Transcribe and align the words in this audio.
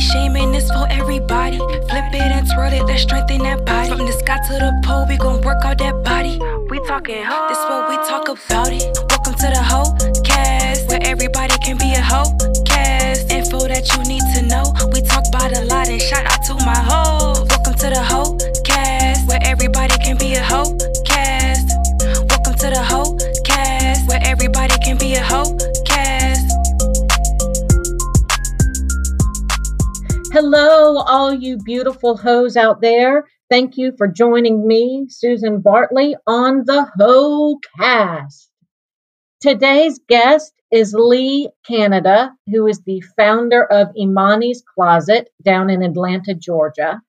shaming 0.00 0.54
is 0.54 0.68
for 0.70 0.86
everybody. 0.90 1.58
Flip 1.58 2.08
it 2.12 2.32
and 2.32 2.48
twirl 2.50 2.72
it, 2.72 2.86
that 2.86 2.98
strengthen 2.98 3.42
that 3.42 3.64
body. 3.64 3.88
From 3.88 3.98
the 3.98 4.12
sky 4.12 4.38
to 4.48 4.52
the 4.54 4.82
pole, 4.84 5.06
we 5.06 5.16
gon' 5.16 5.42
work 5.42 5.64
out 5.64 5.78
that 5.78 6.02
body. 6.02 6.40
We 6.70 6.78
talking 6.86 7.22
hoe. 7.22 7.48
This 7.48 7.58
what 7.68 7.88
we 7.90 7.96
talk 8.08 8.28
about 8.28 8.72
it. 8.72 8.82
Welcome 9.10 9.34
to 9.34 9.48
the 9.52 9.62
hoe 9.62 9.92
cast, 10.24 10.88
where 10.88 11.00
everybody 11.02 11.56
can 11.58 11.76
be 11.76 11.92
a 11.94 12.02
hoe 12.02 12.32
cast. 12.64 13.30
Info 13.30 13.68
that 13.68 13.84
you 13.92 14.00
need 14.08 14.24
to 14.34 14.42
know. 14.48 14.64
We 14.92 15.02
talk 15.02 15.24
about 15.28 15.52
a 15.56 15.64
lot 15.66 15.88
and 15.88 16.00
shout 16.00 16.24
out 16.26 16.42
to 16.46 16.54
my 16.64 16.78
hoe. 16.78 17.44
Welcome 17.50 17.74
to 17.74 17.88
the 17.90 18.02
hoe 18.02 18.38
cast, 18.64 19.28
where 19.28 19.40
everybody 19.42 19.96
can 19.98 20.16
be 20.16 20.34
a 20.34 20.42
hoe 20.42 20.76
cast. 21.04 21.68
Welcome 22.30 22.54
to 22.54 22.70
the 22.70 22.82
hoe 22.82 23.18
cast, 23.44 24.08
where 24.08 24.20
everybody 24.24 24.76
can 24.78 24.96
be 24.96 25.14
a 25.14 25.22
hoe 25.22 25.59
Hello, 30.32 30.98
all 30.98 31.34
you 31.34 31.56
beautiful 31.56 32.16
hoes 32.16 32.56
out 32.56 32.80
there. 32.80 33.26
Thank 33.50 33.76
you 33.76 33.92
for 33.98 34.06
joining 34.06 34.64
me, 34.64 35.06
Susan 35.08 35.60
Bartley, 35.60 36.14
on 36.24 36.62
the 36.64 36.86
Ho 36.96 37.58
Cast. 37.76 38.48
Today's 39.40 39.98
guest 40.08 40.52
is 40.70 40.94
Leigh 40.96 41.48
Canada, 41.66 42.32
who 42.46 42.68
is 42.68 42.80
the 42.82 43.02
founder 43.16 43.64
of 43.64 43.88
Emonie's 44.00 44.62
Closet 44.62 45.28
down 45.42 45.68
in 45.68 45.82
Atlanta, 45.82 46.34
Georgia. 46.34 47.02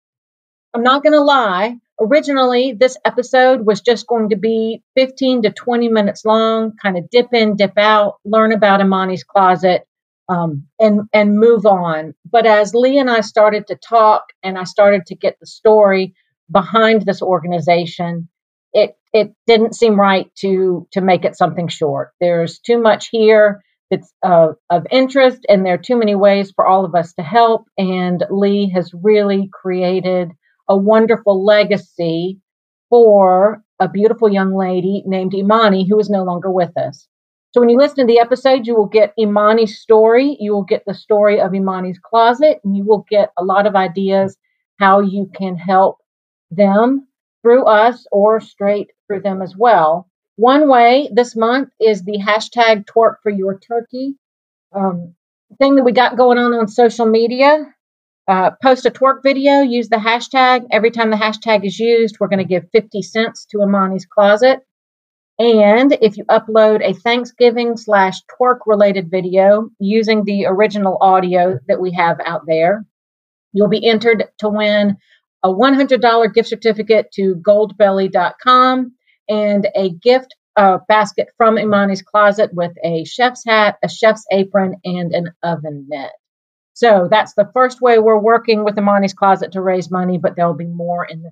I'm 0.74 0.82
not 0.82 1.04
going 1.04 1.14
to 1.14 1.22
lie, 1.22 1.76
originally, 2.00 2.74
this 2.74 2.98
episode 3.06 3.68
was 3.68 3.82
just 3.82 4.08
going 4.08 4.30
to 4.30 4.36
be 4.36 4.82
15 4.96 5.44
to 5.44 5.52
20 5.52 5.90
minutes 5.90 6.26
long, 6.26 6.76
kind 6.82 6.98
of 6.98 7.08
dip 7.12 7.28
in, 7.34 7.56
dip 7.56 7.78
out, 7.78 8.16
learn 8.26 8.52
about 8.52 8.80
Emonie's 8.80 9.24
Closet, 9.24 9.86
um, 10.32 10.66
and 10.80 11.02
and 11.14 11.38
move 11.38 11.66
on. 11.66 12.14
But 12.32 12.46
as 12.46 12.74
Leigh 12.74 12.98
and 12.98 13.10
I 13.10 13.22
started 13.22 13.68
to 13.68 13.76
talk, 13.76 14.24
and 14.44 14.58
I 14.58 14.64
started 14.64 15.06
to 15.08 15.16
get 15.16 15.38
the 15.40 15.46
story 15.46 16.14
behind 16.50 17.04
this 17.06 17.22
organization, 17.22 18.30
it 18.74 18.96
it 19.14 19.34
didn't 19.46 19.76
seem 19.76 20.00
right 20.00 20.32
to 20.40 20.88
to 20.94 21.02
make 21.02 21.26
it 21.26 21.38
something 21.38 21.68
short. 21.68 22.12
There's 22.22 22.60
too 22.60 22.82
much 22.82 23.10
here 23.12 23.62
that's 23.92 24.14
uh, 24.24 24.54
of 24.70 24.88
interest, 24.90 25.46
and 25.50 25.66
there 25.66 25.74
are 25.74 25.86
too 25.90 25.98
many 25.98 26.16
ways 26.16 26.54
for 26.56 26.66
all 26.66 26.86
of 26.86 26.96
us 26.96 27.14
to 27.16 27.24
help. 27.24 27.66
And 27.78 28.24
Leigh 28.30 28.70
has 28.74 28.90
really 28.94 29.50
created 29.52 30.32
a 30.70 30.78
wonderful 30.78 31.44
legacy 31.46 32.40
for 32.90 33.62
a 33.82 33.90
beautiful 33.90 34.30
young 34.32 34.56
lady 34.56 35.04
named 35.06 35.34
Emonie, 35.34 35.88
who 35.90 36.00
is 36.00 36.10
no 36.10 36.24
longer 36.24 36.50
with 36.50 36.78
us. 36.78 37.08
So 37.54 37.60
when 37.60 37.70
you 37.70 37.78
listen 37.78 37.98
to 37.98 38.06
the 38.06 38.20
episode, 38.20 38.66
you 38.66 38.76
will 38.76 38.88
get 38.88 39.14
Emonie's 39.20 39.80
story. 39.80 40.38
You 40.40 40.54
will 40.54 40.64
get 40.64 40.84
the 40.86 40.94
story 40.94 41.42
of 41.42 41.52
Emonie's 41.52 42.00
closet, 42.00 42.60
and 42.64 42.76
you 42.78 42.86
will 42.86 43.06
get 43.10 43.32
a 43.38 43.44
lot 43.44 43.68
of 43.68 43.76
ideas 43.76 44.38
how 44.80 45.02
you 45.02 45.30
can 45.36 45.58
help 45.58 45.98
them 46.50 47.08
through 47.42 47.66
us 47.66 48.08
or 48.12 48.40
straight 48.40 48.92
through 49.08 49.22
them 49.22 49.42
as 49.42 49.56
well. 49.56 50.10
One 50.38 50.70
way 50.70 51.10
this 51.14 51.36
month 51.36 51.70
is 51.80 52.04
the 52.04 52.20
hashtag 52.20 52.86
twerk 52.86 53.16
for 53.22 53.30
your 53.30 53.60
turkey 53.60 54.16
um, 54.74 55.16
thing 55.60 55.76
that 55.76 55.84
we 55.84 55.92
got 55.92 56.18
going 56.18 56.38
on 56.38 56.54
on 56.54 56.68
social 56.68 57.06
media. 57.06 57.74
Uh, 58.28 58.52
post 58.64 58.86
a 58.86 58.92
twerk 58.92 59.24
video, 59.24 59.62
use 59.62 59.90
the 59.90 59.98
hashtag. 59.98 60.66
Every 60.72 60.92
time 60.92 61.10
the 61.10 61.18
hashtag 61.18 61.66
is 61.66 61.78
used, 61.80 62.18
we're 62.20 62.28
going 62.28 62.40
to 62.40 62.46
give 62.46 62.70
50 62.72 63.02
cents 63.02 63.46
to 63.48 63.58
Emonie's 63.58 64.06
Closet. 64.06 64.62
And 65.42 65.98
if 66.04 66.18
you 66.18 66.26
upload 66.26 66.88
a 66.88 66.94
Thanksgiving 66.94 67.76
slash 67.76 68.22
twerk 68.26 68.60
related 68.68 69.10
video 69.10 69.72
using 69.80 70.24
the 70.24 70.46
original 70.46 71.00
audio 71.02 71.58
that 71.68 71.82
we 71.82 71.94
have 71.94 72.20
out 72.24 72.44
there, 72.46 72.86
you'll 73.52 73.68
be 73.68 73.90
entered 73.90 74.26
to 74.38 74.50
win 74.50 74.98
a 75.42 75.50
$100 75.50 76.34
gift 76.36 76.48
certificate 76.48 77.08
to 77.14 77.34
goldbelly.com 77.38 78.92
and 79.28 79.68
a 79.76 79.90
gift 79.90 80.36
uh, 80.58 80.78
basket 80.88 81.30
from 81.38 81.56
Emonie's 81.56 82.04
Closet 82.04 82.54
with 82.54 82.74
a 82.84 83.04
chef's 83.06 83.44
hat, 83.44 83.80
a 83.84 83.90
chef's 83.90 84.28
apron, 84.32 84.76
and 84.86 85.12
an 85.12 85.32
oven 85.42 85.88
mitt. 85.90 86.12
So 86.74 87.08
that's 87.10 87.34
the 87.34 87.50
first 87.52 87.82
way 87.82 87.98
we're 87.98 88.20
working 88.20 88.64
with 88.64 88.76
Emonie's 88.76 89.16
Closet 89.16 89.54
to 89.54 89.62
raise 89.62 89.90
money, 89.90 90.20
but 90.20 90.36
there'll 90.36 90.54
be 90.54 90.68
more 90.68 91.04
in 91.04 91.24
the. 91.24 91.32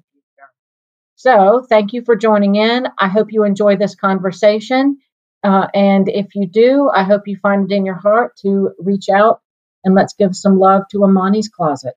So 1.19 1.65
thank 1.67 1.91
you 1.91 2.01
for 2.05 2.15
joining 2.15 2.55
in. 2.55 2.87
I 2.97 3.09
hope 3.09 3.33
you 3.33 3.43
enjoy 3.43 3.75
this 3.75 3.93
conversation. 3.93 4.99
Uh, 5.43 5.67
and 5.73 6.07
if 6.07 6.33
you 6.33 6.47
do, 6.47 6.89
I 6.89 7.03
hope 7.03 7.23
you 7.25 7.35
find 7.35 7.69
it 7.69 7.75
in 7.75 7.85
your 7.85 7.99
heart 7.99 8.37
to 8.37 8.71
reach 8.79 9.09
out 9.09 9.41
and 9.83 9.93
let's 9.93 10.13
give 10.13 10.33
some 10.33 10.57
love 10.57 10.83
to 10.91 10.99
Emonie's 10.99 11.49
Closet. 11.49 11.95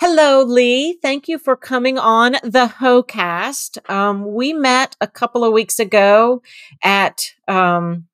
Hello, 0.00 0.42
Leigh. 0.42 0.98
Thank 1.00 1.28
you 1.28 1.38
for 1.38 1.54
coming 1.54 1.96
on 1.96 2.32
the 2.42 2.66
HoCast. 2.66 3.88
Um, 3.88 4.34
we 4.34 4.52
met 4.52 4.96
a 5.00 5.06
couple 5.06 5.44
of 5.44 5.52
weeks 5.52 5.78
ago 5.78 6.42
at 6.82 7.32
um, 7.46 8.08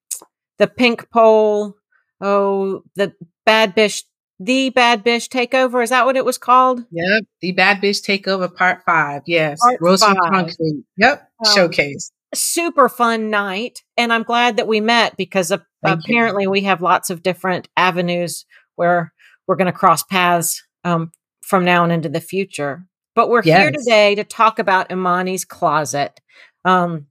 the 0.58 0.66
Pink 0.66 1.08
Pole. 1.10 1.74
Oh, 2.20 2.82
the 2.96 3.14
Bad 3.46 3.74
Bitch, 3.74 4.04
the 4.40 4.70
Bad 4.70 5.04
Bitch 5.04 5.28
Takeover. 5.28 5.82
Is 5.84 5.90
that 5.90 6.06
what 6.06 6.16
it 6.16 6.24
was 6.24 6.38
called? 6.38 6.80
Yep, 6.90 7.24
the 7.42 7.52
Bad 7.52 7.80
Bitch 7.82 8.02
Takeover 8.04 8.52
Part 8.52 8.82
Five. 8.86 9.22
Yes, 9.26 9.58
Part 9.60 9.80
Rose 9.80 10.02
five. 10.02 10.16
Concrete. 10.28 10.82
Yep, 10.96 11.30
Um, 11.46 11.54
showcase. 11.54 12.10
super 12.34 12.88
fun 12.88 13.28
night 13.28 13.82
and 13.96 14.12
i'm 14.12 14.22
glad 14.22 14.56
that 14.56 14.68
we 14.68 14.80
met 14.80 15.16
because 15.16 15.50
ap- 15.50 15.64
Thank 15.82 16.06
you. 16.06 16.14
apparently 16.14 16.46
we 16.46 16.60
have 16.60 16.80
lots 16.80 17.10
of 17.10 17.22
different 17.24 17.68
avenues 17.76 18.44
where 18.76 19.12
we're 19.48 19.56
going 19.56 19.66
to 19.66 19.72
cross 19.72 20.04
paths 20.04 20.62
um, 20.84 21.10
from 21.42 21.64
now 21.64 21.82
and 21.82 21.92
into 21.92 22.08
the 22.08 22.20
future 22.20 22.86
but 23.16 23.28
we're 23.28 23.42
here 23.42 23.72
today 23.72 24.14
to 24.14 24.22
talk 24.22 24.60
about 24.60 24.90
emonie's 24.90 25.44
closet 25.44 26.20
um, 26.64 27.06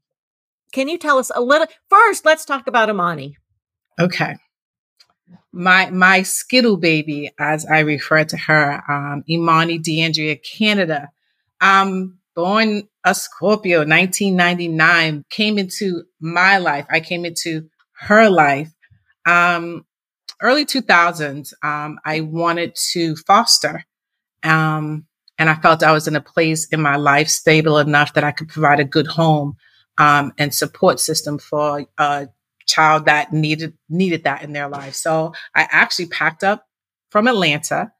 can 0.71 0.87
you 0.87 0.97
tell 0.97 1.17
us 1.17 1.31
a 1.35 1.41
little 1.41 1.67
first 1.89 2.23
let's 2.23 2.45
talk 2.45 2.65
about 2.67 2.87
emonie 2.87 3.33
Okay. 3.99 4.37
My 5.51 5.89
my 5.89 6.23
Skittle 6.23 6.77
baby, 6.77 7.31
as 7.39 7.65
I 7.65 7.79
refer 7.79 8.23
to 8.23 8.37
her, 8.37 8.83
um, 8.87 9.23
Emonie 9.29 9.81
DeAndrea 9.81 10.39
Canada, 10.43 11.09
um, 11.61 12.19
born 12.35 12.87
a 13.03 13.15
Scorpio, 13.15 13.79
1999, 13.79 15.25
came 15.29 15.57
into 15.57 16.03
my 16.19 16.57
life. 16.57 16.85
I 16.89 16.99
came 16.99 17.25
into 17.25 17.69
her 17.99 18.29
life. 18.29 18.71
Um, 19.25 19.85
early 20.41 20.65
2000s, 20.65 21.53
um, 21.63 21.99
I 22.05 22.21
wanted 22.21 22.75
to 22.93 23.15
foster. 23.15 23.83
Um, 24.43 25.05
and 25.37 25.49
I 25.49 25.55
felt 25.55 25.83
I 25.83 25.91
was 25.93 26.07
in 26.07 26.15
a 26.15 26.21
place 26.21 26.67
in 26.67 26.81
my 26.81 26.97
life 26.97 27.29
stable 27.29 27.77
enough 27.77 28.13
that 28.13 28.23
I 28.23 28.31
could 28.31 28.49
provide 28.49 28.79
a 28.79 28.85
good 28.85 29.07
home 29.07 29.55
um, 29.97 30.33
and 30.37 30.53
support 30.53 30.99
system 30.99 31.39
for 31.39 31.85
a 31.97 32.27
child 32.69 33.05
that 33.05 33.33
needed 33.33 33.73
needed 33.89 34.23
that 34.23 34.43
in 34.43 34.53
their 34.53 34.69
life. 34.69 34.93
So 34.93 35.33
I 35.55 35.67
actually 35.71 36.07
packed 36.07 36.43
up 36.43 36.65
from 37.09 37.27
Atlanta, 37.27 37.91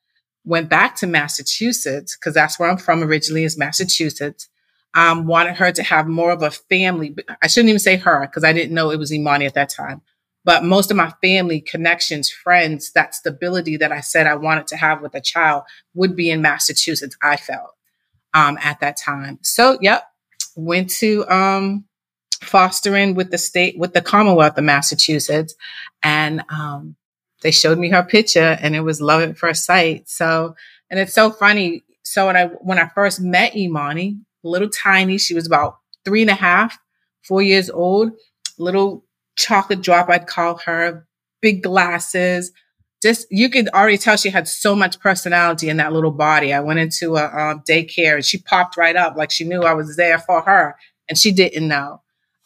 went 0.45 0.69
back 0.69 0.95
to 0.97 1.07
Massachusetts 1.07 2.15
because 2.15 2.33
that's 2.33 2.59
where 2.59 2.69
I'm 2.69 2.77
from 2.77 3.03
originally 3.03 3.43
is 3.43 3.57
Massachusetts. 3.57 4.47
Um, 4.95 5.27
wanted 5.27 5.57
her 5.57 5.71
to 5.71 5.83
have 5.83 6.07
more 6.07 6.31
of 6.31 6.41
a 6.41 6.49
family. 6.49 7.15
I 7.43 7.47
shouldn't 7.47 7.69
even 7.69 7.79
say 7.79 7.97
her 7.97 8.21
because 8.21 8.43
I 8.43 8.53
didn't 8.53 8.73
know 8.73 8.89
it 8.89 8.97
was 8.97 9.11
Emonie 9.11 9.45
at 9.45 9.53
that 9.53 9.69
time. 9.69 10.01
But 10.45 10.63
most 10.63 10.89
of 10.89 10.97
my 10.97 11.13
family 11.21 11.61
connections, 11.61 12.29
friends, 12.29 12.91
that 12.93 13.13
stability 13.13 13.77
that 13.77 13.91
I 13.91 13.99
said 13.99 14.25
I 14.25 14.35
wanted 14.35 14.67
to 14.67 14.77
have 14.77 15.01
with 15.01 15.13
a 15.13 15.21
child 15.21 15.63
would 15.93 16.15
be 16.15 16.31
in 16.31 16.41
Massachusetts. 16.41 17.17
I 17.21 17.37
felt 17.37 17.71
um, 18.33 18.57
at 18.61 18.79
that 18.79 18.97
time. 18.97 19.37
So, 19.41 19.77
yep, 19.81 20.03
went 20.55 20.89
to 20.91 21.29
um, 21.29 21.85
fostering 22.41 23.15
with 23.15 23.31
the 23.31 23.37
state, 23.37 23.77
with 23.77 23.93
the 23.93 24.01
Commonwealth 24.01 24.57
of 24.57 24.63
Massachusetts, 24.63 25.55
and 26.03 26.43
um, 26.49 26.95
they 27.41 27.51
showed 27.51 27.77
me 27.77 27.89
her 27.89 28.03
picture, 28.03 28.57
and 28.61 28.75
it 28.75 28.81
was 28.81 29.01
love 29.01 29.21
at 29.21 29.37
first 29.37 29.65
sight. 29.65 30.09
So, 30.09 30.55
and 30.89 30.99
it's 30.99 31.13
so 31.13 31.31
funny. 31.31 31.83
So 32.03 32.27
when 32.27 32.35
I 32.35 32.45
when 32.47 32.79
I 32.79 32.89
first 32.89 33.21
met 33.21 33.53
Emonie, 33.53 34.19
little 34.43 34.69
tiny, 34.69 35.17
she 35.17 35.33
was 35.33 35.47
about 35.47 35.77
three 36.05 36.21
and 36.21 36.31
a 36.31 36.35
half, 36.35 36.77
four 37.23 37.41
years 37.41 37.69
old, 37.69 38.11
little 38.57 39.05
chocolate 39.35 39.81
drop, 39.81 40.09
I'd 40.09 40.27
call 40.27 40.57
her, 40.65 41.07
big 41.41 41.63
glasses. 41.63 42.51
Just 43.01 43.27
you 43.31 43.49
could 43.49 43.69
already 43.69 43.97
tell 43.97 44.17
she 44.17 44.29
had 44.29 44.47
so 44.47 44.75
much 44.75 44.99
personality 44.99 45.69
in 45.69 45.77
that 45.77 45.93
little 45.93 46.11
body. 46.11 46.53
I 46.53 46.59
went 46.59 46.79
into 46.79 47.15
a 47.15 47.25
um, 47.25 47.63
daycare 47.67 48.15
and 48.15 48.25
she 48.25 48.39
popped 48.39 48.75
right 48.75 48.95
up 48.95 49.15
like 49.15 49.31
she 49.31 49.45
knew 49.45 49.61
I 49.61 49.73
was 49.73 49.95
there 49.95 50.19
for 50.19 50.41
her, 50.41 50.75
and 51.07 51.17
she 51.17 51.31
didn't 51.31 51.67
know. 51.67 52.01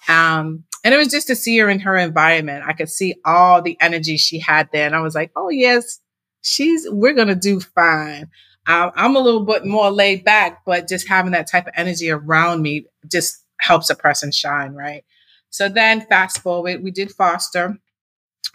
Um, 0.08 0.64
and 0.84 0.94
it 0.94 0.98
was 0.98 1.08
just 1.08 1.28
to 1.28 1.36
see 1.36 1.58
her 1.60 1.70
in 1.70 1.80
her 1.80 1.96
environment. 1.96 2.66
I 2.68 2.74
could 2.74 2.90
see 2.90 3.16
all 3.26 3.62
the 3.62 3.78
energy 3.80 4.18
she 4.18 4.40
had 4.40 4.70
there, 4.74 4.86
and 4.86 4.96
I 4.96 5.02
was 5.02 5.16
like, 5.16 5.32
"Oh 5.36 5.50
yes, 5.50 6.00
she's. 6.42 6.88
We're 6.90 7.14
gonna 7.14 7.36
do 7.36 7.60
fine." 7.60 8.30
Um, 8.68 8.92
I'm 8.96 9.16
a 9.16 9.20
little 9.20 9.46
bit 9.46 9.66
more 9.66 9.92
laid 9.92 10.24
back, 10.24 10.64
but 10.66 10.88
just 10.88 11.08
having 11.08 11.32
that 11.34 11.50
type 11.50 11.68
of 11.68 11.74
energy 11.76 12.10
around 12.10 12.62
me 12.62 12.86
just 13.12 13.44
helps 13.60 13.90
a 13.90 13.96
person 13.96 14.32
shine, 14.32 14.74
right? 14.74 15.04
So 15.50 15.70
then, 15.70 16.02
fast 16.08 16.40
forward, 16.40 16.84
we 16.84 16.92
did 16.92 17.12
foster. 17.12 17.78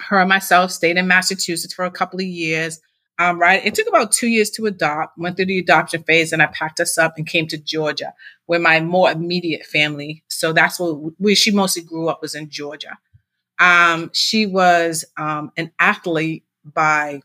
Her 0.00 0.20
and 0.20 0.28
myself 0.28 0.70
stayed 0.70 0.96
in 0.96 1.08
Massachusetts 1.08 1.74
for 1.74 1.84
a 1.84 1.90
couple 1.90 2.20
of 2.20 2.26
years. 2.26 2.80
Um, 3.20 3.40
right. 3.40 3.64
It 3.64 3.74
took 3.74 3.88
about 3.88 4.12
two 4.12 4.28
years 4.28 4.48
to 4.50 4.66
adopt, 4.66 5.18
went 5.18 5.36
through 5.36 5.46
the 5.46 5.58
adoption 5.58 6.04
phase, 6.04 6.32
and 6.32 6.40
I 6.40 6.46
packed 6.46 6.78
us 6.78 6.96
up 6.96 7.14
and 7.16 7.26
came 7.26 7.48
to 7.48 7.58
Georgia, 7.58 8.14
where 8.46 8.60
my 8.60 8.80
more 8.80 9.10
immediate 9.10 9.66
family. 9.66 10.22
So 10.28 10.52
that's 10.52 10.78
where, 10.78 10.92
where 10.92 11.34
she 11.34 11.50
mostly 11.50 11.82
grew 11.82 12.08
up 12.08 12.22
was 12.22 12.36
in 12.36 12.48
Georgia. 12.48 12.96
Um, 13.58 14.10
she 14.14 14.46
was 14.46 15.04
um, 15.16 15.50
an 15.56 15.72
athlete 15.80 16.44
by 16.64 17.22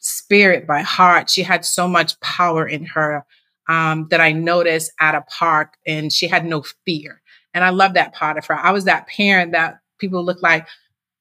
spirit, 0.00 0.66
by 0.66 0.80
heart. 0.80 1.28
She 1.28 1.42
had 1.42 1.64
so 1.66 1.86
much 1.88 2.18
power 2.20 2.66
in 2.66 2.86
her 2.86 3.26
um, 3.68 4.08
that 4.10 4.20
I 4.22 4.32
noticed 4.32 4.92
at 4.98 5.14
a 5.14 5.22
park, 5.22 5.74
and 5.86 6.10
she 6.10 6.26
had 6.26 6.46
no 6.46 6.64
fear. 6.86 7.20
And 7.52 7.62
I 7.62 7.68
love 7.68 7.94
that 7.94 8.14
part 8.14 8.38
of 8.38 8.46
her. 8.46 8.54
I 8.54 8.72
was 8.72 8.84
that 8.84 9.06
parent 9.08 9.52
that 9.52 9.78
people 9.98 10.24
look 10.24 10.42
like, 10.42 10.66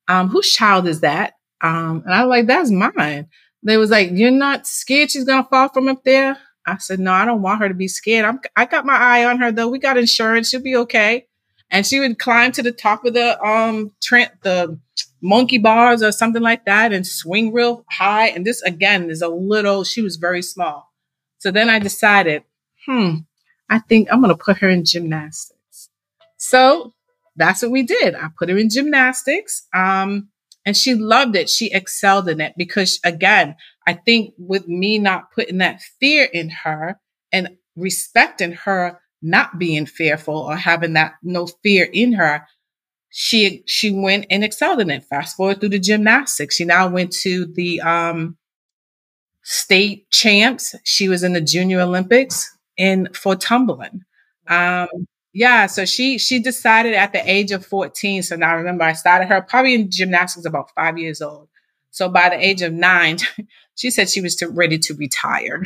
um, 0.07 0.29
whose 0.29 0.51
child 0.51 0.87
is 0.87 1.01
that? 1.01 1.33
Um, 1.61 2.03
and 2.05 2.13
I 2.13 2.25
was 2.25 2.29
like, 2.29 2.47
that's 2.47 2.71
mine. 2.71 3.27
They 3.63 3.77
was 3.77 3.89
like, 3.89 4.09
you're 4.11 4.31
not 4.31 4.67
scared 4.67 5.11
she's 5.11 5.23
gonna 5.23 5.47
fall 5.49 5.69
from 5.69 5.87
up 5.87 6.03
there. 6.03 6.37
I 6.65 6.77
said, 6.77 6.99
no, 6.99 7.11
I 7.11 7.25
don't 7.25 7.41
want 7.41 7.61
her 7.61 7.67
to 7.67 7.73
be 7.73 7.87
scared. 7.87 8.25
I'm, 8.25 8.39
I 8.55 8.65
got 8.65 8.85
my 8.85 8.95
eye 8.95 9.25
on 9.25 9.39
her 9.39 9.51
though. 9.51 9.69
We 9.69 9.79
got 9.79 9.97
insurance. 9.97 10.49
She'll 10.49 10.61
be 10.61 10.75
okay. 10.77 11.27
And 11.69 11.85
she 11.85 11.99
would 11.99 12.19
climb 12.19 12.51
to 12.53 12.63
the 12.63 12.71
top 12.71 13.05
of 13.05 13.13
the 13.13 13.41
um 13.43 13.91
Trent 14.01 14.31
the 14.43 14.79
monkey 15.21 15.57
bars 15.57 16.03
or 16.03 16.11
something 16.11 16.41
like 16.41 16.65
that 16.65 16.93
and 16.93 17.07
swing 17.07 17.53
real 17.53 17.85
high. 17.89 18.27
And 18.27 18.45
this 18.45 18.61
again 18.61 19.09
is 19.09 19.21
a 19.21 19.29
little. 19.29 19.83
She 19.83 20.01
was 20.01 20.17
very 20.17 20.41
small. 20.41 20.93
So 21.39 21.51
then 21.51 21.69
I 21.69 21.79
decided, 21.79 22.43
hmm, 22.85 23.15
I 23.69 23.79
think 23.79 24.09
I'm 24.11 24.21
gonna 24.21 24.37
put 24.37 24.57
her 24.57 24.69
in 24.69 24.85
gymnastics. 24.85 25.89
So 26.37 26.93
that's 27.35 27.61
what 27.61 27.71
we 27.71 27.83
did. 27.83 28.15
I 28.15 28.27
put 28.37 28.49
her 28.49 28.57
in 28.57 28.69
gymnastics. 28.69 29.67
Um, 29.73 30.29
and 30.65 30.75
she 30.77 30.95
loved 30.95 31.35
it. 31.35 31.49
She 31.49 31.71
excelled 31.73 32.29
in 32.29 32.39
it 32.41 32.53
because 32.57 32.99
again, 33.03 33.55
I 33.87 33.93
think 33.93 34.33
with 34.37 34.67
me 34.67 34.99
not 34.99 35.31
putting 35.33 35.57
that 35.57 35.81
fear 35.99 36.25
in 36.31 36.49
her 36.49 36.99
and 37.31 37.49
respecting 37.75 38.53
her 38.53 38.99
not 39.21 39.57
being 39.57 39.85
fearful 39.85 40.37
or 40.37 40.55
having 40.55 40.93
that 40.93 41.13
no 41.23 41.47
fear 41.63 41.89
in 41.91 42.13
her, 42.13 42.45
she 43.09 43.63
she 43.67 43.91
went 43.91 44.25
and 44.29 44.43
excelled 44.43 44.81
in 44.81 44.89
it. 44.89 45.03
Fast 45.05 45.37
forward 45.37 45.59
through 45.59 45.69
the 45.69 45.79
gymnastics. 45.79 46.55
She 46.55 46.65
now 46.65 46.87
went 46.89 47.11
to 47.21 47.45
the 47.45 47.81
um, 47.81 48.37
state 49.43 50.09
champs. 50.11 50.75
She 50.83 51.09
was 51.09 51.23
in 51.23 51.33
the 51.33 51.41
junior 51.41 51.81
Olympics 51.81 52.49
in 52.77 53.09
for 53.13 53.35
tumbling. 53.35 54.01
Um, 54.47 54.87
yeah, 55.33 55.65
so 55.65 55.85
she 55.85 56.19
she 56.19 56.39
decided 56.39 56.93
at 56.93 57.11
the 57.11 57.29
age 57.29 57.51
of 57.51 57.65
14. 57.65 58.23
So 58.23 58.35
now 58.35 58.55
remember, 58.55 58.83
I 58.83 58.93
started 58.93 59.27
her 59.27 59.41
probably 59.41 59.73
in 59.75 59.89
gymnastics 59.89 60.45
about 60.45 60.71
five 60.75 60.97
years 60.97 61.21
old. 61.21 61.49
So 61.89 62.07
by 62.07 62.29
the 62.29 62.45
age 62.45 62.61
of 62.61 62.71
nine, 62.71 63.17
she 63.75 63.89
said 63.89 64.09
she 64.09 64.21
was 64.21 64.35
to, 64.37 64.47
ready 64.47 64.77
to 64.79 64.93
retire. 64.93 65.63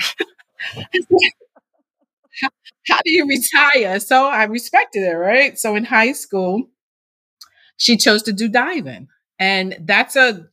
how, 2.42 2.50
how 2.88 3.00
do 3.04 3.12
you 3.12 3.28
retire? 3.28 4.00
So 4.00 4.26
I 4.26 4.46
respected 4.46 5.04
it, 5.04 5.16
right? 5.16 5.60
So 5.60 5.76
in 5.76 5.84
high 5.84 6.14
school, 6.14 6.70
she 7.76 7.98
chose 7.98 8.24
to 8.24 8.34
do 8.34 8.48
diving. 8.48 9.10
And 9.40 9.78
that's 9.82 10.16
a 10.16 10.48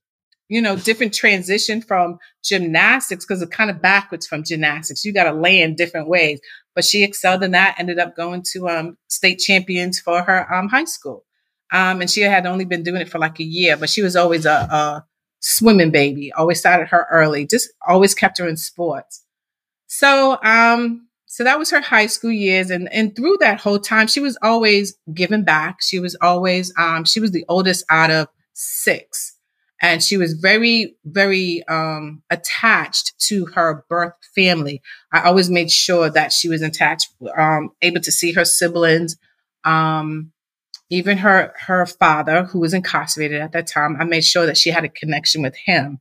you 0.49 0.61
know, 0.61 0.77
different 0.77 1.15
transition 1.15 1.81
from 1.81 2.19
gymnastics 2.45 3.25
because 3.25 3.41
it's 3.43 3.55
kind 3.55 3.71
of 3.71 3.81
backwards 3.81 4.27
from 4.27 4.45
gymnastics. 4.45 5.05
You 5.05 5.13
got 5.13 5.25
to 5.25 5.33
land 5.33 5.77
different 5.77 6.09
ways. 6.09 6.41
But 6.75 6.85
she 6.85 7.05
excelled 7.05 7.43
in 7.43 7.53
that, 7.53 7.76
ended 7.79 7.99
up 7.99 8.17
going 8.17 8.43
to 8.53 8.69
um, 8.69 8.99
state 9.09 9.38
champions 9.38 10.00
for 10.00 10.23
her 10.23 10.53
um, 10.53 10.69
high 10.69 10.85
school. 10.85 11.25
Um, 11.73 12.00
and 12.00 12.11
she 12.11 12.21
had 12.23 12.47
only 12.47 12.65
been 12.65 12.82
doing 12.82 13.00
it 13.00 13.09
for 13.09 13.19
like 13.19 13.41
a 13.41 13.44
year, 13.44 13.76
but 13.76 13.91
she 13.91 14.03
was 14.03 14.17
always 14.17 14.47
a, 14.47 14.50
a 14.50 15.05
swimming 15.41 15.91
baby, 15.91 16.32
always 16.32 16.59
started 16.59 16.88
her 16.88 17.06
early, 17.11 17.47
just 17.47 17.71
always 17.87 18.15
kept 18.15 18.38
her 18.38 18.49
in 18.49 18.56
sports. 18.56 19.25
So, 19.87 20.38
um, 20.43 21.09
so 21.26 21.44
that 21.44 21.59
was 21.59 21.71
her 21.71 21.81
high 21.81 22.06
school 22.06 22.31
years. 22.31 22.71
And, 22.71 22.93
and 22.93 23.15
through 23.15 23.38
that 23.41 23.61
whole 23.61 23.79
time, 23.79 24.06
she 24.06 24.20
was 24.20 24.38
always 24.43 24.97
giving 25.12 25.43
back. 25.43 25.79
She 25.81 25.99
was 25.99 26.17
always, 26.20 26.73
um, 26.79 27.05
she 27.05 27.20
was 27.20 27.32
the 27.32 27.44
oldest 27.49 27.85
out 27.91 28.11
of 28.11 28.29
six 28.53 29.34
and 29.82 30.03
she 30.03 30.17
was 30.17 30.35
very 30.35 30.97
very 31.05 31.62
um, 31.69 32.23
attached 32.31 33.15
to 33.29 33.47
her 33.55 33.85
birth 33.88 34.15
family. 34.35 34.82
I 35.12 35.23
always 35.23 35.50
made 35.50 35.71
sure 35.71 36.11
that 36.11 36.32
she 36.32 36.49
was 36.49 36.62
attached 36.62 37.09
um, 37.37 37.71
able 37.82 38.00
to 38.00 38.12
see 38.12 38.32
her 38.32 38.44
siblings 38.44 39.17
um, 39.65 40.32
even 40.91 41.19
her 41.19 41.53
her 41.67 41.87
father 41.87 42.44
who 42.44 42.61
was 42.61 42.75
incarcerated 42.75 43.41
at 43.41 43.53
that 43.53 43.67
time. 43.67 43.97
I 43.99 44.05
made 44.05 44.25
sure 44.25 44.47
that 44.47 44.59
she 44.59 44.71
had 44.71 44.85
a 44.85 44.88
connection 44.88 45.43
with 45.43 45.56
him. 45.65 45.99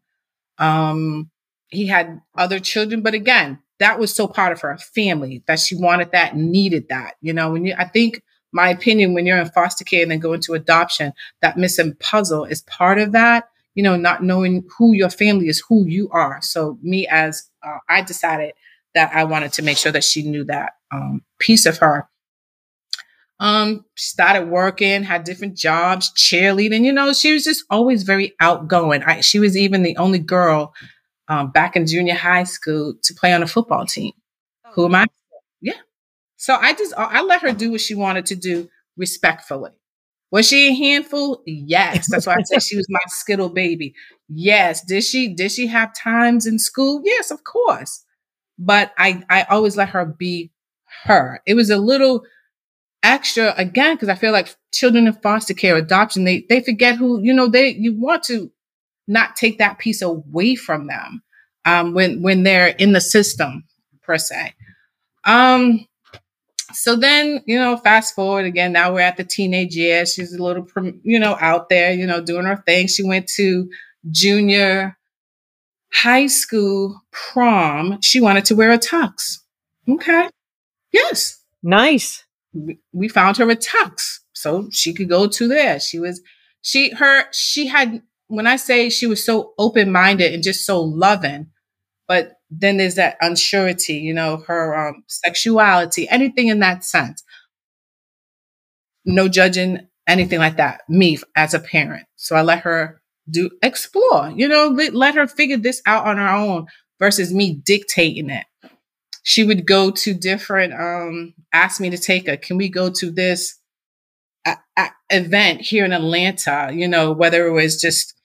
Um, 0.58 1.32
he 1.70 1.88
had 1.88 2.22
other 2.38 2.60
children 2.60 3.02
but 3.02 3.14
again 3.14 3.60
that 3.80 4.00
was 4.00 4.14
so 4.14 4.28
part 4.28 4.52
of 4.52 4.62
her 4.62 4.78
family 4.78 5.44
that 5.48 5.60
she 5.60 5.76
wanted 5.76 6.12
that 6.12 6.36
needed 6.36 6.88
that 6.90 7.16
you 7.22 7.34
know? 7.34 7.52
When 7.52 7.66
you 7.66 7.76
i 7.78 7.86
think 7.86 8.22
my 8.52 8.70
opinion 8.70 9.14
when 9.14 9.26
you're 9.26 9.40
in 9.40 9.50
foster 9.50 9.84
care 9.84 10.04
and 10.04 10.12
then 10.12 10.20
go 10.20 10.34
into 10.34 10.54
adoption 10.54 11.14
that 11.42 11.58
missing 11.58 11.96
puzzle 12.00 12.46
is 12.46 12.62
part 12.62 13.00
of 13.00 13.14
that 13.14 13.46
you 13.76 13.84
know, 13.84 13.96
not 13.96 14.24
knowing 14.24 14.68
who 14.78 14.94
your 14.94 15.10
family 15.10 15.48
is, 15.48 15.64
who 15.68 15.86
you 15.88 16.10
are. 16.12 16.40
So 16.42 16.78
me 16.82 17.08
as 17.08 17.50
uh, 17.66 17.78
I 17.90 18.02
decided 18.02 18.54
that 18.94 19.12
I 19.14 19.24
wanted 19.24 19.54
to 19.54 19.62
make 19.64 19.78
sure 19.78 19.92
that 19.92 20.04
she 20.04 20.24
knew 20.24 20.44
that 20.46 20.74
um, 20.92 21.24
piece 21.40 21.66
of 21.66 21.78
her. 21.80 22.08
Um, 23.40 23.84
she 23.96 24.08
started 24.08 24.48
working, 24.48 25.04
had 25.04 25.24
different 25.24 25.58
jobs, 25.58 26.12
cheerleading. 26.16 26.86
You 26.86 26.94
know, 26.94 27.12
she 27.14 27.34
was 27.34 27.44
just 27.44 27.66
always 27.70 28.04
very 28.04 28.36
outgoing. 28.40 29.04
I, 29.04 29.22
she 29.22 29.40
was 29.40 29.58
even 29.58 29.84
the 29.84 29.98
only 29.98 30.20
girl 30.20 30.74
um, 31.28 31.52
back 31.52 31.76
in 31.76 31.88
junior 31.88 32.14
high 32.14 32.44
school 32.44 32.94
to 33.04 33.14
play 33.14 33.34
on 33.34 33.44
a 33.44 33.48
football 33.48 33.86
team. 33.86 34.14
Who 34.74 34.86
am 34.86 34.96
I? 34.96 35.06
Yeah. 35.62 35.74
So 36.38 36.56
I 36.56 36.74
just 36.74 36.94
I 36.98 37.22
let 37.24 37.42
her 37.42 37.52
do 37.52 37.72
what 37.72 37.82
she 37.82 37.96
wanted 37.96 38.28
to 38.28 38.36
do 38.36 38.70
respectfully. 38.98 39.72
Was 40.34 40.48
she 40.48 40.70
a 40.70 40.76
handful? 40.76 41.44
Yes. 41.46 42.08
That's 42.12 42.26
why 42.26 42.34
I 42.34 42.44
said 42.44 42.64
she 42.64 42.76
was 42.76 42.88
my 42.90 43.00
skittle 43.10 43.50
baby. 43.52 43.94
Yes. 44.28 44.84
Did 44.84 45.04
she 45.04 45.34
did 45.36 45.52
she 45.52 45.68
have 45.68 45.94
times 45.96 46.48
in 46.48 46.58
school? 46.60 47.04
Yes, 47.06 47.32
of 47.32 47.44
course. 47.44 48.04
But 48.58 48.94
I 48.98 49.24
I 49.30 49.44
always 49.44 49.78
let 49.78 49.90
her 49.90 50.06
be 50.06 50.52
her. 51.06 51.42
It 51.46 51.54
was 51.54 51.70
a 51.70 51.78
little 51.78 52.24
extra 53.04 53.54
again 53.58 53.96
because 53.96 54.10
I 54.10 54.16
feel 54.16 54.32
like 54.32 54.56
children 54.74 55.08
in 55.08 55.14
foster 55.14 55.54
care 55.54 55.76
adoption 55.78 56.24
they 56.24 56.46
they 56.50 56.62
forget 56.62 56.98
who 56.98 57.22
you 57.22 57.34
know 57.34 57.48
they 57.48 57.70
you 57.70 57.94
want 58.00 58.24
to 58.24 58.52
not 59.08 59.36
take 59.36 59.60
that 59.60 59.80
piece 59.80 60.02
away 60.02 60.56
from 60.56 60.88
them 60.88 61.22
um, 61.66 61.94
when 61.94 62.24
when 62.24 62.44
they're 62.44 62.70
in 62.70 62.94
the 62.94 63.02
system 63.02 63.66
per 64.04 64.18
se. 64.18 64.54
Um, 65.26 65.86
so 66.74 66.96
then, 66.96 67.42
you 67.46 67.58
know, 67.58 67.78
fast 67.78 68.16
forward 68.16 68.46
again, 68.46 68.74
now 68.74 68.94
we're 68.94 69.02
at 69.02 69.18
the 69.18 69.24
teenage 69.24 69.76
years. 69.76 70.14
She's 70.14 70.34
a 70.34 70.44
little, 70.44 70.68
you 71.04 71.20
know, 71.20 71.38
out 71.40 71.70
there, 71.70 71.94
you 71.94 72.06
know, 72.06 72.22
doing 72.22 72.46
her 72.46 72.64
thing. 72.66 72.88
She 72.88 73.04
went 73.04 73.28
to 73.36 73.70
junior 74.12 74.98
high 75.92 76.28
school 76.28 77.02
prom. 77.12 78.00
She 78.02 78.20
wanted 78.20 78.46
to 78.46 78.56
wear 78.56 78.72
a 78.72 78.78
tux. 78.78 79.40
Okay. 79.88 80.30
Yes. 80.92 81.42
Nice. 81.62 82.24
We 82.92 83.08
found 83.08 83.38
her 83.38 83.50
a 83.50 83.56
tux 83.56 84.20
so 84.34 84.70
she 84.72 84.94
could 84.94 85.10
go 85.10 85.28
to 85.28 85.48
there. 85.48 85.80
She 85.80 86.00
was, 86.00 86.22
she, 86.62 86.92
her, 86.92 87.26
she 87.32 87.68
had, 87.68 88.02
when 88.28 88.48
I 88.48 88.56
say 88.56 88.90
she 88.90 89.08
was 89.08 89.26
so 89.26 89.54
open 89.58 89.92
minded 89.92 90.34
and 90.34 90.44
just 90.44 90.66
so 90.66 90.82
loving, 90.82 91.48
but 92.08 92.34
then 92.62 92.78
there's 92.78 92.96
that 92.96 93.18
unsurety, 93.22 94.02
you 94.02 94.14
know, 94.14 94.38
her 94.48 94.90
um, 94.90 95.04
sexuality, 95.08 96.08
anything 96.10 96.48
in 96.50 96.60
that 96.60 96.84
sense. 96.84 97.24
No 99.06 99.28
judging 99.28 99.88
anything 100.08 100.40
like 100.40 100.58
that. 100.58 100.82
Me 100.90 101.18
as 101.36 101.54
a 101.54 101.60
parent, 101.60 102.06
so 102.16 102.36
I 102.36 102.42
let 102.42 102.60
her 102.62 103.02
do 103.30 103.50
explore. 103.62 104.32
You 104.36 104.48
know, 104.48 104.68
let, 104.68 104.94
let 104.94 105.16
her 105.16 105.28
figure 105.28 105.58
this 105.58 105.82
out 105.86 106.06
on 106.06 106.18
her 106.18 106.30
own 106.30 106.68
versus 107.00 107.34
me 107.34 107.54
dictating 107.66 108.30
it. 108.30 108.46
She 109.24 109.44
would 109.44 109.66
go 109.66 109.92
to 109.92 110.14
different. 110.14 110.74
um 110.74 111.34
Ask 111.54 111.80
me 111.82 111.90
to 111.90 111.98
take 111.98 112.28
her. 112.28 112.38
Can 112.38 112.58
we 112.58 112.70
go 112.70 112.90
to 112.92 113.12
this 113.12 113.60
a, 114.46 114.58
a 114.78 114.90
event 115.10 115.62
here 115.62 115.86
in 115.86 115.94
Atlanta? 115.94 116.72
You 116.74 116.88
know, 116.88 117.14
whether 117.14 117.48
it 117.48 117.52
was 117.54 117.80
just 117.82 118.16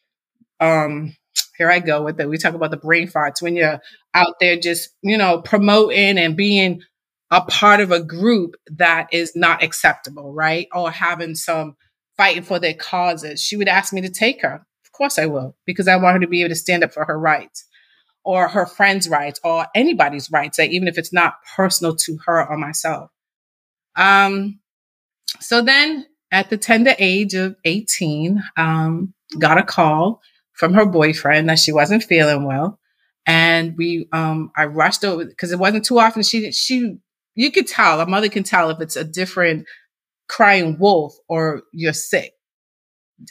um 0.61 1.16
here 1.58 1.70
I 1.70 1.80
go 1.80 2.02
with 2.02 2.20
it. 2.20 2.28
We 2.28 2.38
talk 2.38 2.54
about 2.54 2.70
the 2.70 2.76
brain 2.76 3.08
farts 3.08 3.42
when 3.42 3.56
you're 3.56 3.80
out 4.14 4.34
there 4.40 4.56
just, 4.56 4.90
you 5.02 5.18
know, 5.18 5.42
promoting 5.42 6.16
and 6.16 6.36
being 6.36 6.82
a 7.30 7.42
part 7.42 7.80
of 7.80 7.90
a 7.90 8.02
group 8.02 8.54
that 8.76 9.08
is 9.12 9.34
not 9.34 9.62
acceptable, 9.62 10.32
right? 10.32 10.68
Or 10.72 10.90
having 10.90 11.34
some 11.34 11.76
fighting 12.16 12.44
for 12.44 12.58
their 12.58 12.74
causes. 12.74 13.42
She 13.42 13.56
would 13.56 13.68
ask 13.68 13.92
me 13.92 14.00
to 14.02 14.08
take 14.08 14.40
her. 14.42 14.64
Of 14.84 14.92
course 14.92 15.18
I 15.18 15.26
will, 15.26 15.56
because 15.66 15.88
I 15.88 15.96
want 15.96 16.14
her 16.14 16.20
to 16.20 16.28
be 16.28 16.40
able 16.40 16.50
to 16.50 16.54
stand 16.54 16.84
up 16.84 16.92
for 16.92 17.04
her 17.04 17.18
rights 17.18 17.66
or 18.24 18.48
her 18.48 18.66
friends' 18.66 19.08
rights 19.08 19.40
or 19.42 19.66
anybody's 19.74 20.30
rights, 20.30 20.58
even 20.58 20.88
if 20.88 20.96
it's 20.96 21.12
not 21.12 21.34
personal 21.56 21.96
to 21.96 22.18
her 22.26 22.48
or 22.48 22.56
myself. 22.56 23.10
Um, 23.96 24.60
so 25.40 25.62
then 25.62 26.06
at 26.30 26.50
the 26.50 26.56
tender 26.56 26.94
age 26.98 27.34
of 27.34 27.56
18, 27.64 28.42
um, 28.56 29.12
got 29.38 29.58
a 29.58 29.62
call 29.62 30.20
from 30.58 30.74
her 30.74 30.86
boyfriend 30.86 31.48
that 31.48 31.60
she 31.60 31.72
wasn't 31.72 32.04
feeling 32.04 32.44
well. 32.44 32.80
and 33.26 33.76
we 33.78 34.08
um 34.12 34.50
I 34.56 34.66
rushed 34.66 35.04
over 35.04 35.24
because 35.26 35.52
it 35.52 35.58
wasn't 35.58 35.84
too 35.86 35.98
often 35.98 36.22
she 36.24 36.52
she 36.52 36.96
you 37.36 37.50
could 37.52 37.66
tell 37.68 38.00
a 38.00 38.06
mother 38.06 38.28
can 38.28 38.44
tell 38.44 38.70
if 38.70 38.80
it's 38.80 38.96
a 38.96 39.04
different 39.04 39.66
crying 40.28 40.78
wolf 40.78 41.14
or 41.28 41.62
you're 41.72 41.92
sick. 41.94 42.32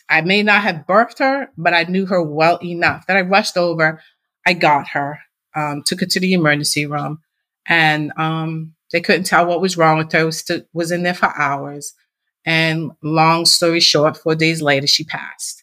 I 0.09 0.21
may 0.21 0.43
not 0.43 0.63
have 0.63 0.85
birthed 0.87 1.19
her, 1.19 1.49
but 1.57 1.73
I 1.73 1.83
knew 1.83 2.05
her 2.07 2.21
well 2.21 2.59
enough 2.63 3.07
that 3.07 3.17
I 3.17 3.21
rushed 3.21 3.57
over. 3.57 4.01
I 4.45 4.53
got 4.53 4.89
her, 4.89 5.19
um, 5.55 5.83
took 5.85 6.01
her 6.01 6.05
to 6.07 6.19
the 6.19 6.33
emergency 6.33 6.85
room, 6.85 7.19
and 7.67 8.11
um, 8.17 8.73
they 8.91 9.01
couldn't 9.01 9.25
tell 9.25 9.45
what 9.45 9.61
was 9.61 9.77
wrong 9.77 9.97
with 9.97 10.11
her. 10.13 10.25
Was, 10.25 10.49
was 10.73 10.91
in 10.91 11.03
there 11.03 11.13
for 11.13 11.31
hours. 11.37 11.93
And 12.45 12.91
long 13.03 13.45
story 13.45 13.81
short, 13.81 14.17
four 14.17 14.35
days 14.35 14.61
later, 14.61 14.87
she 14.87 15.03
passed. 15.03 15.56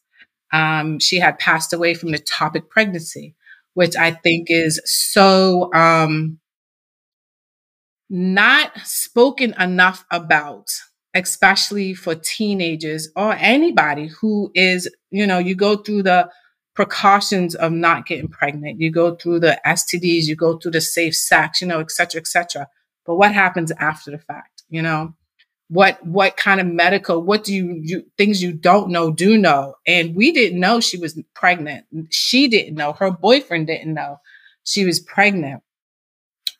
Um, 0.54 0.98
she 1.00 1.18
had 1.18 1.38
passed 1.38 1.72
away 1.72 1.94
from 1.94 2.10
ectopic 2.10 2.68
pregnancy 2.70 3.34
which 3.74 3.96
I 3.96 4.12
think 4.12 4.46
is 4.48 4.80
so 4.84 5.72
um, 5.74 6.38
not 8.08 8.70
spoken 8.84 9.54
enough 9.60 10.04
about, 10.10 10.70
especially 11.12 11.94
for 11.94 12.14
teenagers 12.14 13.08
or 13.16 13.34
anybody 13.34 14.08
who 14.20 14.50
is, 14.54 14.88
you 15.10 15.26
know, 15.26 15.38
you 15.38 15.54
go 15.54 15.76
through 15.76 16.04
the 16.04 16.30
precautions 16.74 17.54
of 17.54 17.72
not 17.72 18.06
getting 18.06 18.28
pregnant, 18.28 18.80
you 18.80 18.90
go 18.90 19.14
through 19.14 19.40
the 19.40 19.60
STDs, 19.66 20.24
you 20.24 20.36
go 20.36 20.58
through 20.58 20.72
the 20.72 20.80
safe 20.80 21.14
sex, 21.14 21.60
you 21.60 21.66
know, 21.66 21.80
et 21.80 21.90
cetera, 21.90 22.20
et 22.20 22.26
cetera. 22.26 22.68
But 23.06 23.16
what 23.16 23.32
happens 23.32 23.70
after 23.72 24.10
the 24.10 24.18
fact, 24.18 24.62
you 24.68 24.82
know? 24.82 25.14
What 25.68 26.04
what 26.04 26.36
kind 26.36 26.60
of 26.60 26.66
medical 26.66 27.22
what 27.22 27.44
do 27.44 27.54
you, 27.54 27.80
you 27.82 28.04
things 28.18 28.42
you 28.42 28.52
don't 28.52 28.90
know 28.90 29.10
do 29.12 29.38
know? 29.38 29.76
And 29.86 30.14
we 30.14 30.32
didn't 30.32 30.60
know 30.60 30.80
she 30.80 30.98
was 30.98 31.18
pregnant. 31.34 31.86
She 32.10 32.48
didn't 32.48 32.74
know. 32.74 32.92
Her 32.92 33.10
boyfriend 33.10 33.66
didn't 33.66 33.94
know 33.94 34.20
she 34.64 34.84
was 34.84 35.00
pregnant. 35.00 35.62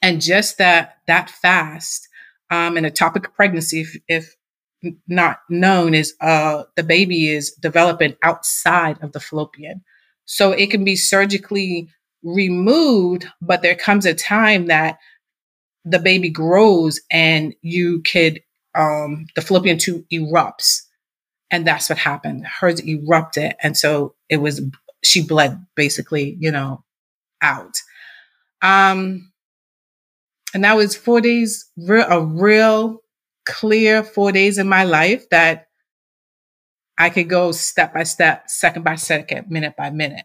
And 0.03 0.21
just 0.21 0.59
that 0.59 0.99
that 1.07 1.31
fast 1.31 2.09
um 2.51 2.77
and 2.77 2.87
ectopic 2.87 3.33
pregnancy 3.35 3.83
if, 3.83 3.97
if 4.09 4.37
not 5.09 5.41
known 5.49 5.95
is 5.95 6.15
uh 6.21 6.65
the 6.77 6.83
baby 6.83 7.29
is 7.29 7.53
developing 7.53 8.17
outside 8.23 9.03
of 9.03 9.13
the 9.13 9.21
fallopian. 9.21 9.83
So 10.27 10.53
it 10.53 10.71
can 10.71 10.85
be 10.85 10.97
surgically 10.97 11.89
removed 12.23 13.27
but 13.43 13.61
there 13.63 13.75
comes 13.77 14.07
a 14.07 14.15
time 14.15 14.67
that 14.67 14.99
the 15.85 15.99
baby 15.99 16.31
grows 16.31 17.01
and 17.11 17.55
you 17.63 18.03
could 18.03 18.41
um, 18.75 19.27
the 19.35 19.43
fallopian 19.43 19.79
tube 19.79 20.05
erupts. 20.13 20.83
And 21.51 21.67
that's 21.67 21.89
what 21.89 21.99
happened. 21.99 22.47
Hers 22.47 22.81
erupted. 22.85 23.55
And 23.63 23.77
so 23.77 24.15
it 24.29 24.39
was, 24.39 24.61
she 25.05 25.23
bled 25.23 25.65
basically, 25.77 26.37
you 26.41 26.51
know, 26.51 26.85
out. 27.43 27.77
Um, 28.63 29.31
and 30.55 30.65
that 30.65 30.77
was 30.77 30.97
four 30.97 31.21
days, 31.21 31.71
real, 31.77 32.07
a 32.09 32.25
real 32.25 33.01
clear 33.47 34.03
four 34.03 34.33
days 34.33 34.59
in 34.59 34.69
my 34.69 34.85
life 34.85 35.29
that 35.31 35.67
I 36.97 37.11
could 37.11 37.29
go 37.29 37.53
step 37.53 37.93
by 37.93 38.05
step, 38.05 38.49
second 38.49 38.85
by 38.85 38.95
second, 38.95 39.51
minute 39.51 39.75
by 39.77 39.91
minute. 39.91 40.25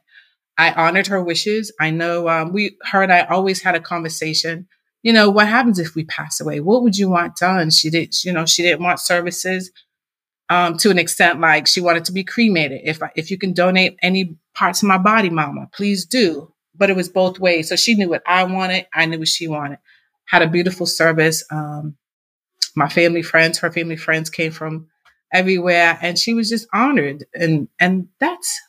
I 0.57 0.71
honored 0.71 1.07
her 1.07 1.21
wishes. 1.21 1.71
I 1.79 1.91
know 1.91 2.27
um, 2.27 2.53
we, 2.53 2.77
her 2.91 3.01
and 3.01 3.11
I 3.11 3.21
always 3.21 3.61
had 3.61 3.75
a 3.75 3.79
conversation 3.79 4.67
you 5.01 5.13
know, 5.13 5.29
what 5.29 5.47
happens 5.47 5.79
if 5.79 5.95
we 5.95 6.03
pass 6.05 6.39
away? 6.39 6.59
What 6.59 6.83
would 6.83 6.97
you 6.97 7.09
want 7.09 7.37
done? 7.37 7.69
She 7.69 7.89
did, 7.89 8.13
you 8.23 8.33
know, 8.33 8.45
she 8.45 8.63
didn't 8.63 8.83
want 8.83 8.99
services 8.99 9.71
um, 10.49 10.77
to 10.77 10.89
an 10.89 10.99
extent 10.99 11.39
like 11.39 11.67
she 11.67 11.81
wanted 11.81 12.05
to 12.05 12.11
be 12.11 12.23
cremated. 12.23 12.81
If 12.83 12.99
if 13.15 13.31
you 13.31 13.37
can 13.37 13.53
donate 13.53 13.97
any 14.01 14.35
parts 14.55 14.83
of 14.83 14.87
my 14.87 14.97
body, 14.97 15.29
mama, 15.29 15.69
please 15.73 16.05
do. 16.05 16.51
But 16.75 16.89
it 16.89 16.95
was 16.95 17.09
both 17.09 17.39
ways. 17.39 17.69
So 17.69 17.75
she 17.75 17.95
knew 17.95 18.09
what 18.09 18.23
I 18.25 18.43
wanted. 18.43 18.87
I 18.93 19.05
knew 19.05 19.19
what 19.19 19.27
she 19.27 19.47
wanted. 19.47 19.79
Had 20.25 20.41
a 20.41 20.47
beautiful 20.47 20.85
service. 20.85 21.43
Um, 21.51 21.95
my 22.75 22.87
family 22.87 23.21
friends, 23.21 23.59
her 23.59 23.71
family 23.71 23.97
friends 23.97 24.29
came 24.29 24.51
from 24.51 24.87
everywhere 25.33 25.97
and 26.01 26.17
she 26.17 26.33
was 26.33 26.49
just 26.49 26.67
honored. 26.73 27.25
And, 27.33 27.67
and 27.79 28.07
that's 28.19 28.61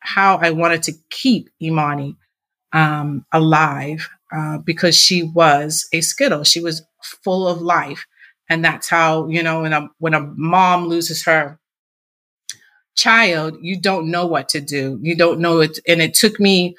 how 0.00 0.36
I 0.36 0.50
wanted 0.50 0.82
to 0.84 0.92
keep 1.10 1.48
Emonie, 1.62 2.16
um, 2.72 3.24
alive 3.32 4.08
uh, 4.34 4.58
because 4.58 4.96
she 4.96 5.22
was 5.22 5.88
a 5.92 6.00
skittle. 6.00 6.44
She 6.44 6.60
was 6.60 6.82
full 7.02 7.46
of 7.46 7.60
life. 7.60 8.06
And 8.50 8.64
that's 8.64 8.88
how, 8.88 9.28
you 9.28 9.42
know, 9.42 9.62
when 9.62 9.72
a, 9.72 9.88
when 9.98 10.14
a 10.14 10.20
mom 10.20 10.86
loses 10.86 11.24
her 11.24 11.58
child, 12.96 13.58
you 13.60 13.80
don't 13.80 14.10
know 14.10 14.26
what 14.26 14.48
to 14.50 14.60
do. 14.60 14.98
You 15.02 15.16
don't 15.16 15.40
know 15.40 15.60
it. 15.60 15.78
And 15.86 16.00
it 16.02 16.14
took 16.14 16.40
me 16.40 16.76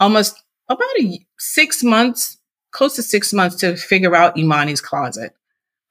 almost 0.00 0.42
about 0.68 0.88
a 0.98 1.24
six 1.38 1.82
months, 1.82 2.38
close 2.70 2.96
to 2.96 3.02
six 3.02 3.32
months 3.32 3.56
to 3.56 3.76
figure 3.76 4.16
out 4.16 4.36
Emonie's 4.36 4.80
closet. 4.80 5.32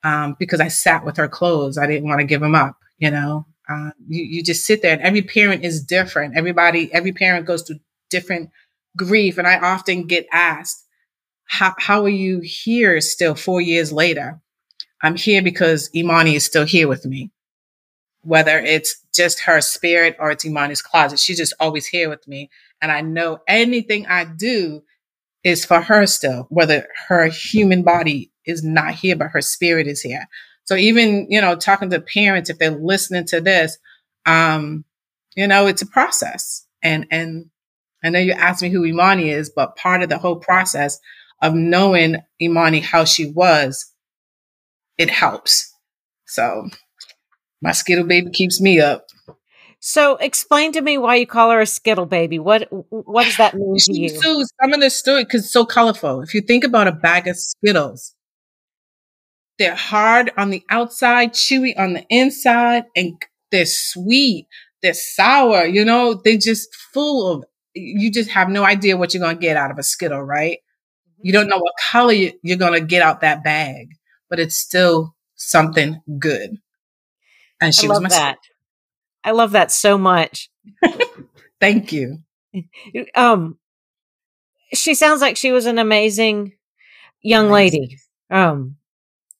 Um, 0.03 0.35
because 0.37 0.59
I 0.59 0.67
sat 0.67 1.05
with 1.05 1.15
her 1.15 1.29
clothes. 1.29 1.77
I 1.77 1.87
didn't 1.87 2.09
want 2.09 2.19
to 2.19 2.25
give 2.25 2.41
them 2.41 2.55
up, 2.55 2.75
you 2.97 3.09
know. 3.09 3.45
Uh, 3.69 3.91
you, 4.05 4.23
you 4.23 4.43
just 4.43 4.65
sit 4.65 4.81
there 4.81 4.91
and 4.91 5.01
every 5.01 5.21
parent 5.21 5.63
is 5.63 5.81
different. 5.81 6.35
Everybody, 6.35 6.93
every 6.93 7.13
parent 7.13 7.45
goes 7.45 7.61
through 7.61 7.79
different 8.09 8.49
grief. 8.97 9.37
And 9.37 9.47
I 9.47 9.59
often 9.59 10.07
get 10.07 10.27
asked, 10.31 10.85
how, 11.45 11.75
how 11.77 12.03
are 12.03 12.09
you 12.09 12.41
here 12.43 12.99
still 13.01 13.35
four 13.35 13.61
years 13.61 13.91
later? 13.91 14.41
I'm 15.01 15.15
here 15.15 15.41
because 15.41 15.89
Emonie 15.95 16.35
is 16.35 16.45
still 16.45 16.65
here 16.65 16.87
with 16.87 17.05
me. 17.05 17.31
Whether 18.21 18.57
it's 18.59 18.95
just 19.13 19.41
her 19.41 19.59
spirit 19.59 20.15
or 20.17 20.31
it's 20.31 20.45
Emonie's 20.45 20.81
closet, 20.81 21.19
she's 21.19 21.37
just 21.37 21.53
always 21.59 21.85
here 21.85 22.09
with 22.09 22.25
me. 22.27 22.49
And 22.81 22.91
I 22.91 23.01
know 23.01 23.39
anything 23.47 24.07
I 24.07 24.23
do 24.23 24.83
is 25.43 25.65
for 25.65 25.81
her 25.81 26.05
still, 26.07 26.47
whether 26.49 26.87
her 27.09 27.25
human 27.25 27.83
body 27.83 28.31
is 28.45 28.63
not 28.63 28.93
here, 28.93 29.17
but 29.17 29.31
her 29.31 29.41
spirit 29.41 29.87
is 29.87 30.01
here. 30.01 30.25
So 30.65 30.75
even, 30.75 31.27
you 31.29 31.41
know, 31.41 31.55
talking 31.55 31.89
to 31.89 31.99
parents, 31.99 32.49
if 32.49 32.57
they're 32.59 32.71
listening 32.71 33.25
to 33.27 33.41
this, 33.41 33.77
um, 34.25 34.85
you 35.35 35.47
know, 35.47 35.67
it's 35.67 35.81
a 35.81 35.87
process. 35.87 36.65
And, 36.81 37.07
and 37.11 37.49
I 38.03 38.09
know 38.09 38.19
you 38.19 38.33
asked 38.33 38.61
me 38.61 38.69
who 38.69 38.81
Emonie 38.81 39.31
is, 39.31 39.51
but 39.55 39.75
part 39.75 40.03
of 40.03 40.09
the 40.09 40.17
whole 40.17 40.37
process 40.37 40.99
of 41.41 41.53
knowing 41.53 42.17
Emonie 42.41 42.81
how 42.81 43.05
she 43.05 43.31
was, 43.31 43.91
it 44.97 45.09
helps. 45.09 45.73
So 46.25 46.69
my 47.61 47.71
Skittle 47.71 48.05
baby 48.05 48.31
keeps 48.31 48.61
me 48.61 48.79
up. 48.79 49.05
So 49.79 50.15
explain 50.15 50.71
to 50.73 50.81
me 50.81 50.97
why 50.97 51.15
you 51.15 51.27
call 51.27 51.51
her 51.51 51.59
a 51.59 51.65
Skittle 51.65 52.05
baby. 52.05 52.39
What 52.39 52.69
what 52.89 53.25
does 53.25 53.37
that 53.37 53.53
mean 53.57 53.77
to 53.79 53.93
you? 53.93 54.09
So 54.09 54.43
some 54.61 54.73
of 54.73 54.79
the 54.79 54.89
story 54.89 55.25
because 55.25 55.43
it's 55.43 55.53
so 55.53 55.65
colorful. 55.65 56.21
If 56.21 56.33
you 56.33 56.41
think 56.41 56.63
about 56.63 56.87
a 56.87 56.93
bag 56.93 57.27
of 57.27 57.37
Skittles, 57.37 58.15
they're 59.59 59.75
hard 59.75 60.31
on 60.37 60.49
the 60.49 60.63
outside, 60.69 61.33
chewy 61.33 61.77
on 61.77 61.93
the 61.93 62.05
inside, 62.09 62.85
and 62.95 63.21
they're 63.51 63.65
sweet. 63.65 64.47
They're 64.81 64.93
sour. 64.93 65.65
You 65.65 65.85
know, 65.85 66.13
they're 66.13 66.37
just 66.37 66.73
full 66.93 67.31
of. 67.31 67.43
You 67.73 68.11
just 68.11 68.29
have 68.31 68.49
no 68.49 68.63
idea 68.63 68.97
what 68.97 69.13
you're 69.13 69.23
gonna 69.23 69.35
get 69.35 69.57
out 69.57 69.71
of 69.71 69.77
a 69.77 69.83
Skittle, 69.83 70.21
right? 70.21 70.59
You 71.23 71.31
don't 71.31 71.47
know 71.47 71.57
what 71.57 71.73
color 71.91 72.11
you're 72.13 72.57
going 72.57 72.73
to 72.73 72.85
get 72.85 73.01
out 73.01 73.21
that 73.21 73.43
bag, 73.45 73.95
but 74.29 74.39
it's 74.39 74.57
still 74.57 75.15
something 75.35 76.01
good. 76.19 76.57
And 77.61 77.73
she 77.73 77.87
I 77.87 77.89
love 77.89 78.03
was 78.03 78.11
my 78.11 78.17
that. 78.17 78.37
I 79.23 79.31
love 79.31 79.51
that 79.51 79.71
so 79.71 79.97
much. 79.97 80.49
Thank 81.59 81.91
you. 81.91 82.19
Um, 83.15 83.57
she 84.75 84.93
sounds 84.93 85.21
like 85.21 85.37
she 85.37 85.51
was 85.51 85.65
an 85.65 85.79
amazing 85.79 86.53
young 87.23 87.49
lady. 87.49 87.97
Um, 88.29 88.75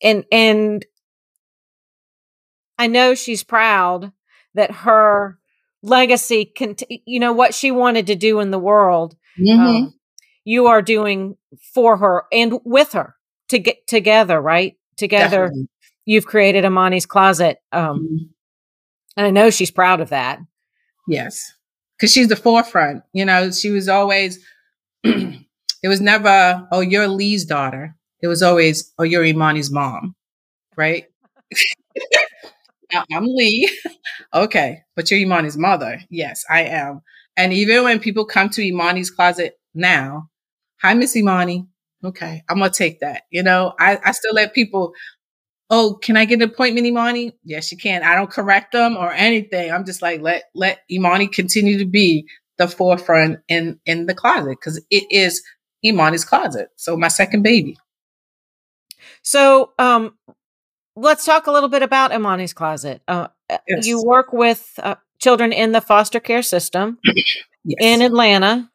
and 0.01 0.25
and 0.31 0.83
I 2.79 2.87
know 2.87 3.13
she's 3.13 3.43
proud 3.43 4.11
that 4.55 4.71
her 4.71 5.37
legacy, 5.83 6.45
cont- 6.45 6.83
you 6.89 7.19
know, 7.19 7.33
what 7.33 7.53
she 7.53 7.69
wanted 7.69 8.07
to 8.07 8.15
do 8.15 8.39
in 8.39 8.49
the 8.49 8.59
world. 8.59 9.15
Mm-hmm. 9.39 9.59
Um, 9.59 9.93
you 10.45 10.67
are 10.67 10.81
doing 10.81 11.37
for 11.73 11.97
her 11.97 12.23
and 12.31 12.59
with 12.65 12.93
her 12.93 13.15
to 13.49 13.59
get 13.59 13.85
together, 13.87 14.41
right? 14.41 14.75
Together, 14.97 15.47
Definitely. 15.47 15.69
you've 16.05 16.25
created 16.25 16.63
Emonie's 16.63 17.05
closet. 17.05 17.57
Um, 17.71 17.99
mm-hmm. 17.99 18.25
and 19.17 19.27
I 19.27 19.29
know 19.29 19.49
she's 19.49 19.71
proud 19.71 20.01
of 20.01 20.09
that. 20.09 20.39
Yes. 21.07 21.53
Cause 21.99 22.11
she's 22.11 22.27
the 22.27 22.35
forefront, 22.35 23.03
you 23.13 23.23
know, 23.23 23.51
she 23.51 23.69
was 23.69 23.87
always, 23.87 24.43
it 25.03 25.87
was 25.87 26.01
never, 26.01 26.67
oh, 26.71 26.81
you're 26.81 27.07
Leigh's 27.07 27.45
daughter. 27.45 27.95
It 28.21 28.27
was 28.27 28.41
always, 28.41 28.91
oh, 28.97 29.03
you're 29.03 29.23
Emonie's 29.23 29.71
mom, 29.71 30.15
right? 30.75 31.05
I'm 33.12 33.25
Leigh. 33.27 33.69
okay. 34.33 34.81
But 34.95 35.12
you're 35.12 35.19
Emonie's 35.19 35.57
mother. 35.57 36.01
Yes, 36.09 36.43
I 36.50 36.63
am. 36.63 37.01
And 37.38 37.53
even 37.53 37.83
when 37.83 38.00
people 38.00 38.25
come 38.25 38.50
to 38.51 38.62
Emonie's 38.62 39.09
closet 39.09 39.59
now, 39.73 40.29
Hi, 40.83 40.93
Miss 40.95 41.15
Emonie. 41.15 41.65
Okay, 42.03 42.43
I'm 42.50 42.57
gonna 42.59 42.69
take 42.69 43.00
that. 43.00 43.23
You 43.31 43.41
know, 43.41 43.73
I, 43.79 43.97
I 44.03 44.12
still 44.12 44.33
let 44.33 44.53
people, 44.53 44.93
oh, 45.69 45.97
can 46.01 46.17
I 46.17 46.25
get 46.25 46.35
an 46.35 46.43
appointment, 46.43 46.88
Emonie? 46.88 47.33
Yes, 47.45 47.71
you 47.71 47.77
can. 47.77 48.03
I 48.03 48.15
don't 48.15 48.29
correct 48.29 48.73
them 48.73 48.97
or 48.97 49.13
anything. 49.13 49.71
I'm 49.71 49.85
just 49.85 50.01
like, 50.01 50.21
let 50.21 50.45
let 50.55 50.81
Emonie 50.91 51.31
continue 51.31 51.77
to 51.79 51.85
be 51.85 52.27
the 52.57 52.67
forefront 52.67 53.39
in 53.47 53.79
in 53.85 54.07
the 54.07 54.15
closet 54.15 54.57
because 54.59 54.83
it 54.91 55.05
is 55.09 55.41
Emonie's 55.85 56.25
closet. 56.25 56.69
So 56.75 56.97
my 56.97 57.07
second 57.09 57.43
baby. 57.43 57.77
So 59.23 59.71
um, 59.79 60.15
let's 60.95 61.25
talk 61.25 61.47
a 61.47 61.51
little 61.51 61.69
bit 61.69 61.83
about 61.83 62.12
Emonie's 62.12 62.53
closet. 62.53 63.01
Uh, 63.07 63.27
uh 63.50 63.57
yes. 63.67 63.88
You 63.88 64.01
work 64.03 64.33
with 64.33 64.79
uh, 64.81 64.95
children 65.19 65.53
in 65.53 65.71
the 65.71 65.81
foster 65.81 66.19
care 66.19 66.43
system 66.43 67.00
yes. 67.63 67.77
in 67.79 68.01
Atlanta. 68.01 68.69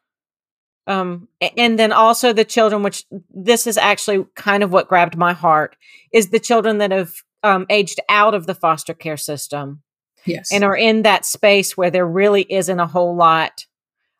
Um, 0.87 1.27
and 1.55 1.77
then 1.77 1.91
also 1.91 2.33
the 2.33 2.45
children, 2.45 2.81
which 2.81 3.05
this 3.29 3.67
is 3.67 3.77
actually 3.77 4.25
kind 4.35 4.63
of 4.63 4.71
what 4.71 4.87
grabbed 4.87 5.15
my 5.15 5.33
heart, 5.33 5.75
is 6.11 6.29
the 6.29 6.39
children 6.39 6.79
that 6.79 6.91
have 6.91 7.13
um, 7.43 7.67
aged 7.69 7.99
out 8.09 8.33
of 8.33 8.47
the 8.47 8.55
foster 8.55 8.95
care 8.95 9.17
system. 9.17 9.83
Yes. 10.25 10.51
And 10.51 10.63
are 10.63 10.75
in 10.75 11.03
that 11.03 11.25
space 11.25 11.77
where 11.77 11.91
there 11.91 12.07
really 12.07 12.45
isn't 12.49 12.79
a 12.79 12.87
whole 12.87 13.15
lot 13.15 13.65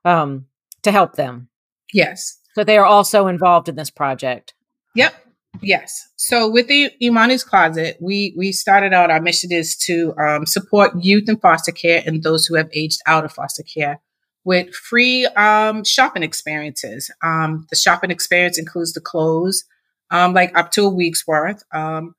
um, 0.05 0.45
to 0.83 0.91
help 0.91 1.15
them. 1.15 1.49
Yes. 1.91 2.39
So 2.55 2.63
they 2.63 2.77
are 2.77 2.85
also 2.85 3.27
involved 3.27 3.67
in 3.67 3.75
this 3.75 3.89
project. 3.89 4.53
Yep. 4.95 5.13
Yes. 5.61 6.07
So 6.15 6.49
with 6.49 6.67
the 6.67 6.91
Emonie's 7.01 7.43
Closet, 7.43 7.97
we 7.99 8.33
we 8.37 8.51
started 8.51 8.93
out 8.93 9.11
our 9.11 9.19
mission 9.19 9.51
is 9.51 9.75
to 9.87 10.13
um, 10.17 10.45
support 10.45 10.91
youth 11.01 11.27
in 11.27 11.37
foster 11.37 11.71
care 11.71 12.01
and 12.05 12.23
those 12.23 12.45
who 12.45 12.55
have 12.55 12.69
aged 12.73 13.01
out 13.05 13.25
of 13.25 13.33
foster 13.33 13.63
care 13.63 13.99
with 14.45 14.73
free 14.73 15.25
um, 15.25 15.83
shopping 15.83 16.23
experiences. 16.23 17.11
Um, 17.23 17.67
the 17.69 17.75
shopping 17.75 18.11
experience 18.11 18.57
includes 18.57 18.93
the 18.93 19.01
clothes, 19.01 19.63
um, 20.11 20.33
like 20.33 20.57
up 20.57 20.71
to 20.71 20.85
a 20.85 20.89
week's 20.89 21.27
worth. 21.27 21.61
Um, 21.73 22.15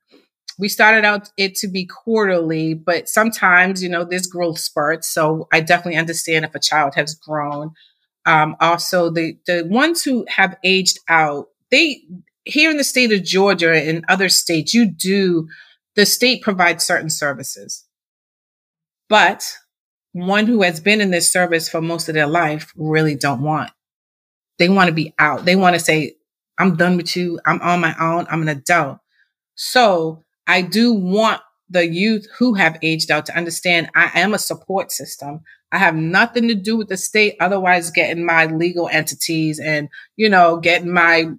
we 0.59 0.69
started 0.69 1.03
out 1.03 1.29
it 1.37 1.55
to 1.55 1.67
be 1.67 1.85
quarterly, 1.85 2.75
but 2.75 3.09
sometimes, 3.09 3.81
you 3.81 3.89
know, 3.89 4.03
there's 4.03 4.27
growth 4.27 4.59
spurts. 4.59 5.09
So 5.09 5.47
I 5.51 5.61
definitely 5.61 5.99
understand 5.99 6.45
if 6.45 6.53
a 6.53 6.59
child 6.59 6.93
has 6.95 7.15
grown. 7.15 7.71
Um, 8.25 8.55
also, 8.59 9.09
the 9.09 9.37
the 9.47 9.65
ones 9.67 10.03
who 10.03 10.25
have 10.29 10.55
aged 10.63 10.99
out, 11.09 11.47
they 11.71 12.03
here 12.45 12.71
in 12.71 12.77
the 12.77 12.83
state 12.83 13.11
of 13.11 13.23
Georgia 13.23 13.73
and 13.73 14.05
other 14.07 14.29
states, 14.29 14.73
you 14.73 14.85
do 14.85 15.47
the 15.95 16.05
state 16.05 16.41
provides 16.41 16.85
certain 16.85 17.09
services, 17.09 17.85
but 19.09 19.57
one 20.13 20.45
who 20.45 20.61
has 20.61 20.79
been 20.79 21.01
in 21.01 21.11
this 21.11 21.31
service 21.31 21.69
for 21.69 21.81
most 21.81 22.07
of 22.07 22.15
their 22.15 22.27
life 22.27 22.71
really 22.75 23.15
don't 23.15 23.41
want. 23.41 23.71
They 24.57 24.69
want 24.69 24.87
to 24.87 24.93
be 24.93 25.13
out. 25.19 25.45
They 25.45 25.55
want 25.55 25.75
to 25.75 25.79
say, 25.79 26.15
I'm 26.57 26.75
done 26.75 26.97
with 26.97 27.15
you. 27.15 27.39
I'm 27.45 27.61
on 27.61 27.81
my 27.81 27.95
own. 27.99 28.27
I'm 28.29 28.41
an 28.41 28.49
adult. 28.49 28.99
So 29.55 30.23
I 30.47 30.61
do 30.61 30.93
want 30.93 31.41
the 31.69 31.87
youth 31.87 32.27
who 32.37 32.53
have 32.53 32.77
aged 32.81 33.09
out 33.09 33.25
to 33.27 33.37
understand 33.37 33.89
I 33.95 34.11
am 34.19 34.33
a 34.33 34.39
support 34.39 34.91
system. 34.91 35.41
I 35.71 35.77
have 35.77 35.95
nothing 35.95 36.49
to 36.49 36.55
do 36.55 36.75
with 36.75 36.89
the 36.89 36.97
state, 36.97 37.37
otherwise 37.39 37.91
getting 37.91 38.25
my 38.25 38.45
legal 38.45 38.89
entities 38.89 39.59
and, 39.59 39.87
you 40.17 40.29
know, 40.29 40.57
getting 40.57 40.93
my 40.93 41.31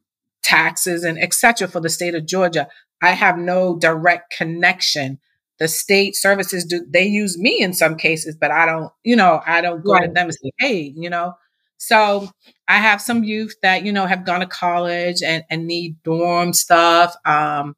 taxes 0.42 1.04
and 1.04 1.18
etc. 1.18 1.68
for 1.68 1.80
the 1.80 1.88
state 1.88 2.14
of 2.14 2.26
Georgia. 2.26 2.68
I 3.00 3.10
have 3.10 3.36
no 3.36 3.78
direct 3.78 4.32
connection 4.36 5.18
the 5.62 5.68
state 5.68 6.16
services 6.16 6.64
do 6.64 6.84
they 6.90 7.04
use 7.04 7.38
me 7.38 7.60
in 7.60 7.72
some 7.72 7.96
cases 7.96 8.34
but 8.34 8.50
i 8.50 8.66
don't 8.66 8.90
you 9.04 9.14
know 9.14 9.40
i 9.46 9.60
don't 9.60 9.84
go 9.84 9.92
right. 9.92 10.06
to 10.06 10.12
them 10.12 10.24
and 10.26 10.34
say 10.34 10.50
hey 10.58 10.92
you 10.96 11.08
know 11.08 11.34
so 11.76 12.28
i 12.66 12.78
have 12.78 13.00
some 13.00 13.22
youth 13.22 13.54
that 13.62 13.84
you 13.86 13.92
know 13.92 14.06
have 14.06 14.26
gone 14.26 14.40
to 14.40 14.46
college 14.46 15.22
and, 15.24 15.44
and 15.50 15.68
need 15.68 16.02
dorm 16.02 16.52
stuff 16.52 17.14
um 17.24 17.76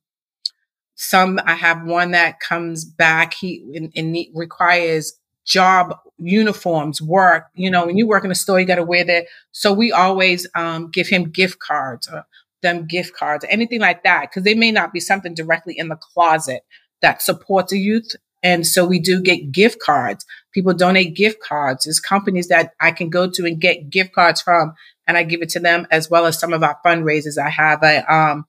some 0.95 1.39
i 1.45 1.55
have 1.55 1.85
one 1.85 2.13
that 2.13 2.41
comes 2.41 2.87
back 2.87 3.35
he 3.35 3.63
and, 3.75 3.93
and 3.95 4.17
requires 4.35 5.19
job 5.45 5.95
uniforms 6.19 7.03
work 7.03 7.49
you 7.55 7.71
know 7.71 7.85
when 7.85 7.99
you 7.99 8.07
work 8.07 8.25
in 8.25 8.31
a 8.31 8.35
store 8.35 8.59
you 8.59 8.65
got 8.65 8.77
to 8.77 8.83
wear 8.83 9.05
that 9.05 9.27
so 9.53 9.75
we 9.75 9.93
always 9.93 10.47
um, 10.55 10.91
give 10.91 11.09
him 11.09 11.25
gift 11.25 11.59
cards 11.59 12.09
or 12.09 12.25
them 12.65 12.87
gift 12.87 13.15
cards 13.15 13.45
anything 13.49 13.81
like 13.81 14.03
that 14.03 14.23
because 14.23 14.43
they 14.43 14.55
may 14.55 14.73
not 14.73 14.93
be 14.93 14.99
something 14.99 15.35
directly 15.35 15.79
in 15.79 15.89
the 15.89 15.97
closet 15.97 16.63
that 17.05 17.23
supports 17.23 17.73
a 17.73 17.79
youth. 17.79 18.17
And 18.43 18.67
so 18.67 18.85
we 18.85 18.99
do 18.99 19.21
get 19.23 19.53
gift 19.53 19.81
cards. 19.81 20.27
People 20.53 20.75
donate 20.75 21.15
gift 21.15 21.41
cards. 21.41 21.85
There's 21.85 22.01
companies 22.01 22.49
that 22.49 22.73
I 22.81 22.91
can 22.91 23.09
go 23.09 23.31
to 23.31 23.47
and 23.47 23.61
get 23.61 23.91
gift 23.91 24.13
cards 24.13 24.43
from, 24.43 24.75
and 25.07 25.17
I 25.17 25.23
give 25.23 25.43
it 25.43 25.51
to 25.51 25.61
them 25.61 25.87
as 25.91 26.11
well 26.11 26.27
as 26.27 26.39
some 26.39 26.53
of 26.53 26.63
our 26.63 26.79
fundraisers. 26.85 27.39
I 27.39 27.51
have 27.51 27.83
a, 27.83 28.13
um, 28.13 28.47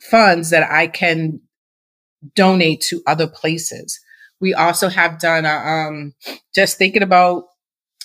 funds 0.00 0.50
that 0.50 0.68
I 0.70 0.88
can 0.88 1.40
donate 2.34 2.80
to 2.82 3.02
other 3.06 3.28
places. 3.28 4.00
We 4.40 4.54
also 4.54 4.88
have 4.88 5.20
done 5.20 5.44
a, 5.44 5.54
um, 5.54 6.14
just 6.54 6.76
thinking 6.76 7.02
about 7.02 7.44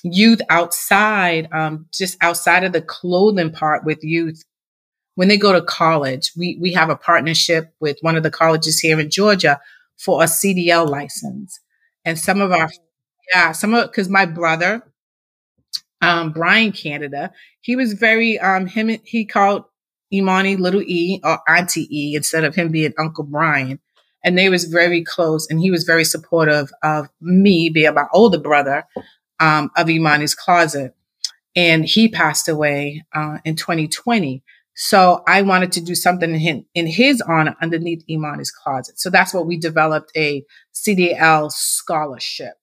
youth 0.04 0.42
outside, 0.50 1.48
um, 1.52 1.88
just 1.92 2.18
outside 2.22 2.64
of 2.64 2.74
the 2.74 2.82
clothing 2.82 3.52
part 3.52 3.84
with 3.84 4.04
youth 4.04 4.44
when 5.18 5.30
they 5.30 5.38
go 5.38 5.52
to 5.52 5.64
college, 5.64 6.32
we, 6.38 6.60
we 6.62 6.72
have 6.74 6.92
a 6.92 6.96
partnership 6.96 7.74
with 7.80 7.98
one 8.02 8.16
of 8.16 8.22
the 8.22 8.30
colleges 8.30 8.80
here 8.80 9.00
in 9.00 9.10
Georgia 9.10 9.60
for 9.98 10.22
a 10.22 10.28
CDL 10.28 10.88
license. 10.88 11.60
And 12.06 12.20
some 12.20 12.40
of 12.40 12.52
our, 12.52 12.70
yeah, 13.34 13.52
some 13.52 13.74
of, 13.74 13.92
cause 13.94 14.10
my 14.10 14.28
brother, 14.28 14.84
um, 16.04 16.34
Brian 16.34 16.72
Canada, 16.72 17.32
he 17.62 17.76
was 17.76 17.94
very, 17.94 18.38
um, 18.38 18.68
him, 18.68 18.96
he 19.06 19.26
called 19.26 19.64
Emonie 20.14 20.60
little 20.60 20.84
E 20.84 21.20
or 21.24 21.40
Auntie 21.50 21.88
E 21.90 22.16
instead 22.16 22.44
of 22.44 22.54
him 22.54 22.70
being 22.72 22.94
Uncle 23.00 23.24
Brian. 23.24 23.80
And 24.24 24.38
they 24.38 24.50
was 24.50 24.66
very 24.66 25.04
close 25.04 25.48
and 25.50 25.60
he 25.60 25.72
was 25.72 25.84
very 25.84 26.06
supportive 26.06 26.70
of 26.84 27.10
me 27.20 27.70
being 27.70 27.96
my 27.96 28.06
older 28.14 28.38
brother, 28.38 28.84
um, 29.40 29.72
of 29.76 29.88
Emonie's 29.88 30.36
closet. 30.36 30.94
And 31.56 31.86
he 31.86 32.08
passed 32.08 32.48
away, 32.48 33.04
uh, 33.16 33.40
in 33.44 33.56
2020. 33.56 34.44
So 34.80 35.24
I 35.28 35.42
wanted 35.42 35.72
to 35.72 35.82
do 35.82 35.96
something 35.96 36.40
in 36.40 36.64
in 36.76 36.86
his 36.86 37.20
honor 37.22 37.56
underneath 37.64 38.06
Emonie's 38.08 38.52
closet. 38.52 39.00
So 39.00 39.10
that's 39.10 39.34
what 39.34 39.48
we 39.48 39.58
developed 39.58 40.12
a 40.16 40.44
CDL 40.72 41.52
scholarship. 41.52 42.54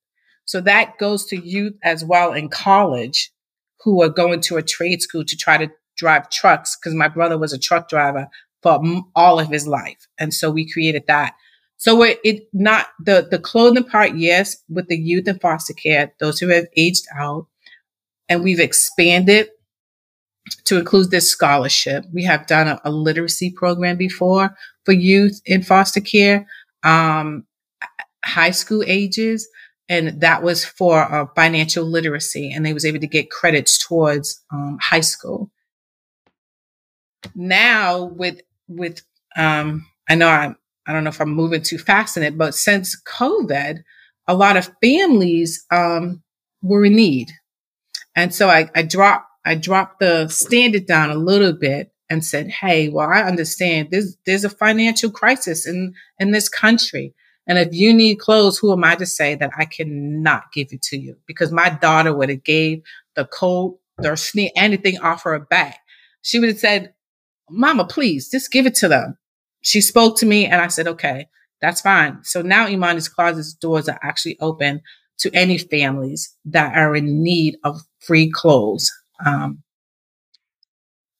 So 0.44 0.60
that 0.60 0.96
goes 0.98 1.26
to 1.26 1.36
youth 1.36 1.74
as 1.82 2.04
well 2.04 2.32
in 2.32 2.48
college 2.48 3.32
who 3.80 4.00
are 4.00 4.08
going 4.08 4.40
to 4.42 4.56
a 4.56 4.62
trade 4.62 5.02
school 5.02 5.24
to 5.24 5.36
try 5.36 5.58
to 5.58 5.68
drive 5.96 6.30
trucks 6.30 6.76
because 6.76 6.94
my 6.94 7.08
brother 7.08 7.36
was 7.36 7.52
a 7.52 7.58
truck 7.58 7.88
driver 7.88 8.28
for 8.62 8.80
all 9.16 9.40
of 9.40 9.48
his 9.48 9.66
life. 9.66 10.06
And 10.16 10.32
so 10.32 10.52
we 10.52 10.70
created 10.70 11.04
that. 11.08 11.34
So 11.78 12.00
it, 12.04 12.20
it 12.22 12.44
not 12.52 12.86
the, 13.04 13.26
the 13.28 13.40
clothing 13.40 13.84
part, 13.84 14.14
yes, 14.14 14.56
with 14.68 14.86
the 14.86 14.96
youth 14.96 15.26
and 15.26 15.40
foster 15.40 15.74
care, 15.74 16.12
those 16.20 16.38
who 16.38 16.46
have 16.48 16.66
aged 16.76 17.06
out 17.18 17.48
and 18.28 18.44
we've 18.44 18.60
expanded 18.60 19.48
to 20.64 20.78
include 20.78 21.10
this 21.10 21.30
scholarship. 21.30 22.04
We 22.12 22.24
have 22.24 22.46
done 22.46 22.68
a, 22.68 22.80
a 22.84 22.90
literacy 22.90 23.52
program 23.52 23.96
before 23.96 24.54
for 24.84 24.92
youth 24.92 25.40
in 25.46 25.62
foster 25.62 26.00
care, 26.00 26.46
um, 26.82 27.46
high 28.24 28.50
school 28.50 28.82
ages, 28.86 29.48
and 29.88 30.20
that 30.20 30.42
was 30.42 30.64
for 30.64 31.00
uh, 31.02 31.26
financial 31.34 31.84
literacy, 31.84 32.52
and 32.52 32.64
they 32.64 32.72
was 32.72 32.84
able 32.84 33.00
to 33.00 33.06
get 33.06 33.30
credits 33.30 33.78
towards 33.86 34.42
um, 34.52 34.78
high 34.80 35.00
school. 35.00 35.50
Now 37.34 38.04
with 38.04 38.40
with 38.68 39.02
um, 39.36 39.86
I 40.08 40.14
know 40.14 40.28
I'm 40.28 40.56
I 40.86 40.92
don't 40.92 41.04
know 41.04 41.10
if 41.10 41.20
I'm 41.20 41.30
moving 41.30 41.62
too 41.62 41.78
fast 41.78 42.16
in 42.16 42.22
it, 42.22 42.36
but 42.36 42.54
since 42.54 43.00
COVID, 43.02 43.78
a 44.28 44.34
lot 44.34 44.58
of 44.58 44.70
families 44.82 45.64
um, 45.70 46.22
were 46.62 46.84
in 46.84 46.96
need, 46.96 47.30
and 48.14 48.34
so 48.34 48.50
I, 48.50 48.70
I 48.74 48.82
dropped 48.82 49.26
I 49.44 49.54
dropped 49.54 50.00
the 50.00 50.28
standard 50.28 50.86
down 50.86 51.10
a 51.10 51.16
little 51.16 51.52
bit 51.52 51.92
and 52.10 52.24
said, 52.24 52.48
Hey, 52.48 52.88
well, 52.88 53.08
I 53.08 53.22
understand 53.22 53.88
there's, 53.90 54.16
there's 54.26 54.44
a 54.44 54.50
financial 54.50 55.10
crisis 55.10 55.66
in, 55.66 55.94
in 56.18 56.30
this 56.30 56.48
country. 56.48 57.14
And 57.46 57.58
if 57.58 57.68
you 57.72 57.92
need 57.92 58.16
clothes, 58.16 58.58
who 58.58 58.72
am 58.72 58.84
I 58.84 58.94
to 58.96 59.06
say 59.06 59.34
that 59.34 59.50
I 59.56 59.66
cannot 59.66 60.52
give 60.52 60.68
it 60.70 60.82
to 60.82 60.96
you? 60.96 61.16
Because 61.26 61.52
my 61.52 61.68
daughter 61.68 62.14
would 62.14 62.30
have 62.30 62.42
gave 62.42 62.82
the 63.16 63.26
coat, 63.26 63.78
the 63.98 64.16
sneak, 64.16 64.52
anything 64.56 64.98
off 65.00 65.24
her 65.24 65.38
back. 65.38 65.80
She 66.22 66.38
would 66.38 66.48
have 66.48 66.58
said, 66.58 66.94
Mama, 67.50 67.84
please 67.84 68.30
just 68.30 68.50
give 68.50 68.64
it 68.64 68.74
to 68.76 68.88
them. 68.88 69.18
She 69.60 69.80
spoke 69.80 70.16
to 70.18 70.26
me 70.26 70.46
and 70.46 70.60
I 70.60 70.68
said, 70.68 70.88
okay, 70.88 71.28
that's 71.60 71.82
fine. 71.82 72.20
So 72.22 72.42
now 72.42 72.66
Emonie's 72.66 73.08
Closet's 73.08 73.54
doors 73.54 73.88
are 73.88 73.98
actually 74.02 74.38
open 74.40 74.80
to 75.18 75.30
any 75.34 75.58
families 75.58 76.34
that 76.46 76.76
are 76.76 76.96
in 76.96 77.22
need 77.22 77.56
of 77.64 77.80
free 78.00 78.30
clothes. 78.30 78.90
Um, 79.24 79.62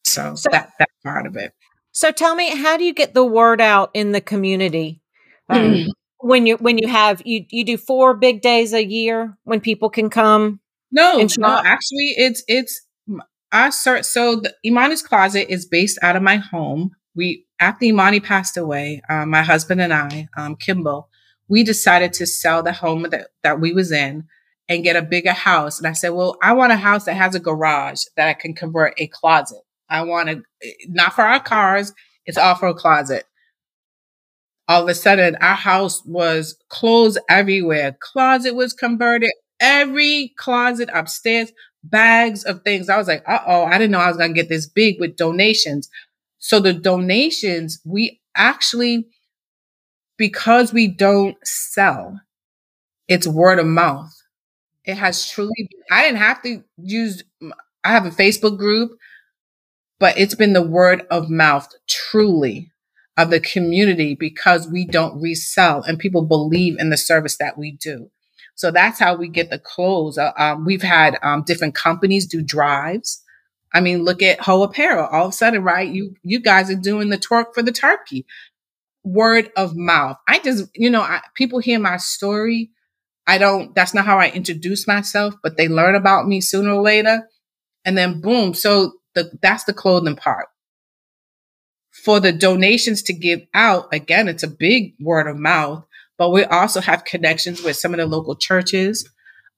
so, 0.05 0.35
so 0.35 0.49
that 0.53 0.73
that 0.79 0.89
part 1.05 1.27
of 1.27 1.37
it. 1.37 1.53
So 1.93 2.11
tell 2.11 2.35
me, 2.35 2.57
how 2.57 2.77
do 2.77 2.85
you 2.85 2.93
get 2.93 3.15
the 3.15 3.25
word 3.25 3.61
out 3.61 3.91
in 3.95 4.13
the 4.13 4.21
community? 4.21 5.01
Um, 5.49 5.87
when 6.19 6.47
you 6.47 6.57
when 6.57 6.79
you 6.79 6.89
have 6.89 7.23
you 7.27 7.45
you 7.51 7.65
do 7.65 7.77
four 7.77 8.15
big 8.15 8.41
days 8.41 8.73
a 8.73 8.83
year 8.83 9.37
when 9.45 9.61
people 9.61 9.91
can 9.91 10.09
come 10.09 10.59
no 10.91 11.27
no 11.37 11.63
actually 11.63 12.15
it's 12.17 12.43
it's 12.49 12.87
I 13.53 13.71
start 13.71 14.05
so 14.05 14.37
the 14.37 14.53
Emonie's 14.67 15.03
closet 15.03 15.53
is 15.53 15.65
based 15.67 15.99
out 16.03 16.17
of 16.17 16.23
my 16.23 16.37
home. 16.37 16.91
We 17.15 17.47
after 17.61 17.85
Emonie 17.87 18.23
passed 18.23 18.57
away, 18.57 19.01
uh, 19.09 19.27
my 19.27 19.43
husband 19.43 19.81
and 19.81 19.93
I, 19.93 20.27
um, 20.37 20.57
Kimball, 20.57 21.09
we 21.47 21.63
decided 21.63 22.13
to 22.15 22.27
sell 22.27 22.65
the 22.65 22.73
home 22.73 23.07
that, 23.11 23.29
that 23.45 23.61
we 23.61 23.73
was 23.73 23.93
in 23.93 24.25
and 24.69 24.85
get 24.85 24.97
a 24.97 25.03
bigger 25.03 25.33
house. 25.33 25.79
And 25.79 25.87
I 25.87 25.93
said, 25.93 26.11
well, 26.11 26.37
I 26.43 26.53
want 26.55 26.73
a 26.73 26.77
house 26.77 27.05
that 27.05 27.15
has 27.15 27.35
a 27.35 27.41
garage 27.41 28.03
that 28.17 28.29
I 28.29 28.35
can 28.35 28.55
convert 28.55 28.95
a 28.99 29.07
closet. 29.09 29.61
I 29.89 30.03
want 30.03 30.29
to, 30.29 30.43
not 30.89 31.13
for 31.13 31.23
our 31.23 31.41
cars, 31.41 31.93
it's 32.27 32.39
all 32.39 32.55
for 32.55 32.69
a 32.69 32.75
closet. 32.75 33.25
All 34.67 34.83
of 34.83 34.89
a 34.89 34.95
sudden, 34.95 35.37
our 35.37 35.55
house 35.55 36.03
was 36.07 36.57
clothes 36.71 37.19
everywhere. 37.29 37.97
Closet 38.01 38.55
was 38.55 38.73
converted. 38.73 39.31
Every 39.61 40.33
closet 40.39 40.89
upstairs, 40.93 41.53
bags 41.83 42.45
of 42.45 42.63
things. 42.63 42.89
I 42.89 42.97
was 42.97 43.07
like, 43.07 43.23
uh 43.29 43.41
oh, 43.47 43.65
I 43.65 43.73
didn't 43.73 43.91
know 43.91 43.99
I 43.99 44.09
was 44.09 44.17
going 44.17 44.35
to 44.35 44.41
get 44.41 44.49
this 44.49 44.67
big 44.67 44.99
with 44.99 45.17
donations. 45.17 45.89
So 46.39 46.61
the 46.61 46.73
donations, 46.73 47.81
we 47.85 48.21
actually, 48.35 49.07
because 50.17 50.73
we 50.73 50.89
don't 50.89 51.37
sell, 51.45 52.21
it's 53.07 53.27
word 53.27 53.59
of 53.59 53.67
mouth. 53.67 54.13
It 54.85 54.97
has 54.97 55.29
truly, 55.29 55.69
I 55.91 56.03
didn't 56.03 56.19
have 56.19 56.43
to 56.43 56.63
use, 56.77 57.23
I 57.85 57.91
have 57.93 58.07
a 58.07 58.11
Facebook 58.11 58.59
group, 58.59 58.93
but 59.99 60.19
it's 60.19 60.35
been 60.35 60.53
the 60.53 60.63
word 60.63 61.07
of 61.11 61.31
mouth 61.31 61.69
truly 61.89 62.71
of 63.17 63.31
the 63.31 63.41
community 63.41 64.15
because 64.15 64.69
we 64.69 64.85
don't 64.87 65.21
resell 65.21 65.83
and 65.83 65.99
people 65.99 66.23
believe 66.23 66.77
in 66.79 66.91
the 66.91 66.97
service 66.97 67.37
that 67.39 67.57
we 67.57 67.73
do. 67.73 68.11
So 68.57 68.71
that's 68.71 68.99
how 68.99 69.17
we 69.17 69.29
get 69.29 69.51
the 69.51 69.59
clothes. 69.59 70.19
Uh, 70.19 70.33
um, 70.37 70.65
we've 70.65 70.83
had 70.83 71.19
um, 71.23 71.43
different 71.45 71.75
companies 71.75 72.27
do 72.27 72.43
drives. 72.43 73.23
I 73.73 73.81
mean, 73.81 74.05
look 74.05 74.23
at 74.23 74.41
Heaux 74.41 74.63
Apparel. 74.63 75.07
All 75.07 75.27
of 75.27 75.31
a 75.31 75.33
sudden, 75.33 75.63
right? 75.63 75.89
You 75.91 76.15
you 76.23 76.41
guys 76.41 76.71
are 76.71 76.77
doing 76.77 77.09
the 77.11 77.19
twerk 77.19 77.55
for 77.55 77.63
the 77.63 77.73
turkey. 77.73 78.27
Word 79.05 79.51
of 79.57 79.77
mouth. 79.77 80.17
I 80.29 80.39
just, 80.41 80.67
you 80.75 80.91
know, 80.91 81.03
I, 81.03 81.21
people 81.35 81.59
hear 81.59 81.79
my 81.79 81.97
story. 81.99 82.71
I 83.27 83.39
don't. 83.39 83.75
That's 83.75 83.95
not 83.95 84.07
how 84.07 84.19
I 84.19 84.31
introduce 84.31 84.87
myself, 84.87 85.35
but 85.43 85.57
they 85.57 85.69
learn 85.69 85.95
about 85.95 86.27
me 86.27 86.41
sooner 86.41 86.73
or 86.73 86.83
later, 86.83 87.29
and 87.85 87.97
then 87.97 88.21
boom. 88.21 88.55
So 88.55 88.93
the 89.15 89.31
that's 89.41 89.65
the 89.65 89.73
clothing 89.73 90.17
part. 90.17 90.47
For 91.91 92.21
the 92.21 92.33
donations 92.33 93.03
to 93.05 93.13
give 93.13 93.43
out, 93.55 93.89
again, 93.93 94.29
it's 94.29 94.43
a 94.43 94.49
big 94.49 94.95
word 95.01 95.27
of 95.27 95.39
mouth 95.39 95.85
but 96.17 96.31
we 96.31 96.45
also 96.45 96.81
have 96.81 97.05
connections 97.05 97.63
with 97.63 97.77
some 97.77 97.93
of 97.93 97.99
the 97.99 98.07
local 98.07 98.37
churches. 98.37 99.09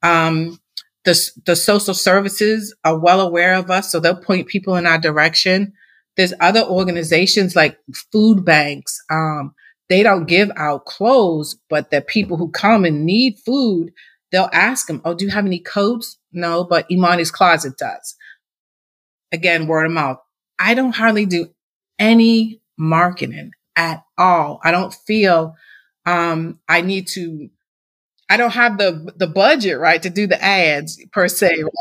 Um, 0.03 0.59
the, 1.05 1.31
the 1.45 1.57
social 1.57 1.95
services 1.95 2.75
are 2.85 2.99
well 2.99 3.21
aware 3.21 3.55
of 3.55 3.71
us, 3.71 3.93
so 3.93 4.01
they'll 4.01 4.21
point 4.21 4.49
people 4.49 4.77
in 4.77 4.87
our 4.87 4.99
direction. 4.99 5.73
There's 6.17 6.33
other 6.41 6.63
organizations 6.63 7.55
like 7.55 7.79
food 8.11 8.45
banks. 8.45 8.99
Um, 9.11 9.55
they 9.89 10.03
don't 10.03 10.27
give 10.27 10.51
out 10.57 10.85
clothes, 10.87 11.57
but 11.71 11.91
the 11.91 12.01
people 12.01 12.37
who 12.37 12.51
come 12.51 12.85
and 12.85 13.05
need 13.05 13.39
food, 13.45 13.93
they'll 14.33 14.51
ask 14.53 14.87
them, 14.87 15.01
Oh, 15.05 15.15
do 15.15 15.25
you 15.25 15.31
have 15.31 15.47
any 15.47 15.61
coats? 15.61 16.19
No, 16.33 16.65
but 16.65 16.89
Emonie's 16.89 17.31
Closet 17.31 17.79
does. 17.79 18.17
Again, 19.33 19.67
word 19.67 19.87
of 19.87 19.93
mouth. 19.93 20.19
I 20.59 20.75
don't 20.75 20.95
hardly 20.95 21.27
do 21.27 21.49
any 21.99 22.61
marketing 22.79 23.53
at 23.77 24.03
all. 24.19 24.61
I 24.65 24.71
don't 24.71 24.95
feel 25.07 25.55
um, 26.07 26.61
I 26.69 26.81
need 26.83 27.09
to, 27.09 27.49
I 28.31 28.37
don't 28.37 28.53
have 28.53 28.79
the, 28.79 29.13
the 29.17 29.27
budget, 29.27 29.79
right, 29.79 30.03
to 30.03 30.11
do 30.11 30.27
the 30.27 30.43
ads 30.43 31.01
per 31.13 31.29
se, 31.29 31.63
right? 31.63 31.73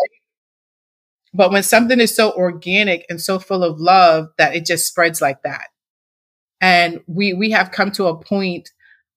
But 1.33 1.51
when 1.51 1.63
something 1.63 1.99
is 1.99 2.15
so 2.15 2.31
organic 2.33 3.05
and 3.09 3.21
so 3.21 3.39
full 3.39 3.63
of 3.63 3.79
love 3.79 4.29
that 4.37 4.55
it 4.55 4.65
just 4.65 4.87
spreads 4.87 5.21
like 5.21 5.43
that. 5.43 5.67
And 6.61 7.01
we, 7.07 7.33
we 7.33 7.51
have 7.51 7.71
come 7.71 7.91
to 7.91 8.07
a 8.07 8.17
point 8.17 8.71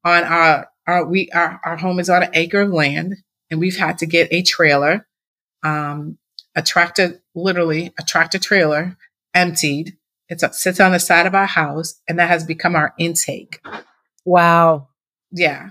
on 0.04 0.24
our, 0.24 0.68
our, 0.86 1.06
we, 1.06 1.30
our, 1.32 1.60
our 1.64 1.76
home 1.76 2.00
is 2.00 2.10
on 2.10 2.22
an 2.22 2.30
acre 2.34 2.62
of 2.62 2.72
land 2.72 3.16
and 3.50 3.60
we've 3.60 3.78
had 3.78 3.98
to 3.98 4.06
get 4.06 4.28
a 4.32 4.42
trailer, 4.42 5.06
um, 5.62 6.18
a 6.54 6.62
tractor, 6.62 7.22
literally 7.34 7.92
a 7.98 8.02
tractor 8.02 8.38
trailer 8.38 8.96
emptied. 9.34 9.96
It 10.28 10.40
sits 10.54 10.80
on 10.80 10.92
the 10.92 11.00
side 11.00 11.26
of 11.26 11.34
our 11.34 11.46
house 11.46 12.00
and 12.08 12.18
that 12.18 12.28
has 12.28 12.44
become 12.44 12.74
our 12.76 12.94
intake. 12.98 13.60
Wow 14.24 14.88
yeah. 15.30 15.70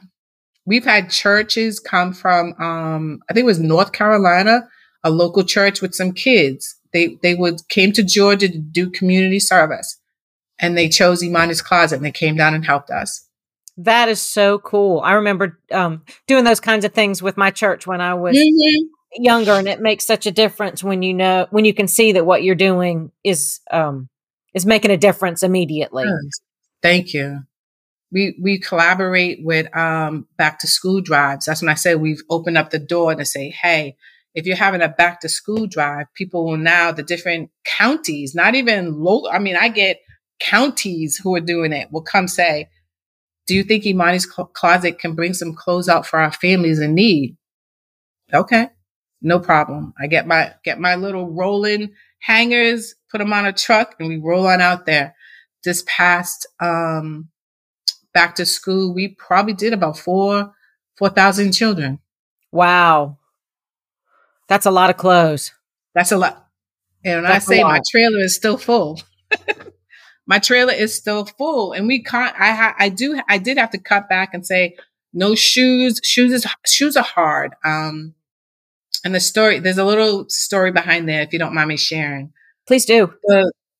We've 0.66 0.86
had 0.86 1.10
churches 1.10 1.80
come 1.80 2.14
from, 2.14 2.54
um, 2.60 3.22
I 3.30 3.34
think 3.34 3.44
it 3.44 3.48
was 3.48 3.60
North 3.60 3.94
Carolina, 3.94 4.68
a 5.04 5.10
local 5.10 5.44
church 5.44 5.82
with 5.82 5.96
some 5.96 6.12
kids. 6.12 6.76
They, 6.94 7.18
they 7.22 7.36
would 7.36 7.68
came 7.70 7.92
to 7.94 8.04
Georgia 8.04 8.50
to 8.50 8.58
do 8.58 8.90
community 8.90 9.40
service 9.40 9.98
and 10.60 10.78
they 10.78 10.90
chose 10.90 11.24
Emonie's 11.24 11.62
Closet 11.62 11.98
and 11.98 12.06
they 12.06 12.12
came 12.12 12.36
down 12.36 12.54
and 12.54 12.66
helped 12.66 12.90
us. 12.90 13.28
That 13.78 14.10
is 14.10 14.22
so 14.22 14.60
cool. 14.60 15.02
I 15.02 15.14
remember 15.14 15.60
um, 15.72 16.04
doing 16.26 16.44
those 16.44 16.60
kinds 16.60 16.84
of 16.84 16.94
things 16.94 17.22
with 17.22 17.38
my 17.38 17.52
church 17.52 17.86
when 17.86 18.02
I 18.02 18.16
was 18.16 18.36
mm-hmm. 18.36 19.24
younger, 19.24 19.52
and 19.52 19.68
it 19.68 19.82
makes 19.82 20.06
such 20.06 20.26
a 20.26 20.32
difference 20.32 20.84
when 20.84 21.04
you 21.04 21.14
know 21.14 21.46
when 21.52 21.64
you 21.64 21.74
can 21.74 21.88
see 21.88 22.14
that 22.14 22.26
what 22.26 22.44
you're 22.44 22.56
doing 22.56 23.12
is 23.24 23.60
um, 23.70 24.10
is 24.56 24.66
making 24.66 24.90
a 24.90 24.98
difference 24.98 25.44
immediately. 25.44 26.06
Thank 26.82 27.14
you 27.14 27.44
we 28.12 28.38
we 28.42 28.60
collaborate 28.60 29.40
with 29.44 29.76
um, 29.76 30.28
back 30.38 30.60
to 30.60 30.68
school 30.68 31.02
drives. 31.02 31.46
That's 31.46 31.62
when 31.62 31.70
I 31.70 31.76
say 31.76 31.96
we've 31.96 32.22
opened 32.30 32.58
up 32.58 32.70
the 32.70 32.80
door 32.80 33.16
to 33.16 33.26
say, 33.26 33.50
hey, 33.50 33.96
if 34.34 34.46
you're 34.46 34.56
having 34.56 34.82
a 34.82 34.90
back 34.90 35.22
to 35.22 35.30
school 35.30 35.68
drive, 35.68 36.08
people 36.14 36.46
will 36.46 36.58
now 36.58 36.92
the 36.92 37.04
different 37.04 37.50
counties, 37.66 38.34
not 38.34 38.56
even 38.56 39.00
local. 39.02 39.30
I 39.30 39.40
mean, 39.40 39.56
I 39.56 39.70
get 39.70 40.00
counties 40.40 41.18
who 41.18 41.36
are 41.36 41.42
doing 41.42 41.74
it 41.74 41.92
will 41.92 42.02
come 42.02 42.28
say, 42.28 42.70
"Do 43.48 43.56
you 43.56 43.64
think 43.64 43.84
Emonie's 43.84 44.26
closet 44.26 45.00
can 45.00 45.14
bring 45.16 45.34
some 45.34 45.56
clothes 45.56 45.90
out 45.90 46.06
for 46.06 46.20
our 46.20 46.32
families 46.32 46.80
in 46.80 46.96
need?" 46.96 47.38
Okay, 48.34 48.70
no 49.22 49.40
problem. 49.40 49.94
I 50.00 50.08
get 50.08 50.28
my 50.28 50.54
get 50.64 50.80
my 50.80 50.96
little 50.96 51.30
rolling 51.32 51.94
hangers, 52.20 52.96
put 53.12 53.20
them 53.20 53.34
on 53.34 53.46
a 53.46 53.54
truck, 53.54 53.96
and 54.00 54.10
we 54.10 54.18
roll 54.18 54.48
on 54.48 54.62
out 54.62 54.86
there. 54.86 55.16
This 55.64 55.84
past 55.88 56.48
um, 56.60 57.30
back 58.14 58.34
to 58.36 58.46
school, 58.46 58.96
we 58.96 59.10
probably 59.10 59.54
did 59.54 59.74
about 59.74 59.98
four, 59.98 60.52
4,000 60.98 61.52
children. 61.52 62.00
Wow. 62.52 63.20
That's 64.48 64.66
a 64.66 64.72
lot 64.72 64.90
of 64.90 64.98
clothes. 64.98 65.52
That's 65.94 66.12
a 66.12 66.18
lot. 66.18 66.48
And 67.06 67.28
I 67.28 67.38
say 67.38 67.62
my 67.62 67.80
trailer 67.92 68.20
is 68.20 68.36
still 68.36 68.58
full. 68.58 69.00
my 70.28 70.40
trailer 70.40 70.74
is 70.74 70.94
still 70.96 71.26
full 71.26 71.74
and 71.74 71.88
we 71.88 72.04
can't, 72.04 72.36
I, 72.40 72.52
ha, 72.52 72.76
I 72.78 72.90
do, 72.90 73.20
I 73.30 73.38
did 73.38 73.58
have 73.58 73.72
to 73.72 73.78
cut 73.78 74.08
back 74.10 74.34
and 74.34 74.46
say, 74.46 74.76
no 75.14 75.34
shoes. 75.34 76.00
Shoes 76.04 76.32
is, 76.32 76.46
shoes 76.66 76.96
are 76.98 77.04
hard. 77.04 77.56
Um, 77.64 78.14
and 79.04 79.16
the 79.16 79.20
story, 79.20 79.60
there's 79.60 79.78
a 79.78 79.86
little 79.86 80.28
story 80.30 80.72
behind 80.72 81.08
there 81.08 81.22
if 81.22 81.34
you 81.34 81.40
don't 81.40 81.56
mind 81.56 81.70
me 81.70 81.78
sharing. 81.78 82.34
Please 82.68 82.86
do. 82.86 83.14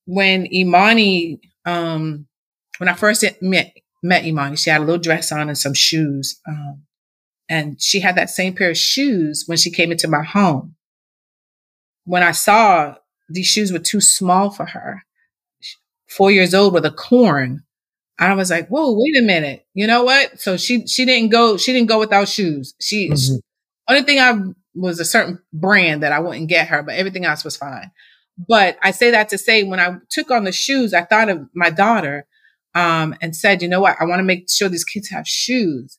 when 0.06 0.46
Emonie, 0.46 1.40
um, 1.66 2.28
when 2.78 2.88
I 2.88 2.94
first 2.94 3.24
met 3.42 3.74
met 4.04 4.24
Emonie. 4.24 4.58
She 4.58 4.70
had 4.70 4.82
a 4.82 4.84
little 4.84 5.02
dress 5.02 5.32
on 5.32 5.50
and 5.50 5.58
some 5.58 5.74
shoes. 5.74 6.40
Um, 6.48 6.84
and 7.50 7.82
she 7.82 8.00
had 8.00 8.16
that 8.16 8.30
same 8.30 8.54
pair 8.54 8.72
of 8.72 8.78
shoes 8.78 9.44
when 9.48 9.58
she 9.58 9.72
came 9.72 9.92
into 9.92 10.08
my 10.08 10.24
home. 10.24 10.76
When 12.06 12.24
I 12.24 12.32
saw 12.32 12.96
these 13.30 13.48
shoes 13.48 13.72
were 13.72 13.80
too 13.80 14.02
small 14.02 14.50
for 14.50 14.66
her, 14.66 15.04
four 16.10 16.32
years 16.32 16.54
old 16.54 16.74
with 16.74 16.86
a 16.86 16.92
corn, 16.92 17.64
I 18.20 18.34
was 18.34 18.50
like, 18.50 18.68
whoa, 18.70 18.94
wait 18.94 19.18
a 19.18 19.26
minute. 19.26 19.66
You 19.74 19.88
know 19.88 20.04
what? 20.04 20.40
So 20.40 20.58
she, 20.58 20.88
she 20.88 21.06
didn't 21.06 21.32
go, 21.32 21.58
she 21.58 21.74
didn't 21.74 21.90
go 21.90 22.00
without 22.00 22.28
shoes. 22.28 22.74
She, 22.82 23.10
mm-hmm. 23.10 23.16
she 23.16 23.40
only 23.90 24.04
thing 24.04 24.20
I 24.20 24.34
was 24.76 25.00
a 25.00 25.06
certain 25.06 25.40
brand 25.54 26.04
that 26.04 26.12
I 26.12 26.20
wouldn't 26.20 26.50
get 26.50 26.68
her, 26.68 26.84
but 26.84 26.96
everything 26.96 27.26
else 27.26 27.44
was 27.44 27.58
fine. 27.58 27.92
But 28.48 28.78
I 28.84 28.92
say 28.92 29.12
that 29.12 29.30
to 29.30 29.38
say 29.38 29.64
when 29.64 29.80
I 29.80 29.98
took 30.10 30.30
on 30.30 30.44
the 30.44 30.52
shoes, 30.52 30.94
I 30.94 31.04
thought 31.04 31.30
of 31.30 31.48
my 31.54 31.70
daughter 31.70 32.26
um, 32.76 33.16
and 33.22 33.36
said, 33.36 33.62
you 33.62 33.68
know 33.68 33.80
what, 33.80 33.98
I 34.00 34.06
want 34.06 34.20
to 34.20 34.24
make 34.24 34.50
sure 34.50 34.70
these 34.70 34.84
kids 34.84 35.10
have 35.10 35.28
shoes. 35.28 35.98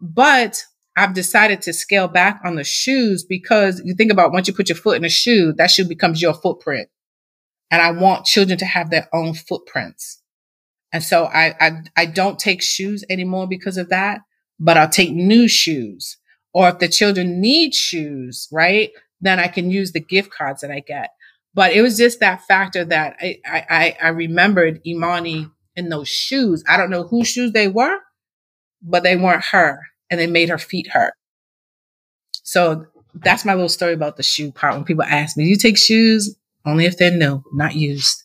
But 0.00 0.62
I've 0.96 1.14
decided 1.14 1.62
to 1.62 1.72
scale 1.72 2.06
back 2.06 2.40
on 2.44 2.54
the 2.54 2.64
shoes 2.64 3.24
because 3.24 3.80
you 3.84 3.94
think 3.94 4.12
about 4.12 4.32
once 4.32 4.46
you 4.46 4.54
put 4.54 4.68
your 4.68 4.76
foot 4.76 4.96
in 4.96 5.04
a 5.04 5.08
shoe, 5.08 5.52
that 5.54 5.70
shoe 5.70 5.86
becomes 5.86 6.20
your 6.20 6.34
footprint. 6.34 6.88
And 7.72 7.82
I 7.82 7.90
want 7.90 8.26
children 8.26 8.58
to 8.58 8.66
have 8.66 8.90
their 8.90 9.08
own 9.12 9.34
footprints. 9.34 10.22
And 10.92 11.02
so 11.02 11.24
I, 11.24 11.54
I, 11.58 11.82
I 11.96 12.06
don't 12.06 12.38
take 12.38 12.62
shoes 12.62 13.02
anymore 13.10 13.48
because 13.48 13.78
of 13.78 13.88
that, 13.88 14.20
but 14.60 14.76
I'll 14.76 14.90
take 14.90 15.10
new 15.12 15.48
shoes. 15.48 16.18
Or 16.52 16.68
if 16.68 16.78
the 16.78 16.88
children 16.88 17.40
need 17.40 17.74
shoes, 17.74 18.46
right? 18.52 18.90
Then 19.22 19.40
I 19.40 19.48
can 19.48 19.70
use 19.70 19.92
the 19.92 20.00
gift 20.00 20.30
cards 20.30 20.60
that 20.60 20.70
I 20.70 20.80
get. 20.80 21.10
But 21.54 21.72
it 21.72 21.80
was 21.82 21.96
just 21.96 22.20
that 22.20 22.42
factor 22.42 22.84
that 22.84 23.16
I, 23.20 23.40
I, 23.46 23.96
I 24.02 24.08
remembered 24.08 24.84
Emonie 24.84 25.50
in 25.74 25.88
those 25.88 26.08
shoes. 26.08 26.62
I 26.68 26.76
don't 26.76 26.90
know 26.90 27.04
whose 27.04 27.28
shoes 27.28 27.52
they 27.52 27.68
were, 27.68 27.96
but 28.82 29.02
they 29.02 29.16
weren't 29.16 29.44
her 29.46 29.80
and 30.10 30.20
they 30.20 30.26
made 30.26 30.50
her 30.50 30.58
feet 30.58 30.88
hurt. 30.88 31.14
So 32.42 32.86
that's 33.14 33.44
my 33.46 33.54
little 33.54 33.68
story 33.70 33.94
about 33.94 34.18
the 34.18 34.22
shoe 34.22 34.52
part. 34.52 34.74
When 34.74 34.84
people 34.84 35.04
ask 35.04 35.36
me, 35.38 35.44
do 35.44 35.50
you 35.50 35.56
take 35.56 35.78
shoes? 35.78 36.36
Only 36.64 36.86
if 36.86 36.96
they're 36.96 37.10
new, 37.16 37.42
not 37.52 37.74
used. 37.74 38.22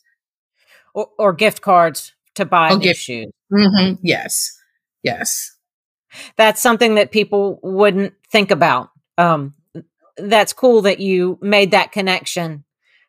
Or, 0.93 1.09
or 1.17 1.33
gift 1.33 1.61
cards 1.61 2.13
to 2.35 2.45
buy 2.45 2.69
new 2.69 2.79
gift- 2.79 3.01
shoes. 3.01 3.31
Mm-hmm. 3.51 3.95
Yes. 4.03 4.57
Yes. 5.03 5.55
That's 6.35 6.61
something 6.61 6.95
that 6.95 7.11
people 7.11 7.59
wouldn't 7.63 8.13
think 8.31 8.51
about. 8.51 8.89
Um, 9.17 9.53
that's 10.17 10.53
cool 10.53 10.81
that 10.83 10.99
you 10.99 11.37
made 11.41 11.71
that 11.71 11.91
connection 11.91 12.63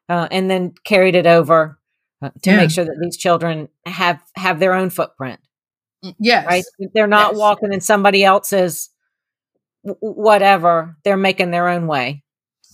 uh, 0.09 0.29
and 0.31 0.51
then 0.51 0.75
carried 0.85 1.15
it 1.15 1.27
over 1.27 1.79
uh, 2.21 2.31
to 2.43 2.51
Yeah. 2.51 2.57
make 2.57 2.71
sure 2.71 2.85
that 2.85 2.99
these 3.01 3.17
children 3.17 3.69
have 3.87 4.21
have 4.37 4.59
their 4.61 4.75
own 4.75 4.91
footprint. 4.91 5.41
Yes. 6.19 6.47
Right? 6.47 6.65
They're 6.95 7.07
not 7.07 7.33
Yes. 7.33 7.39
walking 7.39 7.73
in 7.73 7.81
somebody 7.81 8.25
else's 8.25 8.91
w- 9.85 9.99
whatever. 10.01 10.97
They're 11.05 11.17
making 11.17 11.51
their 11.51 11.69
own 11.69 11.87
way. 11.87 12.25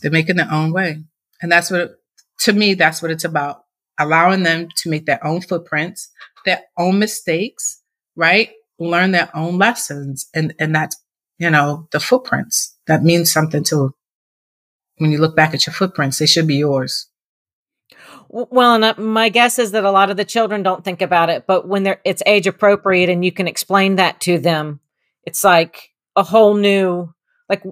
They're 0.03 0.11
making 0.11 0.37
their 0.37 0.51
own 0.53 0.73
way. 0.73 1.05
And 1.41 1.51
that's 1.53 1.71
what, 1.71 1.93
to 2.41 2.53
me, 2.53 2.75
that's 2.75 3.03
what 3.03 3.11
it's 3.11 3.25
about. 3.25 3.63
Allowing 3.99 4.43
them 4.43 4.69
to 4.79 4.91
make 4.91 5.07
their 5.07 5.25
own 5.25 5.41
footprints, 5.41 6.11
their 6.45 6.63
own 6.79 6.99
mistakes, 6.99 7.83
right? 8.17 8.51
Learn 8.79 9.13
their 9.13 9.31
own 9.35 9.59
lessons. 9.59 10.29
And, 10.35 10.55
and 10.59 10.75
that's, 10.75 10.97
you 11.39 11.51
know, 11.51 11.89
the 11.93 12.01
footprints 12.01 12.77
that 12.87 13.05
means 13.05 13.33
something 13.33 13.63
to 13.65 13.95
when 14.99 15.11
you 15.11 15.19
look 15.19 15.37
back 15.37 15.55
at 15.55 15.67
your 15.67 15.75
footprints, 15.75 16.19
they 16.19 16.27
should 16.27 16.47
be 16.47 16.57
yours. 16.57 17.09
Well, 18.29 18.75
and 18.75 18.85
uh, 18.85 18.95
my 18.97 19.29
guess 19.29 19.59
is 19.59 19.73
that 19.73 19.85
a 19.85 19.91
lot 19.91 20.11
of 20.11 20.17
the 20.17 20.25
children 20.25 20.63
don't 20.63 20.85
think 20.85 21.03
about 21.03 21.31
it, 21.31 21.47
but 21.47 21.69
when 21.69 21.83
they're 21.83 22.01
it's 22.05 22.23
age 22.27 22.47
appropriate 22.47 23.09
and 23.09 23.25
you 23.25 23.33
can 23.33 23.47
explain 23.47 23.97
that 23.97 24.21
to 24.23 24.39
them, 24.39 24.81
it's 25.25 25.45
like 25.45 25.91
a 26.17 26.23
whole 26.23 26.55
new, 26.55 27.13
like 27.49 27.63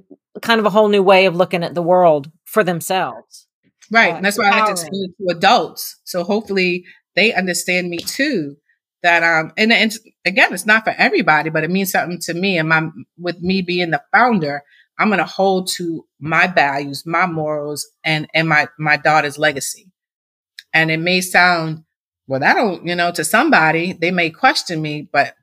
kind 0.41 0.61
of 0.61 0.67
a 0.67 0.71
whole 0.71 0.89
new 0.89 1.03
way 1.03 1.27
of 1.27 1.35
looking 1.35 1.65
at 1.65 1.75
the 1.75 1.83
world 1.83 2.31
for 2.45 2.63
themselves. 2.63 3.47
Right. 3.93 4.13
Uh, 4.13 4.17
and 4.17 4.25
that's 4.25 4.39
why 4.39 4.47
I 4.47 4.51
like 4.53 4.67
to 4.67 4.73
explain 4.73 5.15
to 5.19 5.37
adults. 5.37 6.01
So 6.05 6.25
hopefully 6.25 6.85
they 7.17 7.35
understand 7.35 7.91
me 7.91 7.99
too. 7.99 8.57
That 9.03 9.23
um 9.25 9.53
and, 9.59 9.73
and 9.73 9.93
again, 10.25 10.55
it's 10.55 10.67
not 10.67 10.85
for 10.85 10.95
everybody, 10.97 11.51
but 11.51 11.65
it 11.65 11.71
means 11.71 11.93
something 11.93 12.21
to 12.23 12.35
me. 12.35 12.59
And 12.59 12.69
my 12.69 12.89
with 13.19 13.41
me 13.43 13.63
being 13.63 13.91
the 13.91 14.03
founder, 14.13 14.63
I'm 14.99 15.11
gonna 15.11 15.27
hold 15.27 15.69
to 15.77 16.07
my 16.21 16.47
values, 16.49 17.05
my 17.07 17.27
morals, 17.27 17.89
and 18.05 18.29
and 18.35 18.49
my 18.49 18.69
my 18.79 18.97
daughter's 18.97 19.39
legacy. 19.39 19.91
And 20.75 20.91
it 20.91 20.99
may 21.01 21.21
sound 21.23 21.85
well, 22.29 22.41
that 22.41 22.55
don't 22.55 22.87
you 22.87 22.95
know 22.97 23.13
to 23.13 23.25
somebody 23.25 23.93
they 23.95 24.11
may 24.13 24.31
question 24.31 24.83
me, 24.83 25.09
but 25.13 25.35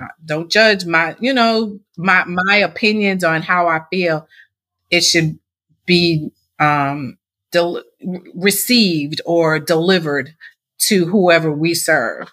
uh, 0.00 0.08
don't 0.24 0.50
judge 0.50 0.86
my 0.86 1.16
you 1.20 1.32
know 1.34 1.80
my 1.96 2.24
my 2.24 2.56
opinions 2.56 3.24
on 3.24 3.42
how 3.42 3.68
I 3.68 3.80
feel. 3.90 4.28
It 4.90 5.02
should 5.04 5.38
be 5.86 6.30
um 6.60 7.18
del- 7.54 7.82
received 8.34 9.20
or 9.24 9.58
delivered 9.58 10.34
to 10.80 11.06
whoever 11.06 11.50
we 11.50 11.72
serve. 11.74 12.30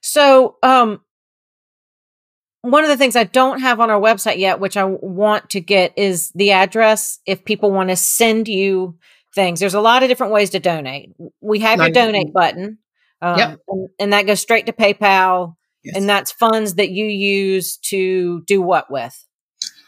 So, 0.00 0.56
um, 0.62 1.00
one 2.62 2.82
of 2.84 2.88
the 2.90 2.96
things 2.96 3.16
I 3.16 3.24
don't 3.24 3.60
have 3.60 3.80
on 3.80 3.90
our 3.90 4.00
website 4.00 4.38
yet, 4.38 4.60
which 4.60 4.76
I 4.76 4.84
want 4.84 5.50
to 5.50 5.60
get, 5.60 5.92
is 5.96 6.30
the 6.34 6.50
address 6.52 7.18
if 7.26 7.44
people 7.44 7.70
want 7.70 7.90
to 7.90 7.96
send 7.96 8.48
you 8.48 8.98
things. 9.34 9.60
There's 9.60 9.74
a 9.74 9.80
lot 9.80 10.02
of 10.02 10.08
different 10.08 10.32
ways 10.32 10.50
to 10.50 10.60
donate. 10.60 11.10
We 11.40 11.60
have 11.60 11.78
your 11.78 11.90
donate 11.90 12.32
button, 12.32 12.78
um, 13.22 13.38
Yep. 13.38 13.58
and, 13.68 13.88
and 13.98 14.12
that 14.12 14.26
goes 14.26 14.40
straight 14.40 14.66
to 14.66 14.72
PayPal, 14.72 15.56
Yes. 15.82 15.96
and 15.96 16.08
that's 16.08 16.32
funds 16.32 16.74
that 16.74 16.90
you 16.90 17.06
use 17.06 17.78
to 17.88 18.42
do 18.46 18.60
what 18.60 18.90
with. 18.90 19.16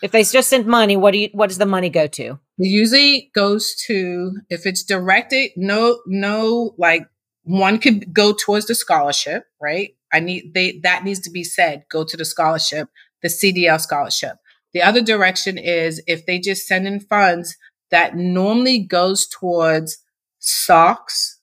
If 0.03 0.11
they 0.11 0.25
just 0.25 0.51
send 0.51 0.67
money, 0.67 0.97
what 0.97 1.13
do 1.13 1.19
you? 1.19 1.29
What 1.33 1.49
does 1.49 1.59
the 1.59 1.67
money 1.67 1.89
go 1.89 2.07
to? 2.09 2.25
It 2.25 2.41
usually 2.59 3.31
goes 3.35 3.75
to 3.87 4.41
if 4.51 4.67
it's 4.67 4.83
directed, 4.83 5.53
no, 5.57 6.01
no, 6.07 6.75
like 6.77 7.09
one 7.45 7.79
could 7.79 8.13
go 8.13 8.33
towards 8.33 8.67
the 8.67 8.75
scholarship, 8.75 9.45
right? 9.61 9.97
I 10.13 10.21
need 10.21 10.55
they 10.55 10.81
that 10.83 11.05
needs 11.05 11.21
to 11.21 11.31
be 11.31 11.45
said. 11.45 11.85
Go 11.91 12.05
to 12.05 12.17
the 12.17 12.25
scholarship, 12.25 12.89
the 13.23 13.29
CDL 13.29 13.81
scholarship. 13.81 14.37
The 14.73 14.83
other 14.83 15.03
direction 15.03 15.59
is 15.59 16.03
if 16.07 16.27
they 16.27 16.39
just 16.39 16.67
send 16.67 16.87
in 16.87 17.01
funds 17.01 17.57
that 17.91 18.17
normally 18.17 18.81
goes 18.81 19.27
towards 19.27 19.99
socks, 20.39 21.39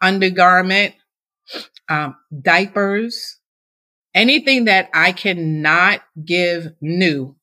undergarment, 0.00 0.94
um, 1.88 2.16
diapers, 2.40 3.38
anything 4.14 4.64
that 4.64 4.90
I 4.92 5.12
cannot 5.12 6.02
give 6.24 6.72
new, 6.80 7.36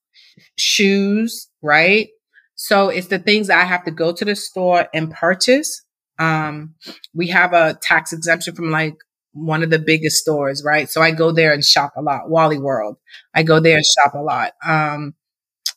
shoes, 0.58 1.50
right? 1.62 2.10
So 2.56 2.90
it's 2.90 3.08
the 3.08 3.20
things 3.20 3.50
I 3.50 3.64
have 3.64 3.86
to 3.86 3.92
go 3.92 4.12
to 4.12 4.26
the 4.26 4.36
store 4.36 4.88
and 4.94 5.12
purchase. 5.12 5.82
Um, 6.20 6.76
we 7.14 7.28
have 7.28 7.54
a 7.54 7.78
tax 7.82 8.12
exemption 8.12 8.56
from 8.56 8.72
like 8.72 8.98
one 9.32 9.64
of 9.64 9.70
the 9.70 9.80
biggest 9.80 10.18
stores, 10.18 10.64
right? 10.66 10.90
So 10.90 11.02
I 11.02 11.12
go 11.12 11.32
there 11.32 11.54
and 11.54 11.64
shop 11.64 11.94
a 11.96 12.02
lot. 12.02 12.30
Wally 12.30 12.60
World. 12.60 12.98
I 13.34 13.44
go 13.44 13.60
there 13.60 13.78
and 13.78 13.86
shop 13.86 14.14
a 14.14 14.22
lot. 14.22 14.52
Um, 14.66 15.14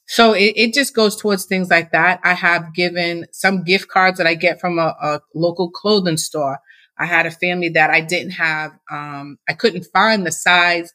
so 0.07 0.33
it, 0.33 0.55
it 0.57 0.75
just 0.75 0.95
goes 0.95 1.17
towards 1.17 1.47
things 1.47 1.71
like 1.71 1.93
that. 1.93 2.21
I 2.25 2.35
have 2.35 2.75
given 2.75 3.27
some 3.33 3.65
gift 3.65 3.89
cards 3.89 4.19
that 4.19 4.27
I 4.27 4.35
get 4.35 4.61
from 4.61 4.79
a, 4.79 4.95
a 5.01 5.21
local 5.35 5.71
clothing 5.71 6.17
store. 6.17 6.59
I 6.99 7.07
had 7.07 7.27
a 7.27 7.31
family 7.31 7.71
that 7.71 7.91
I 7.91 8.01
didn't 8.01 8.33
have, 8.33 8.73
um, 8.91 9.39
I 9.49 9.55
couldn't 9.55 9.87
find 9.93 10.27
the 10.27 10.33
size, 10.33 10.93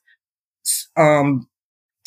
um, 0.95 1.47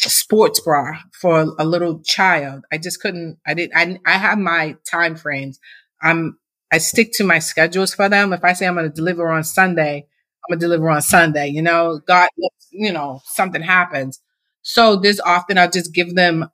sports 0.09 0.61
bra 0.61 0.99
for 1.13 1.55
a 1.59 1.65
little 1.65 2.01
child. 2.03 2.65
I 2.73 2.79
just 2.79 3.01
couldn't, 3.01 3.39
I 3.47 3.55
did, 3.55 3.71
I, 3.75 3.99
I 4.07 4.13
have 4.13 4.39
my 4.39 4.77
time 4.91 5.17
frames. 5.17 5.59
I'm, 6.03 6.39
I 6.73 6.79
stick 6.79 7.11
to 7.15 7.25
my 7.25 7.39
schedules 7.41 7.95
for 7.95 8.09
them. 8.09 8.33
If 8.33 8.45
I 8.45 8.53
say 8.53 8.67
I'm 8.67 8.75
going 8.75 8.89
to 8.89 8.95
deliver 8.95 9.29
on 9.31 9.45
Sunday, 9.45 10.07
I'm 10.07 10.53
going 10.53 10.61
to 10.61 10.65
deliver 10.65 10.89
on 10.89 11.03
Sunday, 11.03 11.49
you 11.49 11.63
know, 11.63 12.01
God, 12.07 12.29
you 12.71 12.93
know, 12.93 13.21
something 13.25 13.63
happens. 13.63 14.21
So 14.63 14.97
this 14.97 15.21
often 15.21 15.59
I'll 15.59 15.71
just 15.71 15.93
give 15.93 16.15
them 16.15 16.49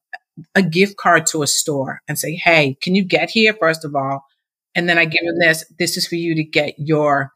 a 0.54 0.62
gift 0.62 0.96
card 0.96 1.26
to 1.26 1.42
a 1.42 1.46
store 1.46 2.00
and 2.08 2.18
say, 2.18 2.34
Hey, 2.34 2.76
can 2.82 2.94
you 2.94 3.04
get 3.04 3.30
here? 3.30 3.54
First 3.54 3.84
of 3.84 3.94
all. 3.94 4.24
And 4.74 4.88
then 4.88 4.98
I 4.98 5.06
give 5.06 5.22
them 5.24 5.38
this, 5.38 5.64
this 5.78 5.96
is 5.96 6.06
for 6.06 6.16
you 6.16 6.34
to 6.34 6.44
get 6.44 6.74
your, 6.78 7.32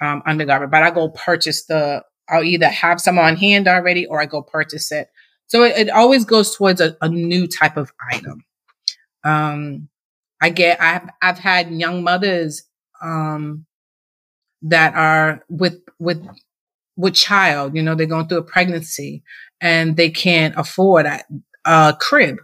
um, 0.00 0.22
undergarment, 0.26 0.70
but 0.70 0.82
I 0.82 0.90
go 0.90 1.08
purchase 1.08 1.64
the, 1.64 2.02
I'll 2.28 2.44
either 2.44 2.68
have 2.68 3.00
some 3.00 3.18
on 3.18 3.36
hand 3.36 3.68
already 3.68 4.06
or 4.06 4.20
I 4.20 4.26
go 4.26 4.42
purchase 4.42 4.92
it. 4.92 5.08
So 5.46 5.62
it, 5.62 5.76
it 5.76 5.90
always 5.90 6.24
goes 6.24 6.56
towards 6.56 6.80
a, 6.80 6.96
a 7.00 7.08
new 7.08 7.46
type 7.46 7.76
of 7.76 7.92
item. 8.10 8.44
Um, 9.24 9.88
I 10.40 10.50
get, 10.50 10.80
I've, 10.80 11.08
I've 11.22 11.38
had 11.38 11.70
young 11.70 12.02
mothers, 12.02 12.64
um, 13.02 13.66
that 14.62 14.94
are 14.94 15.44
with, 15.48 15.78
with, 15.98 16.26
with 16.96 17.14
child, 17.14 17.74
you 17.76 17.82
know, 17.82 17.94
they're 17.94 18.06
going 18.06 18.28
through 18.28 18.38
a 18.38 18.42
pregnancy 18.42 19.22
and 19.60 19.96
they 19.96 20.10
can't 20.10 20.54
afford 20.56 21.06
a, 21.06 21.20
a 21.64 21.96
crib. 22.00 22.38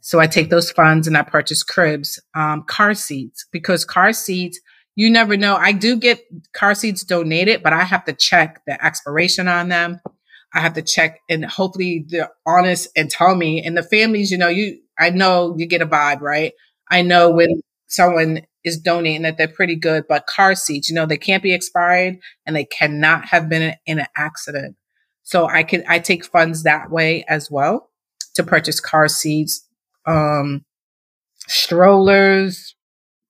So 0.00 0.18
I 0.18 0.26
take 0.26 0.50
those 0.50 0.70
funds 0.70 1.06
and 1.06 1.16
I 1.16 1.22
purchase 1.22 1.62
cribs, 1.62 2.20
um, 2.34 2.64
car 2.64 2.92
seats 2.92 3.46
because 3.52 3.84
car 3.84 4.12
seats, 4.12 4.60
you 4.96 5.08
never 5.08 5.36
know. 5.36 5.56
I 5.56 5.72
do 5.72 5.96
get 5.96 6.20
car 6.52 6.74
seats 6.74 7.04
donated, 7.04 7.62
but 7.62 7.72
I 7.72 7.84
have 7.84 8.04
to 8.06 8.12
check 8.12 8.62
the 8.66 8.84
expiration 8.84 9.46
on 9.48 9.68
them. 9.68 10.00
I 10.54 10.60
have 10.60 10.74
to 10.74 10.82
check 10.82 11.20
and 11.28 11.44
hopefully 11.44 12.04
they're 12.08 12.30
honest 12.46 12.88
and 12.96 13.10
tell 13.10 13.34
me. 13.34 13.62
And 13.62 13.76
the 13.76 13.82
families, 13.82 14.30
you 14.30 14.38
know, 14.38 14.48
you, 14.48 14.78
I 14.98 15.10
know 15.10 15.54
you 15.56 15.66
get 15.66 15.82
a 15.82 15.86
vibe, 15.86 16.20
right? 16.20 16.52
I 16.90 17.02
know 17.02 17.30
when 17.30 17.62
someone 17.86 18.42
is 18.64 18.78
donating 18.78 19.22
that 19.22 19.38
they're 19.38 19.48
pretty 19.48 19.76
good, 19.76 20.04
but 20.08 20.26
car 20.26 20.54
seats, 20.54 20.88
you 20.88 20.94
know, 20.94 21.06
they 21.06 21.16
can't 21.16 21.42
be 21.42 21.54
expired 21.54 22.18
and 22.46 22.54
they 22.54 22.64
cannot 22.64 23.26
have 23.26 23.48
been 23.48 23.74
in 23.86 23.98
an 23.98 24.06
accident. 24.16 24.76
So 25.22 25.46
I 25.46 25.62
can, 25.62 25.84
I 25.88 25.98
take 25.98 26.24
funds 26.24 26.62
that 26.62 26.90
way 26.90 27.24
as 27.28 27.50
well 27.50 27.90
to 28.34 28.42
purchase 28.42 28.80
car 28.80 29.08
seats, 29.08 29.66
um, 30.06 30.64
strollers, 31.48 32.74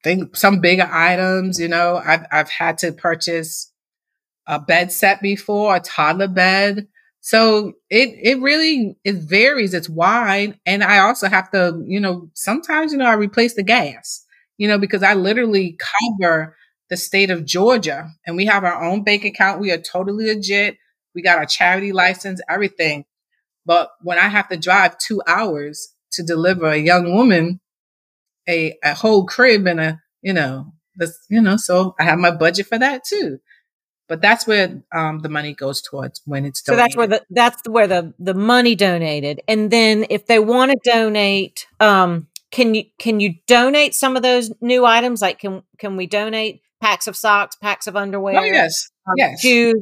think 0.03 0.37
some 0.37 0.61
bigger 0.61 0.89
items, 0.91 1.61
you 1.61 1.69
know, 1.69 2.01
I've, 2.05 2.25
I've 2.33 2.51
had 2.51 2.79
to 2.79 2.93
purchase 2.93 3.73
a 4.47 4.59
bed 4.59 4.93
set 4.93 5.23
before, 5.23 5.77
a 5.77 5.81
toddler 5.81 6.29
bed. 6.29 6.89
So 7.23 7.75
it, 7.91 8.11
it 8.23 8.43
really, 8.43 8.99
it 9.05 9.17
varies. 9.17 9.75
It's 9.75 9.91
wide. 9.91 10.61
And 10.67 10.85
I 10.85 11.01
also 11.01 11.29
have 11.29 11.51
to, 11.53 11.83
you 11.87 12.01
know, 12.01 12.31
sometimes, 12.35 12.93
you 12.93 12.99
know, 12.99 13.07
I 13.07 13.15
replace 13.15 13.55
the 13.55 13.65
gas, 13.65 14.25
you 14.59 14.69
know, 14.69 14.79
because 14.79 15.05
I 15.05 15.15
literally 15.15 15.79
cover 16.21 16.57
the 16.91 16.99
state 16.99 17.31
of 17.31 17.47
Georgia 17.47 18.11
and 18.27 18.37
we 18.37 18.47
have 18.47 18.65
our 18.65 18.85
own 18.85 19.05
bank 19.05 19.25
account. 19.25 19.61
We 19.61 19.73
are 19.73 19.79
totally 19.79 20.27
legit. 20.35 20.79
We 21.15 21.23
got 21.23 21.39
our 21.39 21.47
charity 21.47 21.93
license, 21.93 22.41
everything. 22.51 23.07
But 23.67 23.91
when 24.03 24.19
I 24.19 24.29
have 24.29 24.49
to 24.51 24.59
drive 24.59 24.99
two 24.99 25.23
hours 25.27 25.95
to 26.13 26.25
deliver 26.25 26.67
a 26.69 26.79
young 26.79 27.15
woman 27.15 27.61
a, 28.49 28.77
a 28.85 28.95
whole 28.95 29.27
crib 29.27 29.67
and 29.67 29.81
a, 29.81 30.03
you 30.23 30.33
know, 30.33 30.73
this, 30.97 31.19
you 31.31 31.41
know, 31.41 31.57
so 31.57 31.95
I 31.99 32.05
have 32.05 32.19
my 32.19 32.31
budget 32.31 32.67
for 32.67 32.79
that 32.79 33.05
too. 33.05 33.39
But 34.09 34.21
that's 34.21 34.47
where 34.47 34.83
um, 34.95 35.21
the 35.21 35.29
money 35.29 35.55
goes 35.55 35.81
towards 35.81 36.21
when 36.27 36.45
it's 36.45 36.63
So 36.65 36.77
that's 36.77 36.97
where 36.97 37.07
the 37.07 37.23
that's 37.31 37.67
where 37.69 37.87
the 37.87 38.13
the 38.19 38.35
money 38.35 38.75
donated, 38.75 39.41
and 39.49 39.71
then 39.71 40.05
if 40.11 40.27
they 40.27 40.39
want 40.39 40.73
to 40.73 40.91
donate, 40.91 41.67
um, 41.81 42.29
can 42.51 42.75
you 42.75 42.85
can 42.99 43.21
you 43.21 43.35
donate 43.47 43.95
some 43.95 44.17
of 44.17 44.23
those 44.23 44.53
new 44.61 44.85
items? 44.85 45.23
Like 45.23 45.39
can 45.39 45.63
can 45.79 45.97
we 45.97 46.07
donate 46.07 46.61
packs 46.81 47.07
of 47.07 47.17
socks, 47.17 47.57
packs 47.57 47.87
of 47.87 47.97
underwear, 47.97 48.39
Oh 48.39 48.45
yes, 48.45 48.91
um, 49.07 49.15
yes. 49.17 49.41
shoes? 49.41 49.77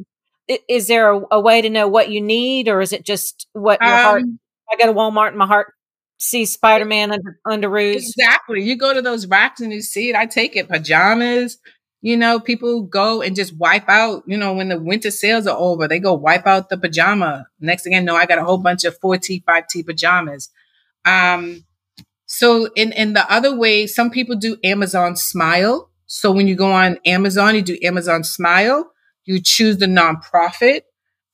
Is 0.67 0.87
there 0.87 1.11
a, 1.13 1.21
a 1.31 1.39
way 1.39 1.61
to 1.61 1.69
know 1.69 1.87
what 1.87 2.09
you 2.09 2.21
need, 2.21 2.67
or 2.67 2.81
is 2.81 2.93
it 2.93 3.05
just 3.05 3.47
what 3.53 3.81
your 3.81 3.89
heart? 3.89 4.21
Um, 4.23 4.39
I 4.71 4.77
go 4.77 4.85
to 4.85 4.93
Walmart 4.97 5.29
and 5.29 5.37
my 5.37 5.47
heart 5.47 5.73
see 6.21 6.45
Spider 6.45 6.85
Man 6.85 7.11
under 7.11 7.39
underoos. 7.45 7.95
Exactly. 7.95 8.61
You 8.61 8.77
go 8.77 8.93
to 8.93 9.01
those 9.01 9.27
racks 9.27 9.59
and 9.59 9.73
you 9.73 9.81
see 9.81 10.09
it. 10.09 10.15
I 10.15 10.25
take 10.25 10.55
it 10.55 10.69
pajamas. 10.69 11.57
You 12.01 12.17
know, 12.17 12.39
people 12.39 12.81
go 12.81 13.21
and 13.21 13.35
just 13.35 13.55
wipe 13.57 13.87
out. 13.87 14.23
You 14.25 14.37
know, 14.37 14.53
when 14.53 14.69
the 14.69 14.79
winter 14.79 15.11
sales 15.11 15.47
are 15.47 15.57
over, 15.57 15.87
they 15.87 15.99
go 15.99 16.13
wipe 16.13 16.47
out 16.47 16.69
the 16.69 16.77
pajama. 16.77 17.47
Next 17.59 17.83
thing 17.83 17.95
I 17.95 17.99
know, 17.99 18.15
I 18.15 18.25
got 18.25 18.39
a 18.39 18.43
whole 18.43 18.57
bunch 18.57 18.85
of 18.85 18.97
four 18.99 19.17
T, 19.17 19.43
five 19.45 19.67
T 19.67 19.83
pajamas. 19.83 20.49
Um, 21.05 21.65
so 22.25 22.69
in 22.75 22.91
in 22.93 23.13
the 23.13 23.31
other 23.31 23.55
way, 23.55 23.87
some 23.87 24.09
people 24.09 24.35
do 24.35 24.57
Amazon 24.63 25.15
Smile. 25.15 25.89
So 26.07 26.31
when 26.31 26.47
you 26.47 26.55
go 26.55 26.71
on 26.71 26.99
Amazon, 27.05 27.55
you 27.55 27.61
do 27.61 27.77
Amazon 27.83 28.23
Smile. 28.23 28.91
You 29.25 29.39
choose 29.41 29.77
the 29.77 29.85
nonprofit, 29.85 30.81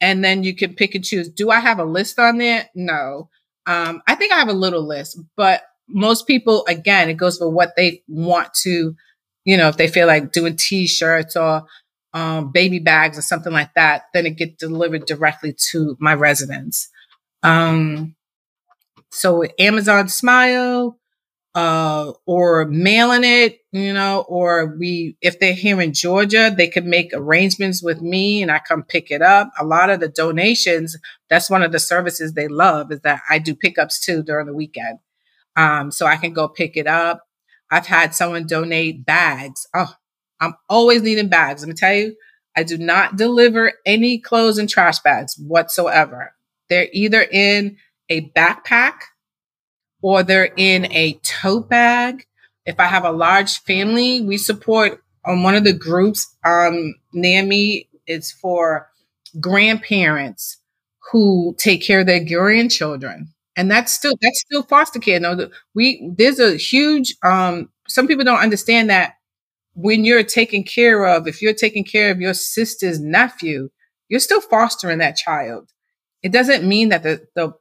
and 0.01 0.23
then 0.23 0.43
you 0.43 0.55
can 0.55 0.75
pick 0.75 0.95
and 0.95 1.03
choose. 1.03 1.29
Do 1.29 1.49
I 1.49 1.59
have 1.59 1.79
a 1.79 1.85
list 1.85 2.19
on 2.19 2.37
there? 2.37 2.69
No. 2.75 3.29
Um, 3.65 4.01
I 4.07 4.15
think 4.15 4.33
I 4.33 4.37
have 4.39 4.49
a 4.49 4.53
little 4.53 4.85
list, 4.85 5.19
but 5.35 5.61
most 5.89 6.27
people, 6.27 6.65
again, 6.67 7.09
it 7.09 7.15
goes 7.15 7.37
for 7.37 7.49
what 7.49 7.75
they 7.77 8.03
want 8.07 8.53
to, 8.63 8.95
you 9.47 9.55
know, 9.55 9.69
if 9.69 9.77
they 9.77 9.87
feel 9.87 10.07
like 10.07 10.33
doing 10.33 10.57
t-shirts 10.57 11.37
or 11.37 11.63
um, 12.13 12.51
baby 12.51 12.79
bags 12.79 13.17
or 13.17 13.21
something 13.21 13.53
like 13.53 13.73
that, 13.75 14.03
then 14.13 14.25
it 14.25 14.37
gets 14.37 14.57
delivered 14.57 15.05
directly 15.05 15.55
to 15.71 15.95
my 16.01 16.13
residence. 16.13 16.89
Um, 17.43 18.17
so 19.09 19.45
Amazon 19.57 20.09
Smile, 20.09 20.99
uh, 21.55 22.11
or 22.25 22.65
mailing 22.65 23.23
it, 23.23 23.59
you 23.71 23.93
know, 23.93 24.25
or 24.27 24.75
we, 24.77 25.15
if 25.21 25.39
they're 25.39 25.53
here 25.53 25.79
in 25.81 25.93
Georgia, 25.93 26.53
they 26.55 26.67
could 26.67 26.85
make 26.85 27.11
arrangements 27.13 27.81
with 27.81 28.01
me 28.01 28.41
and 28.41 28.51
I 28.51 28.59
come 28.59 28.83
pick 28.83 29.11
it 29.11 29.21
up. 29.21 29.49
A 29.57 29.63
lot 29.63 29.89
of 29.89 30.01
the 30.01 30.09
donations, 30.09 30.97
that's 31.29 31.49
one 31.49 31.63
of 31.63 31.71
the 31.71 31.79
services 31.79 32.33
they 32.33 32.49
love 32.49 32.91
is 32.91 32.99
that 33.01 33.21
I 33.29 33.39
do 33.39 33.55
pickups 33.55 34.05
too 34.05 34.23
during 34.23 34.45
the 34.45 34.53
weekend. 34.53 34.99
Um, 35.55 35.89
so 35.89 36.05
I 36.05 36.17
can 36.17 36.33
go 36.33 36.49
pick 36.49 36.75
it 36.75 36.85
up. 36.85 37.26
I've 37.71 37.87
had 37.87 38.15
someone 38.15 38.47
donate 38.47 39.05
bags. 39.05 39.67
Oh, 39.73 39.93
I'm 40.39 40.55
always 40.69 41.01
needing 41.01 41.29
bags. 41.29 41.61
Let 41.61 41.69
me 41.69 41.73
tell 41.73 41.93
you, 41.93 42.15
I 42.55 42.63
do 42.63 42.77
not 42.77 43.17
deliver 43.17 43.73
any 43.85 44.19
clothes 44.19 44.57
and 44.57 44.69
trash 44.69 44.99
bags 44.99 45.35
whatsoever. 45.37 46.33
They're 46.69 46.87
either 46.91 47.21
in 47.21 47.77
a 48.09 48.29
backpack 48.31 48.93
or 50.01 50.23
they're 50.23 50.51
in 50.55 50.91
a 50.91 51.19
tote 51.23 51.69
bag. 51.69 52.25
If 52.65 52.79
I 52.79 52.85
have 52.85 53.05
a 53.05 53.11
large 53.11 53.59
family, 53.59 54.21
we 54.21 54.37
support 54.37 55.01
on 55.25 55.43
one 55.43 55.55
of 55.55 55.63
the 55.63 55.73
groups 55.73 56.35
um, 56.43 56.95
near 57.13 57.43
me. 57.43 57.89
It's 58.05 58.31
for 58.31 58.89
grandparents 59.39 60.57
who 61.11 61.55
take 61.57 61.81
care 61.81 62.01
of 62.01 62.07
their 62.07 62.23
grandchildren, 62.23 63.33
and 63.57 63.69
that's 63.71 63.91
still 63.93 64.15
that's 64.21 64.41
still 64.41 64.63
foster 64.63 64.99
care. 64.99 65.19
No, 65.19 65.49
we 65.75 66.09
there's 66.17 66.39
a 66.39 66.57
huge. 66.57 67.15
Um, 67.25 67.69
some 67.89 68.07
people 68.07 68.25
don't 68.25 68.39
understand 68.39 68.89
that 68.91 69.15
when 69.73 70.05
you're 70.05 70.23
taking 70.23 70.63
care 70.63 71.05
of, 71.05 71.27
if 71.27 71.41
you're 71.41 71.53
taking 71.53 71.83
care 71.83 72.11
of 72.11 72.21
your 72.21 72.33
sister's 72.33 72.99
nephew, 72.99 73.69
you're 74.09 74.19
still 74.19 74.41
fostering 74.41 74.99
that 74.99 75.17
child. 75.17 75.69
It 76.23 76.31
doesn't 76.31 76.67
mean 76.67 76.89
that 76.89 77.03
the 77.03 77.27
the 77.35 77.53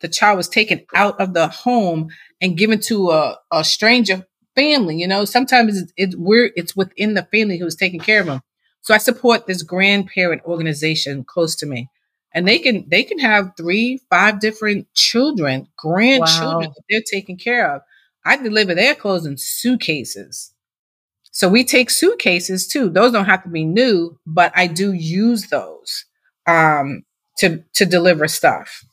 the 0.00 0.08
child 0.08 0.36
was 0.36 0.48
taken 0.48 0.84
out 0.94 1.20
of 1.20 1.34
the 1.34 1.48
home 1.48 2.08
and 2.40 2.58
given 2.58 2.80
to 2.80 3.10
a, 3.10 3.38
a 3.52 3.64
stranger 3.64 4.26
family. 4.54 4.96
You 4.96 5.08
know, 5.08 5.24
sometimes 5.24 5.80
it's, 5.80 5.92
it, 5.96 6.18
we're, 6.18 6.50
it's 6.56 6.76
within 6.76 7.14
the 7.14 7.26
family 7.32 7.58
who's 7.58 7.76
taking 7.76 8.00
care 8.00 8.20
of 8.20 8.26
them. 8.26 8.40
So 8.82 8.92
I 8.92 8.98
support 8.98 9.46
this 9.46 9.62
grandparent 9.62 10.42
organization 10.44 11.24
close 11.24 11.56
to 11.56 11.66
me. 11.66 11.88
And 12.34 12.48
they 12.48 12.58
can 12.58 12.88
they 12.88 13.04
can 13.04 13.20
have 13.20 13.52
three, 13.56 14.00
five 14.10 14.40
different 14.40 14.92
children, 14.94 15.68
grandchildren 15.76 16.68
wow. 16.68 16.74
that 16.74 16.82
they're 16.90 17.02
taking 17.08 17.38
care 17.38 17.72
of. 17.72 17.82
I 18.24 18.36
deliver 18.36 18.74
their 18.74 18.94
clothes 18.94 19.26
in 19.26 19.36
suitcases. 19.38 20.52
So 21.30 21.48
we 21.48 21.64
take 21.64 21.90
suitcases 21.90 22.66
too. 22.66 22.88
Those 22.90 23.12
don't 23.12 23.24
have 23.26 23.42
to 23.44 23.48
be 23.48 23.64
new, 23.64 24.18
but 24.26 24.52
I 24.54 24.66
do 24.66 24.92
use 24.92 25.48
those 25.48 26.04
um, 26.46 27.04
to 27.38 27.62
to 27.74 27.86
deliver 27.86 28.28
stuff. 28.28 28.84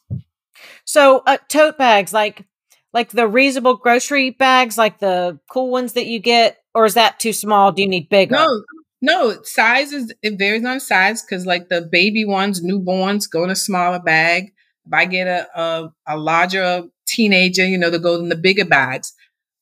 So 0.86 1.24
uh, 1.26 1.38
tote 1.50 1.78
bags, 1.78 2.14
like 2.14 2.46
like 2.94 3.10
the 3.10 3.28
reasonable 3.28 3.78
grocery 3.78 4.32
bags, 4.32 4.78
like 4.78 5.00
the 5.00 5.40
cool 5.50 5.70
ones 5.70 5.94
that 5.94 6.08
you 6.08 6.20
get, 6.20 6.58
or 6.74 6.86
is 6.86 6.96
that 6.96 7.20
too 7.20 7.34
small? 7.34 7.72
Do 7.72 7.82
you 7.82 7.88
need 7.88 8.10
bigger? 8.10 8.36
No, 8.36 8.64
no. 9.02 9.42
Size 9.44 9.92
is 9.94 10.14
it 10.22 10.38
varies 10.38 10.66
on 10.66 10.80
size 10.80 11.22
because 11.24 11.46
like 11.46 11.70
the 11.70 11.82
baby 11.82 12.26
ones, 12.26 12.62
newborns 12.64 13.30
go 13.30 13.44
in 13.44 13.50
a 13.50 13.56
smaller 13.56 14.00
bag. 14.00 14.54
If 14.86 14.94
I 14.94 15.06
get 15.06 15.28
a 15.28 15.48
a, 15.60 15.94
a 16.08 16.18
larger 16.18 16.84
teenager, 17.08 17.66
you 17.66 17.78
know, 17.78 17.90
they 17.90 18.00
go 18.00 18.16
in 18.16 18.30
the 18.30 18.36
bigger 18.36 18.66
bags. 18.66 19.14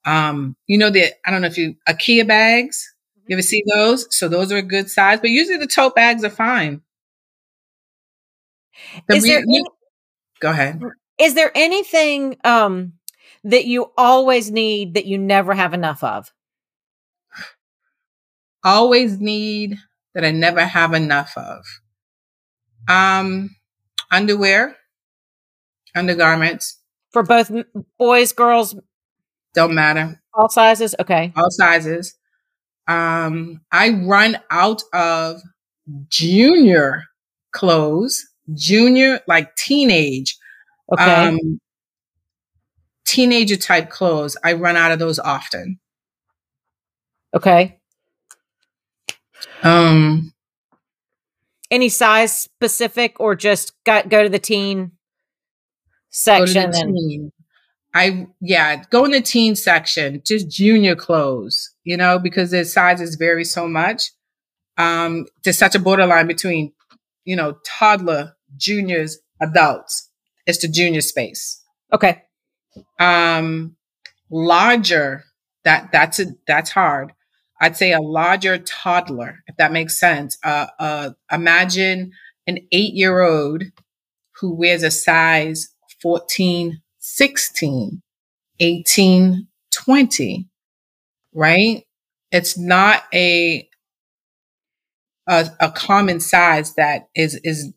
Um, 0.06 0.56
you 0.68 0.78
know 0.78 0.90
the 0.90 1.12
I 1.26 1.32
don't 1.32 1.42
know 1.42 1.48
if 1.48 1.58
you 1.58 1.76
IKEA 1.88 2.28
bags. 2.28 2.94
You 3.28 3.36
ever 3.36 3.44
see 3.44 3.64
those? 3.76 4.08
So 4.16 4.28
those 4.28 4.52
are 4.52 4.58
a 4.58 4.62
good 4.64 4.90
size, 4.90 5.20
but 5.20 5.30
usually 5.30 5.58
the 5.58 5.68
tote 5.68 5.96
bags 5.96 6.24
are 6.24 6.30
fine. 6.32 6.82
The 9.08 9.16
is 9.16 9.24
re- 9.24 9.30
there 9.30 9.40
any- 9.40 9.64
go 10.40 10.52
ahead. 10.52 10.82
Is 11.20 11.34
there 11.36 11.52
anything 11.54 12.38
um, 12.44 12.94
that 13.44 13.66
you 13.66 13.92
always 13.98 14.52
need 14.52 14.94
that 14.96 15.06
you 15.06 15.18
never 15.18 15.54
have 15.54 15.74
enough 15.74 16.04
of? 16.04 16.32
Always 18.64 19.20
need 19.20 19.78
that 20.14 20.26
I 20.26 20.32
never 20.32 20.66
have 20.66 20.94
enough 20.94 21.34
of. 21.38 21.64
Um, 22.88 23.56
underwear, 24.12 24.76
undergarments 25.96 26.80
for 27.12 27.24
both 27.24 27.52
boys, 27.98 28.34
girls. 28.34 28.76
Don't 29.54 29.74
matter. 29.74 30.22
All 30.34 30.50
sizes. 30.50 30.96
Okay. 31.00 31.34
All 31.36 31.52
sizes. 31.52 32.16
Um, 32.88 33.62
I 33.72 33.90
run 33.90 34.40
out 34.52 34.82
of 34.94 35.42
junior 36.10 37.04
clothes, 37.52 38.26
junior 38.56 39.22
like 39.28 39.56
teenage 39.56 40.38
Okay. 40.92 41.28
Um, 41.28 41.60
teenager 43.06 43.56
type 43.56 43.90
clothes, 43.90 44.38
I 44.44 44.54
run 44.54 44.76
out 44.76 44.92
of 44.92 45.00
those 45.00 45.20
often. 45.20 45.80
Okay. 47.34 47.79
Um, 49.64 50.34
any 51.72 51.90
size 51.90 52.38
specific 52.38 53.20
or 53.20 53.36
just 53.36 53.74
got, 53.84 54.10
go 54.10 54.24
to 54.24 54.30
the 54.30 54.40
teen 54.40 54.92
section 56.10 56.72
the 56.72 56.78
teen. 56.78 57.32
I 57.94 58.28
yeah, 58.40 58.84
go 58.92 59.06
in 59.06 59.12
the 59.12 59.22
teen 59.22 59.56
section, 59.56 60.22
just 60.26 60.50
junior 60.50 60.96
clothes, 60.96 61.74
you 61.84 61.98
know, 61.98 62.20
because 62.20 62.52
their 62.52 62.64
sizes 62.64 63.16
vary 63.16 63.44
so 63.44 63.68
much. 63.68 64.12
Um, 64.78 65.26
there's 65.44 65.58
such 65.58 65.76
a 65.76 65.80
borderline 65.80 66.28
between, 66.28 66.74
you 67.26 67.36
know, 67.36 67.58
toddler, 67.66 68.34
juniors, 68.58 69.18
adults. 69.42 70.10
It's 70.46 70.60
the 70.60 70.68
junior 70.68 71.02
space. 71.02 71.64
Okay. 71.92 72.22
Um, 73.00 73.76
larger. 74.30 75.24
That 75.64 75.92
that's 75.92 76.20
a, 76.20 76.28
that's 76.48 76.70
hard. 76.70 77.12
I'd 77.60 77.78
say 77.78 77.92
a 77.92 78.00
larger 78.00 78.58
toddler, 78.58 79.44
if 79.48 79.58
that 79.58 79.72
makes 79.72 80.00
sense. 80.00 80.38
Uh, 80.44 80.68
uh, 80.80 81.10
imagine 81.32 82.12
an 82.48 82.60
eight 82.72 82.94
year 82.94 83.22
old 83.22 83.64
who 84.40 84.56
wears 84.56 84.84
a 84.84 84.92
size 84.92 85.70
14, 86.02 86.82
16, 87.00 88.02
18, 88.60 89.48
20, 89.72 90.48
right? 91.34 91.84
It's 92.32 92.58
not 92.58 93.04
a, 93.14 93.68
a, 95.28 95.50
a 95.60 95.72
common 95.72 96.20
size 96.20 96.76
that 96.76 97.10
is, 97.16 97.36
is 97.44 97.74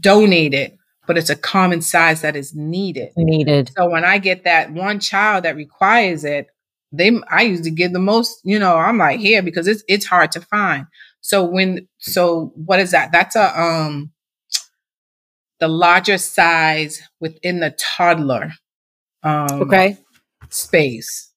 donated 0.00 0.76
but 1.10 1.18
it's 1.18 1.30
a 1.30 1.34
common 1.34 1.80
size 1.82 2.20
that 2.20 2.36
is 2.36 2.54
needed. 2.54 3.10
Needed. 3.16 3.72
So 3.76 3.90
when 3.90 4.04
I 4.04 4.18
get 4.18 4.44
that 4.44 4.70
one 4.70 5.00
child 5.00 5.44
that 5.44 5.56
requires 5.56 6.24
it, 6.24 6.46
they 6.92 7.12
I 7.30 7.42
usually 7.42 7.70
give 7.70 7.92
the 7.92 7.98
most, 7.98 8.40
you 8.44 8.58
know, 8.58 8.76
I'm 8.76 8.98
like 8.98 9.20
here 9.20 9.42
because 9.42 9.68
it's 9.68 9.82
it's 9.88 10.06
hard 10.06 10.32
to 10.32 10.40
find. 10.40 10.86
So 11.20 11.44
when 11.44 11.88
so 11.98 12.52
what 12.54 12.80
is 12.80 12.90
that? 12.92 13.12
That's 13.12 13.36
a 13.36 13.60
um 13.60 14.12
the 15.60 15.68
larger 15.68 16.18
size 16.18 17.00
within 17.20 17.60
the 17.60 17.70
toddler 17.78 18.52
um 19.22 19.62
okay 19.62 19.98
space. 20.48 21.28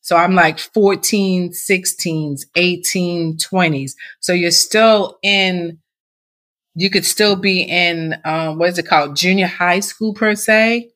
So 0.00 0.16
I'm 0.16 0.34
like 0.34 0.58
14, 0.58 1.52
16s, 1.52 2.40
18, 2.56 3.36
20s. 3.36 3.92
So 4.18 4.32
you're 4.32 4.50
still 4.50 5.18
in 5.22 5.78
you 6.74 6.90
could 6.90 7.04
still 7.04 7.36
be 7.36 7.62
in 7.62 8.16
um, 8.24 8.58
what 8.58 8.70
is 8.70 8.78
it 8.78 8.86
called 8.86 9.16
junior 9.16 9.46
high 9.46 9.80
school 9.80 10.14
per 10.14 10.34
se 10.34 10.90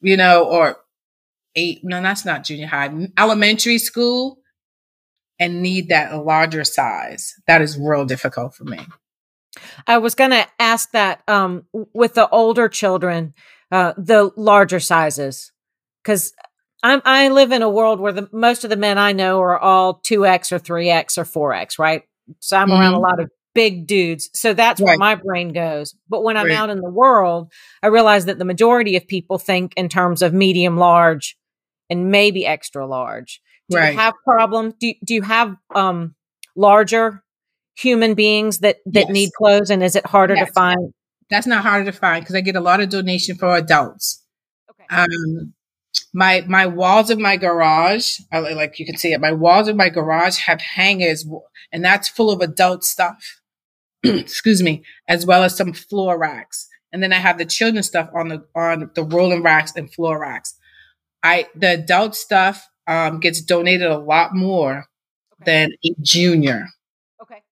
you 0.00 0.16
know 0.16 0.44
or 0.44 0.76
eight 1.56 1.80
no 1.82 2.02
that's 2.02 2.24
not 2.24 2.44
junior 2.44 2.66
high 2.66 2.90
elementary 3.18 3.78
school 3.78 4.38
and 5.38 5.62
need 5.62 5.88
that 5.88 6.24
larger 6.24 6.64
size 6.64 7.34
that 7.46 7.60
is 7.60 7.78
real 7.78 8.04
difficult 8.04 8.54
for 8.54 8.64
me 8.64 8.80
i 9.86 9.98
was 9.98 10.14
going 10.14 10.30
to 10.30 10.46
ask 10.58 10.90
that 10.92 11.22
um, 11.28 11.64
with 11.92 12.14
the 12.14 12.28
older 12.28 12.68
children 12.68 13.34
uh, 13.70 13.92
the 13.96 14.30
larger 14.36 14.80
sizes 14.80 15.52
because 16.02 16.34
I'm 16.84 17.00
I 17.04 17.28
live 17.30 17.50
in 17.50 17.62
a 17.62 17.68
world 17.68 17.98
where 17.98 18.12
the 18.12 18.28
most 18.30 18.62
of 18.62 18.70
the 18.70 18.76
men 18.76 18.98
I 18.98 19.12
know 19.12 19.40
are 19.40 19.58
all 19.58 19.94
two 19.94 20.26
X 20.26 20.52
or 20.52 20.58
three 20.58 20.90
X 20.90 21.16
or 21.16 21.24
four 21.24 21.54
X, 21.54 21.78
right? 21.78 22.02
So 22.40 22.56
I'm 22.56 22.68
mm-hmm. 22.68 22.80
around 22.80 22.92
a 22.92 22.96
mm-hmm. 22.96 23.02
lot 23.02 23.20
of 23.20 23.30
big 23.54 23.86
dudes. 23.86 24.28
So 24.34 24.52
that's 24.52 24.80
right. 24.80 24.86
where 24.86 24.98
my 24.98 25.14
brain 25.14 25.52
goes. 25.52 25.94
But 26.08 26.22
when 26.22 26.36
I'm 26.36 26.46
right. 26.46 26.56
out 26.56 26.70
in 26.70 26.80
the 26.80 26.90
world, 26.90 27.50
I 27.82 27.86
realize 27.86 28.26
that 28.26 28.38
the 28.38 28.44
majority 28.44 28.96
of 28.96 29.08
people 29.08 29.38
think 29.38 29.72
in 29.76 29.88
terms 29.88 30.20
of 30.20 30.34
medium, 30.34 30.76
large, 30.76 31.38
and 31.90 32.10
maybe 32.10 32.46
extra 32.46 32.86
large. 32.86 33.40
Do 33.68 33.78
right. 33.78 33.92
you 33.92 33.98
have 33.98 34.14
problems? 34.24 34.74
Do, 34.78 34.92
do 35.04 35.14
you 35.14 35.22
have 35.22 35.56
um, 35.74 36.14
larger 36.56 37.22
human 37.76 38.14
beings 38.14 38.58
that, 38.58 38.76
that 38.86 39.06
yes. 39.06 39.10
need 39.10 39.30
clothes? 39.32 39.70
And 39.70 39.82
is 39.82 39.96
it 39.96 40.06
harder 40.06 40.34
yes. 40.34 40.48
to 40.48 40.52
find? 40.52 40.92
That's 41.30 41.46
not 41.46 41.62
harder 41.62 41.90
to 41.90 41.96
find 41.96 42.22
because 42.22 42.34
I 42.34 42.40
get 42.40 42.56
a 42.56 42.60
lot 42.60 42.80
of 42.80 42.90
donation 42.90 43.36
for 43.36 43.56
adults. 43.56 44.22
Okay. 44.70 44.84
Um, 44.90 45.54
my 46.12 46.44
my 46.46 46.66
walls 46.66 47.10
of 47.10 47.18
my 47.18 47.36
garage, 47.36 48.18
like 48.32 48.78
you 48.78 48.86
can 48.86 48.96
see 48.96 49.12
it, 49.12 49.20
my 49.20 49.32
walls 49.32 49.68
of 49.68 49.76
my 49.76 49.88
garage 49.88 50.38
have 50.40 50.60
hangers, 50.60 51.26
and 51.72 51.84
that's 51.84 52.08
full 52.08 52.30
of 52.30 52.40
adult 52.40 52.84
stuff. 52.84 53.40
excuse 54.04 54.62
me, 54.62 54.84
as 55.08 55.24
well 55.24 55.42
as 55.42 55.56
some 55.56 55.72
floor 55.72 56.18
racks. 56.18 56.68
And 56.92 57.02
then 57.02 57.12
I 57.12 57.16
have 57.16 57.38
the 57.38 57.44
children's 57.44 57.86
stuff 57.86 58.10
on 58.14 58.28
the 58.28 58.44
on 58.54 58.90
the 58.94 59.02
rolling 59.02 59.42
racks 59.42 59.72
and 59.74 59.92
floor 59.92 60.20
racks. 60.20 60.54
I 61.24 61.46
the 61.56 61.72
adult 61.72 62.14
stuff 62.14 62.68
um, 62.86 63.18
gets 63.18 63.40
donated 63.40 63.90
a 63.90 63.98
lot 63.98 64.34
more 64.34 64.86
okay. 65.40 65.44
than 65.44 65.72
a 65.84 65.94
junior. 66.02 66.66
Okay. 67.22 67.42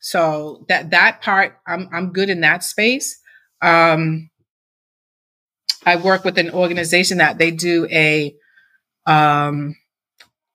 So 0.00 0.66
that 0.68 0.90
that 0.90 1.22
part, 1.22 1.56
I'm 1.66 1.88
I'm 1.92 2.12
good 2.12 2.28
in 2.28 2.40
that 2.40 2.64
space. 2.64 3.18
Um, 3.62 4.28
I 5.86 5.96
work 5.96 6.24
with 6.24 6.36
an 6.36 6.50
organization 6.50 7.18
that 7.18 7.38
they 7.38 7.52
do 7.52 7.86
a 7.90 8.34
um, 9.06 9.76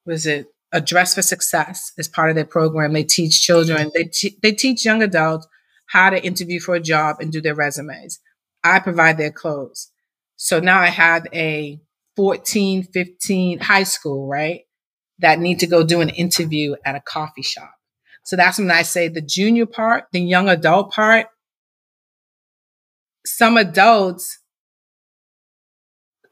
was 0.06 0.26
it 0.26 0.48
a 0.74 0.82
dress 0.82 1.16
for 1.16 1.22
success 1.22 1.94
as 1.98 2.10
part 2.10 2.30
of 2.30 2.36
their 2.36 2.46
program. 2.46 2.92
They 2.92 3.06
teach 3.06 3.42
children, 3.42 3.92
they, 3.94 4.04
te- 4.04 4.38
they 4.42 4.52
teach 4.52 4.84
young 4.84 5.02
adults 5.02 5.48
how 5.88 6.10
to 6.10 6.22
interview 6.22 6.60
for 6.60 6.76
a 6.76 6.82
job 6.82 7.18
and 7.22 7.32
do 7.32 7.40
their 7.40 7.56
resumes. 7.56 8.20
I 8.64 8.80
provide 8.80 9.18
their 9.18 9.32
clothes. 9.32 9.90
So 10.38 10.60
now 10.60 10.80
I 10.82 10.88
have 10.90 11.28
a 11.34 11.80
14, 12.16 12.84
15 12.84 13.60
high 13.60 13.84
school, 13.84 14.28
right? 14.28 14.62
That 15.20 15.40
need 15.40 15.60
to 15.62 15.68
go 15.68 15.84
do 15.84 16.02
an 16.02 16.10
interview 16.10 16.76
at 16.86 16.96
a 16.96 17.02
coffee 17.02 17.44
shop. 17.44 17.72
So 18.24 18.36
that's 18.36 18.60
when 18.60 18.72
I 18.72 18.84
say 18.84 19.08
the 19.10 19.22
junior 19.22 19.66
part, 19.66 20.06
the 20.12 20.22
young 20.22 20.50
adult 20.50 20.92
part. 20.94 21.28
Some 23.28 23.58
adults 23.58 24.40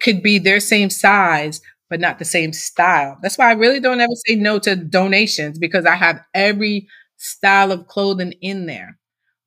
could 0.02 0.22
be 0.22 0.40
their 0.40 0.60
same 0.60 0.90
size, 0.90 1.62
but 1.90 2.00
not 2.00 2.20
the 2.20 2.26
same 2.26 2.54
style. 2.54 3.18
That's 3.22 3.38
why 3.38 3.50
I 3.50 3.54
really 3.54 3.80
don't 3.80 4.00
ever 4.02 4.14
say 4.28 4.36
no 4.36 4.60
to 4.60 4.76
donations 4.76 5.58
because 5.60 5.86
I 5.86 5.96
have 5.96 6.22
every 6.34 6.88
style 7.18 7.72
of 7.72 7.88
clothing 7.88 8.34
in 8.42 8.66
there. 8.66 8.98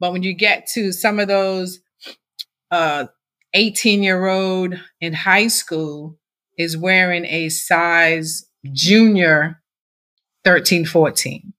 But 0.01 0.13
when 0.13 0.23
you 0.23 0.35
get 0.35 0.67
to 0.75 0.93
some 0.93 1.19
of 1.19 1.29
those 1.29 1.81
uh 2.71 3.07
18 3.55 4.03
year 4.03 4.27
old 4.27 4.75
in 5.01 5.13
high 5.13 5.49
school 5.49 6.19
is 6.59 6.77
wearing 6.77 7.25
a 7.27 7.49
size 7.49 8.47
junior 8.73 9.63
13 10.45 10.85
14 10.85 11.53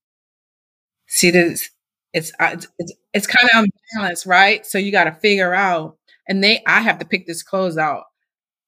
see 1.08 1.32
this 1.32 1.70
it's 2.14 2.32
it's, 2.40 2.94
it's 3.14 3.28
kind 3.28 3.50
of 3.54 3.66
unbalanced 3.96 4.26
right 4.26 4.66
so 4.66 4.78
you 4.78 4.92
got 4.92 5.06
to 5.06 5.12
figure 5.14 5.54
out 5.54 5.98
and 6.28 6.44
they 6.44 6.62
i 6.68 6.82
have 6.82 7.00
to 7.00 7.06
pick 7.06 7.28
this 7.28 7.44
clothes 7.44 7.78
out 7.78 8.04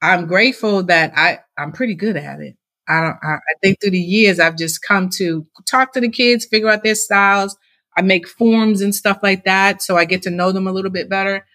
I'm 0.02 0.26
grateful 0.28 0.84
that 0.84 1.14
I, 1.16 1.40
I'm 1.58 1.72
pretty 1.72 1.96
good 1.96 2.18
at 2.18 2.40
it. 2.40 2.56
I 2.88 3.02
don't, 3.02 3.18
I, 3.24 3.36
I 3.36 3.54
think 3.62 3.80
through 3.80 3.92
the 3.92 4.00
years, 4.00 4.40
I've 4.40 4.58
just 4.58 4.82
come 4.82 5.10
to 5.18 5.46
talk 5.68 5.94
to 5.94 6.02
the 6.02 6.10
kids, 6.10 6.46
figure 6.46 6.70
out 6.70 6.84
their 6.84 6.96
styles. 6.96 7.56
I 7.96 8.02
make 8.02 8.28
forms 8.28 8.82
and 8.82 8.96
stuff 8.96 9.20
like 9.22 9.46
that. 9.46 9.82
So 9.82 9.98
I 9.98 10.06
get 10.06 10.24
to 10.24 10.32
know 10.32 10.52
them 10.52 10.68
a 10.68 10.72
little 10.72 10.92
bit 10.92 11.10
better. 11.10 11.46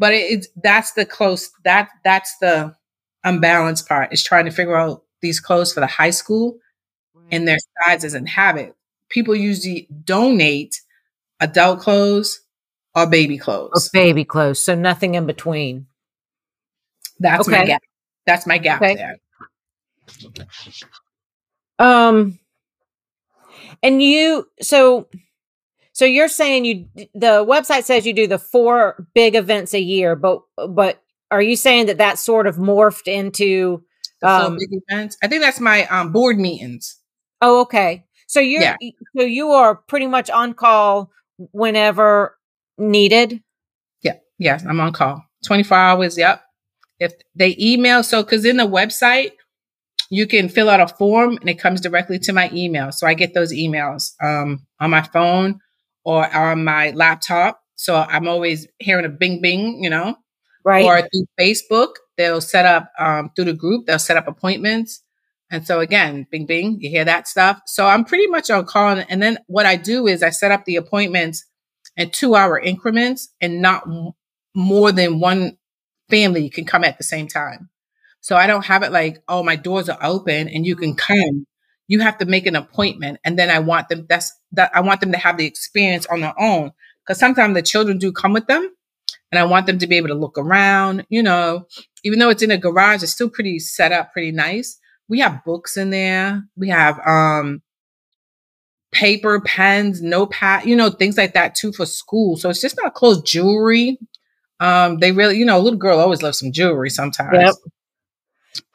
But 0.00 0.14
it, 0.14 0.32
it's, 0.32 0.48
that's 0.56 0.92
the 0.92 1.04
close, 1.04 1.50
that, 1.64 1.90
that's 2.02 2.36
the 2.38 2.74
unbalanced 3.22 3.86
part 3.86 4.12
is 4.12 4.24
trying 4.24 4.46
to 4.46 4.50
figure 4.50 4.74
out 4.74 5.04
these 5.20 5.38
clothes 5.38 5.74
for 5.74 5.80
the 5.80 5.86
high 5.86 6.10
school 6.10 6.58
and 7.30 7.46
their 7.46 7.58
sizes 7.84 8.14
and 8.14 8.26
habit. 8.26 8.74
People 9.10 9.36
usually 9.36 9.86
donate 10.04 10.80
adult 11.38 11.80
clothes 11.80 12.40
or 12.94 13.06
baby 13.06 13.36
clothes. 13.36 13.70
Or 13.74 13.80
baby 13.92 14.24
clothes. 14.24 14.58
So 14.58 14.74
nothing 14.74 15.14
in 15.16 15.26
between. 15.26 15.86
That's 17.18 17.46
okay. 17.46 17.58
my 17.58 17.66
gap. 17.66 17.82
That's 18.26 18.46
my 18.46 18.58
gap 18.58 18.80
okay. 18.80 18.94
there. 18.94 19.16
Um, 21.78 22.38
and 23.82 24.02
you, 24.02 24.48
so, 24.62 25.08
so 26.00 26.06
you're 26.06 26.28
saying 26.28 26.64
you, 26.64 26.86
the 27.12 27.44
website 27.44 27.84
says 27.84 28.06
you 28.06 28.14
do 28.14 28.26
the 28.26 28.38
four 28.38 29.06
big 29.14 29.34
events 29.34 29.74
a 29.74 29.80
year, 29.80 30.16
but, 30.16 30.40
but 30.56 31.02
are 31.30 31.42
you 31.42 31.56
saying 31.56 31.86
that 31.86 31.98
that 31.98 32.18
sort 32.18 32.46
of 32.46 32.56
morphed 32.56 33.06
into, 33.06 33.84
um, 34.22 34.56
big 34.56 34.80
events? 34.88 35.18
I 35.22 35.28
think 35.28 35.42
that's 35.42 35.60
my 35.60 35.84
um, 35.88 36.10
board 36.10 36.38
meetings. 36.38 36.98
Oh, 37.42 37.60
okay. 37.60 38.06
So 38.28 38.40
you're, 38.40 38.62
yeah. 38.62 38.76
so 39.14 39.24
you 39.24 39.50
are 39.50 39.74
pretty 39.74 40.06
much 40.06 40.30
on 40.30 40.54
call 40.54 41.10
whenever 41.52 42.34
needed. 42.78 43.42
Yeah. 44.00 44.14
Yes. 44.38 44.64
I'm 44.64 44.80
on 44.80 44.94
call 44.94 45.22
24 45.44 45.76
hours. 45.76 46.16
Yep 46.16 46.42
if 47.00 47.14
they 47.34 47.56
email, 47.58 48.02
so 48.02 48.22
because 48.22 48.44
in 48.44 48.58
the 48.58 48.66
website, 48.66 49.32
you 50.10 50.26
can 50.26 50.48
fill 50.48 50.68
out 50.68 50.80
a 50.80 50.86
form 50.86 51.38
and 51.38 51.48
it 51.48 51.58
comes 51.58 51.80
directly 51.80 52.18
to 52.18 52.32
my 52.32 52.50
email. 52.52 52.92
So 52.92 53.06
I 53.06 53.14
get 53.14 53.32
those 53.32 53.52
emails 53.52 54.12
um, 54.22 54.66
on 54.78 54.90
my 54.90 55.02
phone 55.02 55.60
or 56.04 56.32
on 56.34 56.64
my 56.64 56.90
laptop. 56.90 57.60
So 57.74 57.96
I'm 57.96 58.28
always 58.28 58.66
hearing 58.78 59.04
a 59.04 59.08
bing 59.08 59.40
bing, 59.40 59.82
you 59.82 59.90
know, 59.90 60.16
right? 60.64 60.84
Or 60.84 61.00
through 61.00 61.26
Facebook, 61.38 61.94
they'll 62.16 62.40
set 62.40 62.66
up 62.66 62.90
um, 62.98 63.30
through 63.34 63.46
the 63.46 63.52
group, 63.54 63.86
they'll 63.86 63.98
set 63.98 64.16
up 64.16 64.28
appointments. 64.28 65.02
And 65.50 65.66
so 65.66 65.80
again, 65.80 66.26
bing 66.30 66.46
bing, 66.46 66.78
you 66.80 66.90
hear 66.90 67.04
that 67.04 67.26
stuff. 67.26 67.60
So 67.66 67.86
I'm 67.86 68.04
pretty 68.04 68.26
much 68.28 68.50
on 68.50 68.66
call. 68.66 69.02
And 69.08 69.22
then 69.22 69.38
what 69.46 69.66
I 69.66 69.76
do 69.76 70.06
is 70.06 70.22
I 70.22 70.30
set 70.30 70.52
up 70.52 70.64
the 70.64 70.76
appointments 70.76 71.44
in 71.96 72.10
two 72.10 72.34
hour 72.34 72.58
increments 72.58 73.30
and 73.40 73.60
not 73.60 73.84
more 74.54 74.92
than 74.92 75.18
one 75.18 75.56
family 76.08 76.50
can 76.50 76.64
come 76.64 76.84
at 76.84 76.98
the 76.98 77.04
same 77.04 77.28
time. 77.28 77.68
So 78.20 78.36
I 78.36 78.46
don't 78.46 78.66
have 78.66 78.82
it 78.82 78.92
like, 78.92 79.22
oh, 79.28 79.42
my 79.42 79.56
doors 79.56 79.88
are 79.88 79.98
open 80.02 80.48
and 80.48 80.66
you 80.66 80.76
can 80.76 80.94
come. 80.94 81.46
You 81.90 81.98
have 81.98 82.18
to 82.18 82.24
make 82.24 82.46
an 82.46 82.54
appointment. 82.54 83.18
And 83.24 83.36
then 83.36 83.50
I 83.50 83.58
want 83.58 83.88
them, 83.88 84.06
that's 84.08 84.32
that 84.52 84.70
I 84.72 84.80
want 84.80 85.00
them 85.00 85.10
to 85.10 85.18
have 85.18 85.36
the 85.38 85.44
experience 85.44 86.06
on 86.06 86.20
their 86.20 86.40
own. 86.40 86.70
Cause 87.04 87.18
sometimes 87.18 87.54
the 87.54 87.62
children 87.62 87.98
do 87.98 88.12
come 88.12 88.32
with 88.32 88.46
them 88.46 88.70
and 89.32 89.40
I 89.40 89.44
want 89.44 89.66
them 89.66 89.78
to 89.80 89.88
be 89.88 89.96
able 89.96 90.06
to 90.08 90.14
look 90.14 90.38
around, 90.38 91.04
you 91.08 91.20
know, 91.20 91.66
even 92.04 92.20
though 92.20 92.30
it's 92.30 92.44
in 92.44 92.52
a 92.52 92.58
garage, 92.58 93.02
it's 93.02 93.10
still 93.10 93.28
pretty 93.28 93.58
set 93.58 93.90
up, 93.90 94.12
pretty 94.12 94.30
nice. 94.30 94.78
We 95.08 95.18
have 95.18 95.44
books 95.44 95.76
in 95.76 95.90
there. 95.90 96.44
We 96.56 96.68
have, 96.68 97.00
um, 97.04 97.62
paper, 98.92 99.40
pens, 99.40 100.00
notepad, 100.00 100.66
you 100.66 100.76
know, 100.76 100.90
things 100.90 101.16
like 101.16 101.34
that 101.34 101.56
too 101.56 101.72
for 101.72 101.86
school. 101.86 102.36
So 102.36 102.50
it's 102.50 102.60
just 102.60 102.78
not 102.80 102.94
clothes, 102.94 103.22
jewelry. 103.22 103.98
Um, 104.60 104.98
they 104.98 105.10
really, 105.10 105.38
you 105.38 105.44
know, 105.44 105.58
a 105.58 105.62
little 105.62 105.78
girl 105.78 105.98
always 105.98 106.22
loves 106.22 106.38
some 106.38 106.52
jewelry 106.52 106.90
sometimes. 106.90 107.30
Yep. 107.32 107.54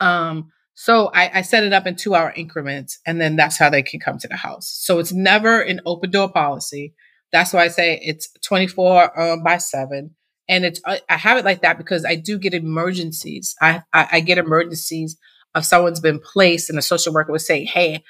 Um, 0.01 0.51
so 0.75 1.09
I, 1.13 1.39
I 1.39 1.41
set 1.41 1.63
it 1.63 1.73
up 1.73 1.87
in 1.87 1.95
two 1.95 2.15
hour 2.15 2.33
increments 2.35 2.99
and 3.07 3.19
then 3.19 3.37
that's 3.37 3.57
how 3.57 3.69
they 3.69 3.81
can 3.81 3.99
come 3.99 4.17
to 4.19 4.27
the 4.27 4.35
house. 4.35 4.69
So 4.69 4.99
it's 4.99 5.13
never 5.13 5.61
an 5.61 5.79
open 5.85 6.11
door 6.11 6.29
policy. 6.29 6.93
That's 7.31 7.53
why 7.53 7.63
I 7.63 7.67
say 7.69 7.99
it's 8.03 8.29
24 8.43 9.19
uh, 9.19 9.37
by 9.37 9.57
seven. 9.57 10.15
And 10.47 10.65
it's, 10.65 10.81
I 10.85 10.99
have 11.07 11.37
it 11.37 11.45
like 11.45 11.61
that 11.61 11.77
because 11.77 12.05
I 12.05 12.15
do 12.15 12.37
get 12.37 12.53
emergencies. 12.53 13.55
I, 13.61 13.81
I, 13.93 14.07
I 14.11 14.19
get 14.19 14.37
emergencies 14.37 15.17
of 15.55 15.65
someone's 15.65 16.01
been 16.01 16.19
placed 16.19 16.69
and 16.69 16.77
a 16.77 16.83
social 16.83 17.13
worker 17.13 17.31
would 17.31 17.41
say, 17.41 17.63
Hey, 17.63 18.03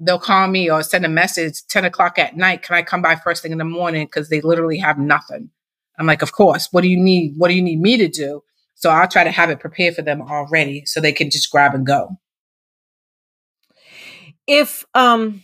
they'll 0.00 0.18
call 0.18 0.48
me 0.48 0.70
or 0.70 0.82
send 0.82 1.04
a 1.04 1.10
message 1.10 1.66
10 1.68 1.84
o'clock 1.84 2.18
at 2.18 2.36
night. 2.36 2.62
Can 2.62 2.74
I 2.74 2.82
come 2.82 3.02
by 3.02 3.16
first 3.16 3.42
thing 3.42 3.52
in 3.52 3.58
the 3.58 3.64
morning? 3.64 4.08
Cause 4.08 4.30
they 4.30 4.40
literally 4.40 4.78
have 4.78 4.98
nothing. 4.98 5.50
I'm 5.98 6.06
like, 6.06 6.22
of 6.22 6.32
course. 6.32 6.68
What 6.70 6.80
do 6.80 6.88
you 6.88 6.98
need? 6.98 7.34
What 7.36 7.48
do 7.48 7.54
you 7.54 7.62
need 7.62 7.80
me 7.80 7.96
to 7.98 8.08
do? 8.08 8.42
So 8.80 8.90
I'll 8.90 9.08
try 9.08 9.24
to 9.24 9.30
have 9.32 9.50
it 9.50 9.58
prepared 9.58 9.96
for 9.96 10.02
them 10.02 10.22
already 10.22 10.84
so 10.86 11.00
they 11.00 11.12
can 11.12 11.30
just 11.30 11.50
grab 11.50 11.74
and 11.74 11.84
go. 11.84 12.16
If 14.46 14.84
um 14.94 15.42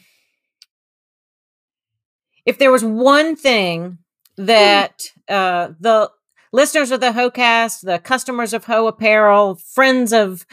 if 2.46 2.58
there 2.58 2.70
was 2.70 2.84
one 2.84 3.34
thing 3.34 3.98
that 4.36 5.10
uh 5.28 5.70
the 5.80 6.10
listeners 6.52 6.92
of 6.92 7.00
the 7.00 7.10
HoCast, 7.10 7.80
the 7.80 7.98
customers 7.98 8.54
of 8.54 8.64
Heaux 8.64 8.86
Apparel, 8.86 9.56
friends 9.56 10.12
of 10.12 10.46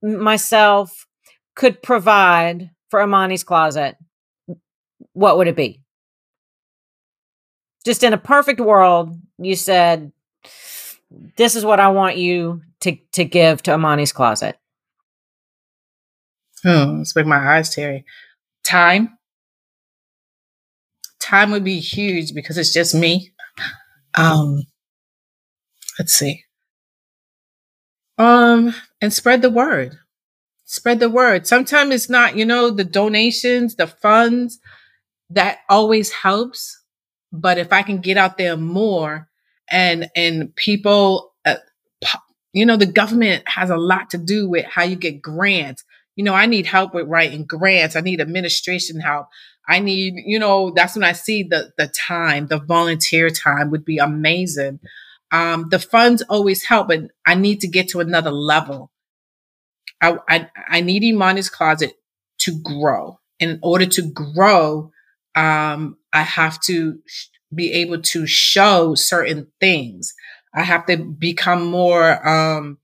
myself 0.00 1.08
could 1.56 1.82
provide 1.82 2.70
for 2.90 3.00
Emonie's 3.00 3.42
closet, 3.42 3.96
what 5.14 5.36
would 5.36 5.48
it 5.48 5.56
be? 5.56 5.82
Just 7.84 8.04
in 8.04 8.12
a 8.12 8.18
perfect 8.18 8.60
world, 8.60 9.16
you 9.38 9.56
said 9.56 10.12
this 11.36 11.56
is 11.56 11.64
what 11.64 11.80
I 11.80 11.88
want 11.88 12.16
you 12.16 12.62
to 12.80 12.96
to 13.12 13.24
give 13.24 13.62
to 13.62 13.72
Emonie's 13.72 14.12
closet? 14.12 14.58
Oh, 16.64 16.96
let's 16.98 17.16
make 17.16 17.26
my 17.26 17.56
eyes 17.56 17.74
teary. 17.74 18.04
Time. 18.64 19.16
Time 21.20 21.50
would 21.50 21.64
be 21.64 21.80
huge 21.80 22.34
because 22.34 22.58
it's 22.58 22.72
just 22.72 22.94
me. 22.94 23.32
Um, 24.14 24.62
let's 25.98 26.12
see. 26.12 26.44
Um, 28.18 28.74
and 29.00 29.12
spread 29.12 29.40
the 29.42 29.50
word. 29.50 29.96
Spread 30.64 31.00
the 31.00 31.08
word. 31.08 31.46
Sometimes 31.46 31.94
it's 31.94 32.10
not, 32.10 32.36
you 32.36 32.44
know, 32.44 32.70
the 32.70 32.84
donations, 32.84 33.76
the 33.76 33.86
funds 33.86 34.58
that 35.30 35.58
always 35.68 36.12
helps. 36.12 36.82
But 37.32 37.58
if 37.58 37.72
I 37.72 37.82
can 37.82 38.00
get 38.00 38.16
out 38.16 38.36
there 38.36 38.56
more 38.56 39.29
and, 39.70 40.10
and 40.16 40.54
people, 40.54 41.32
uh, 41.44 41.56
you 42.52 42.66
know, 42.66 42.76
the 42.76 42.86
government 42.86 43.44
has 43.46 43.70
a 43.70 43.76
lot 43.76 44.10
to 44.10 44.18
do 44.18 44.48
with 44.48 44.66
how 44.66 44.82
you 44.82 44.96
get 44.96 45.22
grants. 45.22 45.84
You 46.16 46.24
know, 46.24 46.34
I 46.34 46.46
need 46.46 46.66
help 46.66 46.94
with 46.94 47.06
writing 47.06 47.44
grants. 47.44 47.96
I 47.96 48.00
need 48.00 48.20
administration 48.20 49.00
help. 49.00 49.28
I 49.68 49.78
need, 49.78 50.14
you 50.26 50.38
know, 50.38 50.72
that's 50.72 50.96
when 50.96 51.04
I 51.04 51.12
see 51.12 51.44
the 51.44 51.72
the 51.78 51.86
time, 51.86 52.48
the 52.48 52.58
volunteer 52.58 53.30
time 53.30 53.70
would 53.70 53.84
be 53.84 53.98
amazing. 53.98 54.80
Um, 55.30 55.68
the 55.70 55.78
funds 55.78 56.22
always 56.22 56.64
help, 56.64 56.88
but 56.88 57.02
I 57.24 57.36
need 57.36 57.60
to 57.60 57.68
get 57.68 57.88
to 57.90 58.00
another 58.00 58.32
level. 58.32 58.90
I, 60.02 60.18
I, 60.28 60.50
I 60.68 60.80
need 60.80 61.02
Emonie's 61.02 61.50
closet 61.50 61.92
to 62.38 62.60
grow. 62.60 63.20
In 63.38 63.58
order 63.62 63.86
to 63.86 64.02
grow, 64.02 64.90
um, 65.34 65.96
I 66.12 66.22
have 66.22 66.60
to 66.62 66.98
be 67.54 67.72
able 67.72 68.00
to 68.00 68.26
show 68.26 68.94
certain 68.94 69.48
things. 69.60 70.14
I 70.54 70.62
have 70.62 70.86
to 70.86 70.96
become 70.96 71.66
more, 71.66 72.26
um, 72.26 72.78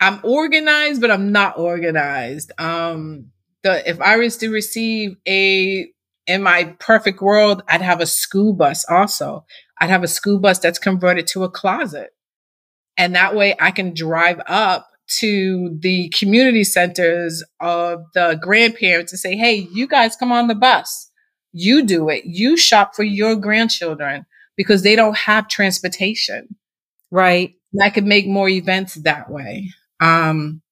I'm 0.00 0.20
organized, 0.22 1.00
but 1.00 1.10
I'm 1.10 1.32
not 1.32 1.58
organized. 1.58 2.52
Um, 2.58 3.30
the, 3.62 3.88
if 3.88 4.00
I 4.00 4.16
was 4.16 4.36
to 4.38 4.50
receive 4.50 5.16
a, 5.28 5.88
in 6.26 6.42
my 6.42 6.74
perfect 6.78 7.20
world, 7.20 7.62
I'd 7.68 7.82
have 7.82 8.00
a 8.00 8.06
school 8.06 8.52
bus 8.52 8.84
also. 8.88 9.44
I'd 9.80 9.90
have 9.90 10.02
a 10.02 10.08
school 10.08 10.38
bus 10.38 10.58
that's 10.58 10.78
converted 10.78 11.26
to 11.28 11.44
a 11.44 11.50
closet. 11.50 12.10
And 12.96 13.14
that 13.14 13.34
way 13.34 13.54
I 13.60 13.70
can 13.70 13.94
drive 13.94 14.40
up 14.46 14.88
to 15.18 15.76
the 15.80 16.08
community 16.10 16.64
centers 16.64 17.42
of 17.60 18.04
the 18.14 18.38
grandparents 18.40 19.12
and 19.12 19.18
say, 19.18 19.36
Hey, 19.36 19.68
you 19.72 19.86
guys 19.86 20.16
come 20.16 20.32
on 20.32 20.48
the 20.48 20.54
bus. 20.54 21.10
You 21.52 21.84
do 21.84 22.08
it. 22.08 22.24
You 22.24 22.56
shop 22.56 22.94
for 22.94 23.02
your 23.02 23.36
grandchildren 23.36 24.26
because 24.56 24.82
they 24.82 24.96
don't 24.96 25.16
have 25.16 25.48
transportation. 25.48 26.56
Right. 27.10 27.54
And 27.72 27.82
I 27.82 27.90
could 27.90 28.06
make 28.06 28.26
more 28.26 28.48
events 28.48 28.94
that 28.94 29.30
way. 29.30 29.70
Um, 30.00 30.62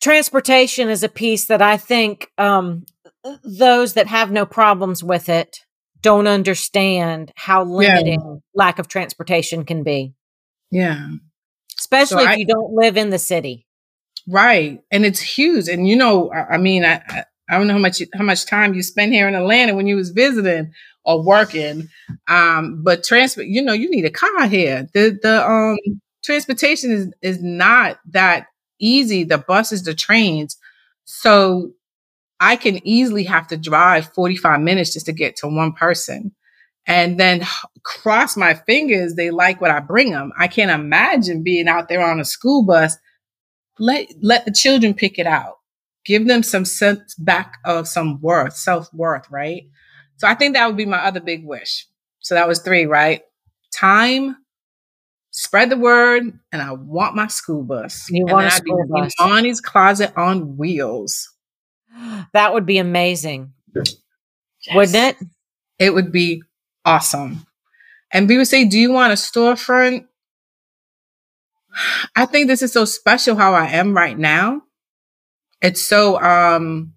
transportation 0.00 0.88
is 0.88 1.02
a 1.02 1.08
piece 1.08 1.46
that 1.46 1.62
I 1.62 1.76
think 1.76 2.30
um, 2.38 2.84
those 3.44 3.94
that 3.94 4.06
have 4.06 4.30
no 4.30 4.46
problems 4.46 5.02
with 5.02 5.28
it 5.28 5.60
don't 6.00 6.26
understand 6.26 7.32
how 7.36 7.64
limiting 7.64 8.20
yeah. 8.20 8.36
lack 8.54 8.78
of 8.78 8.88
transportation 8.88 9.64
can 9.64 9.82
be. 9.82 10.14
Yeah. 10.70 11.08
Especially 11.78 12.24
so 12.24 12.30
if 12.30 12.36
I, 12.36 12.36
you 12.36 12.46
don't 12.46 12.72
live 12.72 12.96
in 12.96 13.10
the 13.10 13.18
city. 13.18 13.66
Right. 14.26 14.80
And 14.90 15.04
it's 15.04 15.20
huge. 15.20 15.68
And 15.68 15.86
you 15.88 15.96
know, 15.96 16.30
I, 16.32 16.54
I 16.54 16.58
mean, 16.58 16.84
I, 16.84 17.24
I 17.50 17.58
don't 17.58 17.66
know 17.66 17.74
how 17.74 17.80
much 17.80 18.02
how 18.14 18.24
much 18.24 18.46
time 18.46 18.74
you 18.74 18.82
spent 18.82 19.12
here 19.12 19.28
in 19.28 19.34
Atlanta 19.34 19.74
when 19.74 19.86
you 19.86 19.96
was 19.96 20.10
visiting 20.10 20.72
or 21.04 21.22
working. 21.22 21.88
Um, 22.28 22.82
but 22.82 23.04
transport, 23.04 23.46
you 23.48 23.62
know, 23.62 23.72
you 23.72 23.90
need 23.90 24.04
a 24.04 24.10
car 24.10 24.46
here. 24.46 24.88
The 24.94 25.18
the 25.20 25.46
um 25.48 25.78
transportation 26.24 26.90
is 26.92 27.12
is 27.22 27.42
not 27.42 27.98
that 28.10 28.46
easy. 28.80 29.24
The 29.24 29.38
buses, 29.38 29.82
the 29.82 29.94
trains. 29.94 30.56
So 31.04 31.72
I 32.40 32.56
can 32.56 32.86
easily 32.86 33.24
have 33.24 33.48
to 33.48 33.56
drive 33.56 34.12
45 34.14 34.60
minutes 34.60 34.94
just 34.94 35.06
to 35.06 35.12
get 35.12 35.36
to 35.36 35.48
one 35.48 35.72
person. 35.72 36.32
And 36.86 37.20
then 37.20 37.46
cross 37.84 38.36
my 38.36 38.54
fingers, 38.54 39.14
they 39.14 39.30
like 39.30 39.60
what 39.60 39.70
I 39.70 39.80
bring 39.80 40.10
them. 40.12 40.32
I 40.38 40.48
can't 40.48 40.70
imagine 40.70 41.42
being 41.42 41.68
out 41.68 41.88
there 41.88 42.02
on 42.04 42.20
a 42.20 42.24
school 42.24 42.64
bus. 42.64 42.96
Let 43.78 44.08
let 44.22 44.44
the 44.46 44.52
children 44.52 44.94
pick 44.94 45.18
it 45.18 45.26
out 45.26 45.56
give 46.04 46.26
them 46.26 46.42
some 46.42 46.64
sense 46.64 47.14
back 47.14 47.58
of 47.64 47.88
some 47.88 48.20
worth, 48.20 48.56
self 48.56 48.92
worth, 48.92 49.30
right? 49.30 49.64
So 50.16 50.28
I 50.28 50.34
think 50.34 50.54
that 50.54 50.66
would 50.66 50.76
be 50.76 50.86
my 50.86 50.98
other 50.98 51.20
big 51.20 51.46
wish. 51.46 51.86
So 52.20 52.34
that 52.34 52.48
was 52.48 52.60
three, 52.60 52.86
right? 52.86 53.22
Time, 53.72 54.36
spread 55.30 55.70
the 55.70 55.76
word, 55.76 56.24
and 56.52 56.62
I 56.62 56.72
want 56.72 57.16
my 57.16 57.28
school 57.28 57.62
bus. 57.62 58.08
You 58.10 58.24
and 58.24 58.32
want 58.32 58.46
a 58.46 58.50
school 58.50 58.84
bus? 58.88 59.14
Emonie's 59.18 59.60
closet 59.60 60.16
on 60.16 60.56
wheels. 60.56 61.30
That 62.32 62.54
would 62.54 62.66
be 62.66 62.78
amazing, 62.78 63.52
yes. 63.74 63.96
wouldn't 64.72 64.94
it? 64.94 65.16
It 65.80 65.92
would 65.92 66.12
be 66.12 66.44
awesome. 66.84 67.44
And 68.12 68.28
people 68.28 68.44
say, 68.44 68.64
"Do 68.64 68.78
you 68.78 68.92
want 68.92 69.12
a 69.12 69.16
storefront?" 69.16 70.06
I 72.16 72.26
think 72.26 72.46
this 72.46 72.62
is 72.62 72.72
so 72.72 72.84
special 72.84 73.34
how 73.34 73.54
I 73.54 73.66
am 73.70 73.96
right 73.96 74.16
now 74.16 74.62
it's 75.62 75.82
so 75.82 76.20
um 76.20 76.94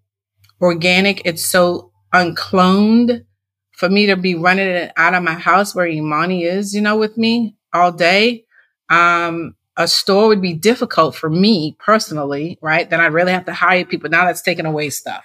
organic. 0.62 1.22
It's 1.26 1.46
so 1.46 1.92
uncloned 2.14 3.26
for 3.74 3.90
me 3.90 4.06
to 4.08 4.16
be 4.16 4.36
running 4.36 4.68
it 4.68 4.94
out 4.96 5.14
of 5.14 5.24
my 5.24 5.34
house 5.34 5.76
where 5.76 5.88
Emonie 5.88 6.46
is, 6.46 6.74
you 6.74 6.82
know, 6.82 6.98
with 6.98 7.18
me 7.18 7.56
all 7.74 7.92
day. 7.92 8.46
Um, 8.90 9.56
a 9.76 9.88
store 9.88 10.28
would 10.28 10.42
be 10.42 10.54
difficult 10.54 11.16
for 11.16 11.30
me 11.30 11.76
personally, 11.80 12.60
right? 12.62 12.90
Then 12.90 13.02
I'd 13.02 13.14
really 13.14 13.32
have 13.32 13.46
to 13.46 13.54
hire 13.54 13.86
people. 13.86 14.10
Now 14.10 14.26
that's 14.26 14.42
taking 14.42 14.68
away 14.68 14.92
stuff. 14.92 15.24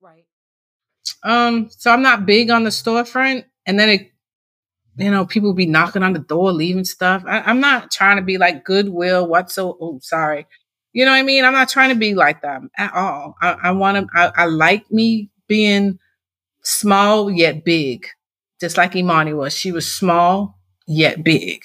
Right. 0.00 0.26
Um, 1.24 1.70
so 1.70 1.90
I'm 1.90 2.02
not 2.02 2.26
big 2.26 2.50
on 2.50 2.64
the 2.64 2.70
storefront. 2.70 3.44
And 3.66 3.80
then 3.80 3.88
it, 3.88 4.12
you 4.96 5.10
know, 5.10 5.24
people 5.24 5.54
be 5.54 5.66
knocking 5.66 6.02
on 6.02 6.12
the 6.12 6.18
door, 6.18 6.52
leaving 6.52 6.84
stuff. 6.84 7.24
I, 7.26 7.50
am 7.50 7.60
not 7.60 7.90
trying 7.90 8.18
to 8.18 8.22
be 8.22 8.36
like 8.36 8.64
Goodwill, 8.64 9.26
what's 9.26 9.54
so, 9.54 9.78
oh, 9.80 9.98
sorry. 10.02 10.46
You 10.92 11.04
know 11.04 11.12
what 11.12 11.18
I 11.18 11.22
mean? 11.22 11.44
I'm 11.44 11.52
not 11.52 11.68
trying 11.68 11.90
to 11.90 11.94
be 11.94 12.14
like 12.14 12.42
them 12.42 12.70
at 12.76 12.92
all. 12.94 13.36
I, 13.40 13.56
I 13.64 13.70
want 13.72 13.96
to, 13.96 14.06
I, 14.14 14.32
I 14.42 14.44
like 14.46 14.90
me 14.90 15.30
being 15.46 15.98
small 16.62 17.30
yet 17.30 17.64
big, 17.64 18.06
just 18.60 18.76
like 18.76 18.92
Emonie 18.92 19.36
was. 19.36 19.56
She 19.56 19.72
was 19.72 19.92
small 19.92 20.58
yet 20.86 21.22
big. 21.22 21.62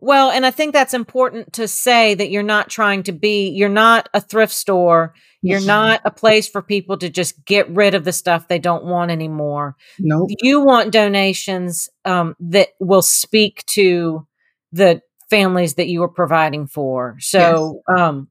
Well, 0.00 0.30
and 0.30 0.46
I 0.46 0.52
think 0.52 0.72
that's 0.72 0.94
important 0.94 1.54
to 1.54 1.66
say 1.66 2.14
that 2.14 2.30
you're 2.30 2.42
not 2.42 2.70
trying 2.70 3.02
to 3.04 3.12
be, 3.12 3.48
you're 3.48 3.68
not 3.68 4.08
a 4.14 4.20
thrift 4.20 4.52
store. 4.52 5.14
You're 5.40 5.60
not 5.60 6.00
a 6.04 6.10
place 6.10 6.48
for 6.48 6.62
people 6.62 6.98
to 6.98 7.08
just 7.08 7.44
get 7.44 7.70
rid 7.70 7.94
of 7.94 8.04
the 8.04 8.12
stuff 8.12 8.48
they 8.48 8.58
don't 8.58 8.84
want 8.84 9.12
anymore. 9.12 9.76
No, 9.98 10.18
nope. 10.18 10.30
You 10.42 10.60
want 10.60 10.92
donations 10.92 11.88
um, 12.04 12.34
that 12.40 12.70
will 12.80 13.02
speak 13.02 13.64
to 13.66 14.26
the 14.72 15.00
families 15.30 15.74
that 15.74 15.88
you 15.88 16.00
were 16.00 16.08
providing 16.08 16.66
for. 16.66 17.16
So, 17.20 17.82
yes. 17.88 17.98
um, 17.98 18.28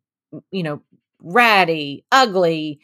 you 0.52 0.64
know, 0.64 0.82
ratty, 1.20 2.06
ugly, 2.12 2.80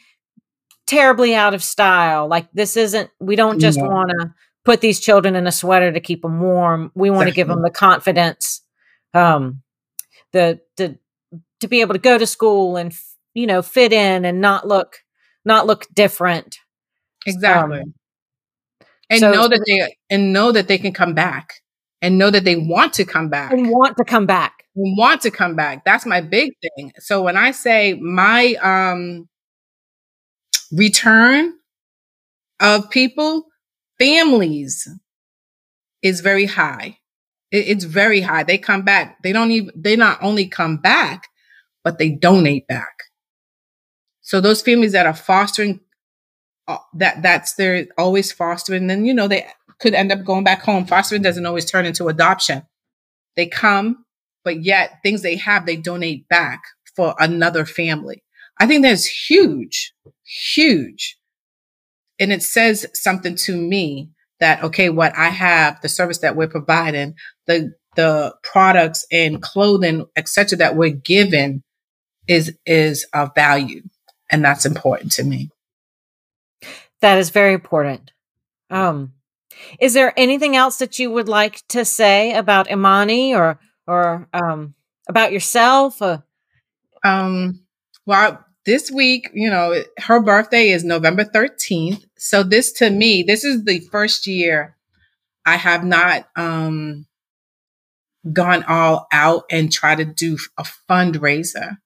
terribly 0.86 1.36
out 1.36 1.53
of 1.53 1.64
style. 1.64 2.28
Like 2.28 2.51
this 2.53 2.78
isn't, 2.78 3.09
we 3.20 3.36
don't 3.36 3.59
just 3.59 3.78
yeah. 3.78 3.88
want 3.88 4.11
to 4.11 4.34
put 4.66 4.82
these 4.82 4.99
children 4.99 5.36
in 5.36 5.47
a 5.47 5.51
sweater 5.51 5.91
to 5.91 5.99
keep 5.99 6.22
them 6.22 6.39
warm. 6.39 6.91
We 6.95 7.09
want 7.09 7.28
to 7.28 7.36
give 7.36 7.47
them 7.47 7.61
the 7.61 7.72
confidence, 7.72 8.61
um, 9.14 9.61
the, 10.32 10.61
the, 10.78 10.97
to 11.59 11.68
be 11.68 11.82
able 11.82 11.93
to 11.93 11.99
go 11.99 12.18
to 12.18 12.28
school 12.28 12.78
and, 12.78 12.93
you 13.34 13.47
know, 13.47 13.61
fit 13.61 13.93
in 13.93 14.26
and 14.26 14.41
not 14.41 14.68
look, 14.68 14.97
not 15.45 15.66
look 15.66 15.88
different. 15.93 16.57
Exactly. 17.26 17.80
Um, 17.80 17.93
and 19.09 19.20
so, 19.20 19.32
know 19.32 19.47
that 19.47 19.64
they, 19.66 19.95
and 20.09 20.34
know 20.34 20.51
that 20.51 20.68
they 20.68 20.78
can 20.78 20.93
come 20.93 21.14
back 21.14 21.62
and 22.04 22.18
know 22.18 22.30
that 22.30 22.43
they 22.43 22.58
want 22.58 22.93
to 22.95 23.06
come 23.06 23.30
back. 23.30 23.54
And 23.54 23.70
want 23.70 23.95
to 23.97 24.04
come 24.04 24.26
back. 24.26 24.66
And 24.76 24.97
want 24.97 25.22
to 25.22 25.32
come 25.32 25.56
back. 25.56 25.86
That's 25.86 26.06
my 26.06 26.20
big 26.20 26.51
thing. 26.62 26.91
So 26.99 27.24
when 27.24 27.38
i 27.38 27.51
say 27.51 27.93
my 27.95 28.56
um 28.62 29.30
return 30.72 31.54
of 32.60 32.89
people 32.89 33.45
families 33.97 34.88
is 36.01 36.20
very 36.20 36.45
high. 36.45 36.97
It, 37.51 37.68
it's 37.70 37.86
very 37.86 38.20
high. 38.20 38.43
They 38.43 38.58
come 38.58 38.82
back. 38.82 39.24
They 39.24 39.32
don't 39.32 39.51
even 39.51 39.72
they 39.76 39.95
not 39.95 40.22
only 40.22 40.45
come 40.45 40.78
back 40.78 41.30
but 41.84 41.97
they 41.97 42.10
donate 42.10 42.68
back. 42.68 42.97
So 44.22 44.41
those 44.41 44.62
families 44.62 44.91
that 44.91 45.06
are 45.06 45.14
fostering 45.14 45.80
uh, 46.68 46.78
that 46.95 47.22
that's 47.22 47.54
they're 47.54 47.88
always 47.97 48.32
fostering 48.32 48.88
then 48.88 49.06
you 49.06 49.14
know 49.14 49.28
they 49.28 49.47
could 49.84 49.93
end 49.93 50.13
up 50.13 50.23
going 50.23 50.45
back 50.45 50.61
home. 50.61 50.86
Fostering 50.86 51.21
doesn't 51.21 51.45
always 51.45 51.69
turn 51.69 51.86
into 51.86 52.07
adoption. 52.07 52.63
They 53.36 53.47
come, 53.47 54.05
but 54.45 54.63
yet 54.63 54.99
things 55.03 55.21
they 55.21 55.36
have, 55.36 55.65
they 55.65 55.75
donate 55.75 56.27
back 56.29 56.63
for 56.95 57.13
another 57.19 57.65
family. 57.65 58.23
I 58.59 58.65
think 58.65 58.84
that's 58.84 59.05
huge, 59.05 59.93
huge. 60.23 61.17
And 62.17 62.31
it 62.31 62.41
says 62.41 62.86
something 62.93 63.36
to 63.36 63.57
me 63.57 64.09
that, 64.39 64.63
okay, 64.63 64.89
what 64.89 65.13
I 65.17 65.29
have, 65.29 65.81
the 65.81 65.89
service 65.89 66.19
that 66.19 66.36
we're 66.36 66.47
providing, 66.47 67.15
the 67.45 67.73
the 67.95 68.34
products 68.41 69.05
and 69.11 69.39
clothing, 69.41 70.05
etc., 70.15 70.57
that 70.57 70.75
we're 70.75 70.89
given 70.89 71.61
is 72.27 72.57
is 72.65 73.05
of 73.13 73.31
value, 73.36 73.84
and 74.31 74.43
that's 74.43 74.65
important 74.65 75.11
to 75.13 75.23
me. 75.23 75.49
That 77.01 77.17
is 77.17 77.29
very 77.31 77.53
important. 77.53 78.11
Um, 78.69 79.13
is 79.80 79.93
there 79.93 80.14
anything 80.18 80.56
else 80.56 80.78
that 80.78 80.99
you 80.99 81.12
would 81.12 81.30
like 81.30 81.66
to 81.70 81.86
say 81.86 82.34
about 82.34 82.68
Emonie 82.68 83.36
or 83.36 83.60
or 83.88 84.28
um, 84.34 84.76
about 85.08 85.32
yourself? 85.32 86.01
Or- 86.01 86.24
um, 87.04 87.62
well, 88.06 88.43
this 88.66 88.89
week, 88.89 89.30
you 89.34 89.49
know, 89.49 89.84
her 89.99 90.22
birthday 90.22 90.70
is 90.70 90.84
November 90.84 91.26
13th. 91.26 92.06
So 92.18 92.43
this 92.43 92.72
to 92.74 92.89
me, 92.89 93.24
this 93.24 93.43
is 93.43 93.66
the 93.66 93.80
first 93.91 94.26
year 94.28 94.78
I 95.45 95.58
have 95.58 95.84
not 95.84 96.28
um 96.36 97.06
gone 98.32 98.64
all 98.64 99.08
out 99.12 99.43
and 99.51 99.72
try 99.72 99.95
to 99.95 100.06
do 100.06 100.38
a 100.58 100.64
fundraiser 100.89 101.78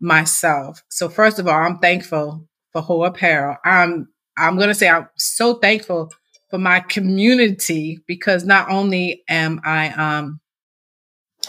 myself. 0.00 0.82
So 0.88 1.08
first 1.08 1.38
of 1.38 1.48
all, 1.48 1.54
I'm 1.60 1.78
thankful 1.78 2.46
for 2.72 2.82
Heaux 2.82 3.02
Apparel. 3.04 3.56
I'm 3.64 4.08
I'm 4.38 4.56
gonna 4.58 4.74
say 4.74 4.88
I'm 4.88 5.08
so 5.16 5.54
thankful 5.54 6.12
for 6.50 6.58
my 6.58 6.80
community 6.80 8.00
because 8.06 8.44
not 8.44 8.70
only 8.70 9.22
am 9.28 9.60
I 9.64 9.90
um 9.90 10.40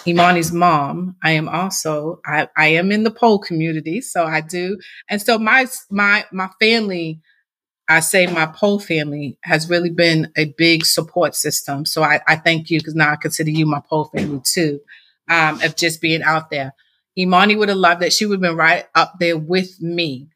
Emonie's 0.06 0.52
mom, 0.52 1.16
I 1.24 1.32
am 1.32 1.48
also 1.50 2.22
I, 2.26 2.48
I 2.58 2.68
am 2.68 2.92
in 2.92 3.04
the 3.04 3.12
pole 3.12 3.40
community, 3.40 4.02
so 4.02 4.26
I 4.26 4.42
do, 4.42 4.80
and 5.10 5.22
so 5.22 5.38
my 5.38 5.68
my 5.90 6.26
my 6.32 6.50
family 6.60 7.20
I 7.90 8.00
say 8.02 8.28
my 8.28 8.48
pole 8.48 8.80
family 8.80 9.38
has 9.44 9.70
really 9.70 9.92
been 9.92 10.32
a 10.38 10.46
big 10.58 10.86
support 10.86 11.36
system. 11.36 11.86
So 11.86 12.04
I, 12.04 12.22
I 12.28 12.36
thank 12.38 12.70
you 12.72 12.80
because 12.80 12.96
now 12.96 13.12
I 13.12 13.18
consider 13.18 13.52
you 13.52 13.66
my 13.66 13.82
pole 13.82 14.06
family 14.16 14.42
too, 14.44 14.80
um, 15.30 15.62
of 15.62 15.76
just 15.76 16.02
being 16.02 16.24
out 16.24 16.50
there. 16.50 16.74
Emonie 17.20 17.58
would 17.58 17.70
have 17.70 17.78
loved 17.78 18.02
that 18.02 18.14
She 18.14 18.26
would 18.26 18.36
have 18.36 18.42
been 18.42 18.58
right 18.58 18.86
up 18.96 19.16
there 19.20 19.38
with 19.38 19.82
me. 19.82 20.30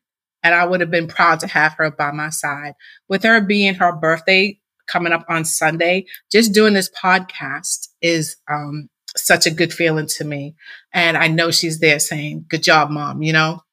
And 0.46 0.54
I 0.54 0.64
would 0.64 0.80
have 0.80 0.92
been 0.92 1.08
proud 1.08 1.40
to 1.40 1.48
have 1.48 1.74
her 1.80 1.90
by 1.90 2.12
my 2.12 2.30
side. 2.30 2.76
With 3.10 3.24
her 3.24 3.42
being 3.42 3.74
her 3.74 3.92
birthday 3.92 4.60
coming 4.86 5.12
up 5.12 5.26
on 5.28 5.44
Sunday, 5.44 6.06
just 6.32 6.54
doing 6.54 6.76
this 6.76 6.88
podcast 6.92 7.88
is 8.00 8.38
um, 8.48 8.88
such 9.18 9.48
a 9.48 9.52
good 9.52 9.74
feeling 9.74 10.06
to 10.06 10.24
me. 10.24 10.54
And 10.94 11.18
I 11.18 11.30
know 11.30 11.50
she's 11.50 11.80
there 11.80 11.98
saying, 11.98 12.46
Good 12.48 12.62
job, 12.62 12.92
mom, 12.92 13.24
you 13.24 13.34
know? 13.34 13.64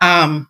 Um, 0.00 0.48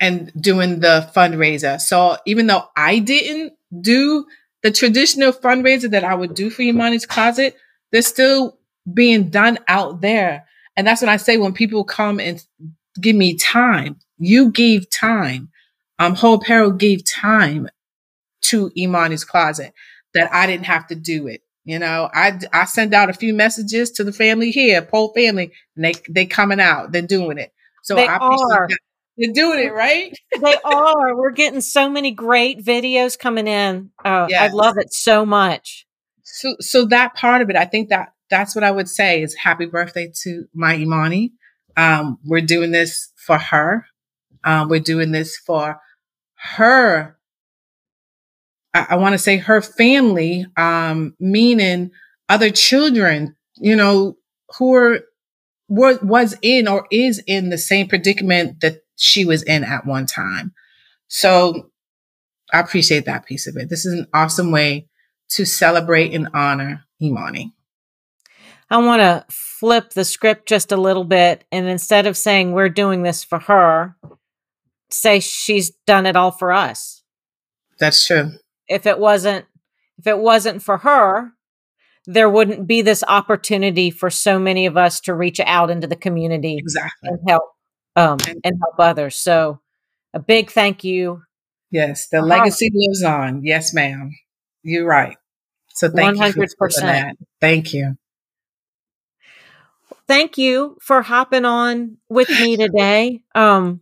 and 0.00 0.32
doing 0.40 0.80
the 0.80 1.10
fundraiser. 1.14 1.78
So 1.78 2.16
even 2.24 2.46
though 2.46 2.64
I 2.74 3.00
didn't 3.00 3.52
do 3.82 4.24
the 4.62 4.70
traditional 4.70 5.34
fundraiser 5.34 5.90
that 5.90 6.04
I 6.04 6.14
would 6.14 6.32
do 6.32 6.48
for 6.48 6.62
Emonie's 6.62 7.04
Closet, 7.04 7.54
they're 7.90 8.00
still 8.00 8.56
being 8.90 9.28
done 9.28 9.58
out 9.68 10.00
there. 10.00 10.46
And 10.74 10.86
that's 10.86 11.02
when 11.02 11.10
I 11.10 11.18
say 11.18 11.36
when 11.36 11.52
people 11.52 11.84
come 11.84 12.18
and 12.18 12.42
give 13.00 13.16
me 13.16 13.36
time, 13.36 13.96
you 14.18 14.50
gave 14.50 14.90
time. 14.90 15.50
Um, 15.98 16.14
Heaux 16.14 16.34
Apparel 16.34 16.72
gave 16.72 17.04
time 17.04 17.68
to 18.42 18.70
Emonie's 18.70 19.24
Closet 19.24 19.72
that 20.14 20.32
I 20.32 20.46
didn't 20.46 20.66
have 20.66 20.86
to 20.88 20.94
do 20.94 21.26
it. 21.26 21.42
You 21.64 21.78
know, 21.78 22.10
I, 22.12 22.38
I 22.52 22.64
send 22.64 22.92
out 22.92 23.08
a 23.08 23.12
few 23.14 23.34
messages 23.34 23.92
to 23.92 24.04
the 24.04 24.12
family 24.12 24.50
here, 24.50 24.82
pole 24.82 25.12
family, 25.14 25.52
and 25.76 25.84
they, 25.84 25.94
they 26.10 26.26
coming 26.26 26.60
out, 26.60 26.90
they're 26.90 27.02
doing 27.02 27.38
it. 27.38 27.52
So 27.82 27.94
they 27.94 28.08
I 28.08 28.16
are. 28.16 28.68
That. 28.68 28.78
You're 29.16 29.32
doing 29.32 29.60
it 29.60 29.72
right. 29.72 30.16
they 30.40 30.56
are. 30.64 31.16
We're 31.16 31.30
getting 31.30 31.60
so 31.60 31.88
many 31.88 32.10
great 32.10 32.64
videos 32.64 33.18
coming 33.18 33.46
in. 33.46 33.90
Oh, 34.04 34.26
yes. 34.28 34.50
I 34.50 34.54
love 34.54 34.76
it 34.78 34.92
so 34.92 35.24
much. 35.24 35.86
So, 36.24 36.56
so 36.60 36.86
that 36.86 37.14
part 37.14 37.42
of 37.42 37.50
it, 37.50 37.56
I 37.56 37.66
think 37.66 37.90
that 37.90 38.12
that's 38.30 38.54
what 38.54 38.64
I 38.64 38.70
would 38.70 38.88
say 38.88 39.22
is 39.22 39.34
happy 39.34 39.66
birthday 39.66 40.10
to 40.22 40.46
my 40.54 40.76
Emonie. 40.76 41.32
Um, 41.76 42.18
we're 42.24 42.40
doing 42.40 42.70
this 42.70 43.12
for 43.16 43.38
her. 43.38 43.86
Um, 44.44 44.68
we're 44.68 44.80
doing 44.80 45.12
this 45.12 45.36
for 45.36 45.80
her. 46.34 47.16
I, 48.74 48.86
I 48.90 48.96
want 48.96 49.12
to 49.12 49.18
say 49.18 49.38
her 49.38 49.62
family, 49.62 50.46
um, 50.56 51.14
meaning 51.20 51.90
other 52.28 52.50
children, 52.50 53.36
you 53.56 53.76
know, 53.76 54.16
who 54.58 54.74
are 54.74 55.00
was 55.68 56.36
in 56.42 56.68
or 56.68 56.86
is 56.90 57.22
in 57.26 57.48
the 57.48 57.56
same 57.56 57.88
predicament 57.88 58.60
that 58.60 58.82
she 58.96 59.24
was 59.24 59.42
in 59.42 59.64
at 59.64 59.86
one 59.86 60.04
time. 60.04 60.52
So 61.08 61.70
I 62.52 62.60
appreciate 62.60 63.06
that 63.06 63.24
piece 63.24 63.46
of 63.46 63.56
it. 63.56 63.70
This 63.70 63.86
is 63.86 63.94
an 63.94 64.06
awesome 64.12 64.50
way 64.50 64.88
to 65.30 65.46
celebrate 65.46 66.12
and 66.12 66.28
honor 66.34 66.84
Emonie. 67.00 67.52
I 68.68 68.78
want 68.78 69.00
to 69.00 69.24
flip 69.62 69.90
the 69.90 70.04
script 70.04 70.48
just 70.48 70.72
a 70.72 70.76
little 70.76 71.04
bit 71.04 71.44
and 71.52 71.68
instead 71.68 72.08
of 72.08 72.16
saying 72.16 72.50
we're 72.50 72.68
doing 72.68 73.04
this 73.04 73.22
for 73.22 73.38
her, 73.38 73.94
say 74.90 75.20
she's 75.20 75.70
done 75.86 76.04
it 76.04 76.16
all 76.16 76.32
for 76.32 76.50
us. 76.50 77.04
That's 77.78 78.04
true. 78.04 78.32
If 78.66 78.86
it 78.86 78.98
wasn't 78.98 79.46
if 80.00 80.08
it 80.08 80.18
wasn't 80.18 80.64
for 80.64 80.78
her, 80.78 81.30
there 82.06 82.28
wouldn't 82.28 82.66
be 82.66 82.82
this 82.82 83.04
opportunity 83.06 83.92
for 83.92 84.10
so 84.10 84.36
many 84.36 84.66
of 84.66 84.76
us 84.76 84.98
to 85.02 85.14
reach 85.14 85.38
out 85.38 85.70
into 85.70 85.86
the 85.86 85.94
community 85.94 86.56
exactly. 86.58 87.10
and 87.10 87.20
help 87.28 87.44
um, 87.94 88.18
and 88.42 88.56
help 88.60 88.74
others. 88.80 89.14
So 89.14 89.60
a 90.12 90.18
big 90.18 90.50
thank 90.50 90.82
you. 90.82 91.22
Yes, 91.70 92.08
the 92.08 92.20
legacy 92.20 92.68
lives 92.74 93.04
on. 93.04 93.44
Yes, 93.44 93.72
ma'am. 93.72 94.10
You're 94.64 94.88
right. 94.88 95.16
So 95.68 95.88
thank 95.88 96.18
100%. 96.18 96.34
you 96.34 96.46
for 96.58 96.68
that. 96.80 97.14
Thank 97.40 97.72
you. 97.72 97.96
Thank 100.12 100.36
you 100.36 100.76
for 100.82 101.00
hopping 101.00 101.46
on 101.46 101.96
with 102.10 102.28
me 102.28 102.54
today. 102.58 103.22
Um, 103.34 103.80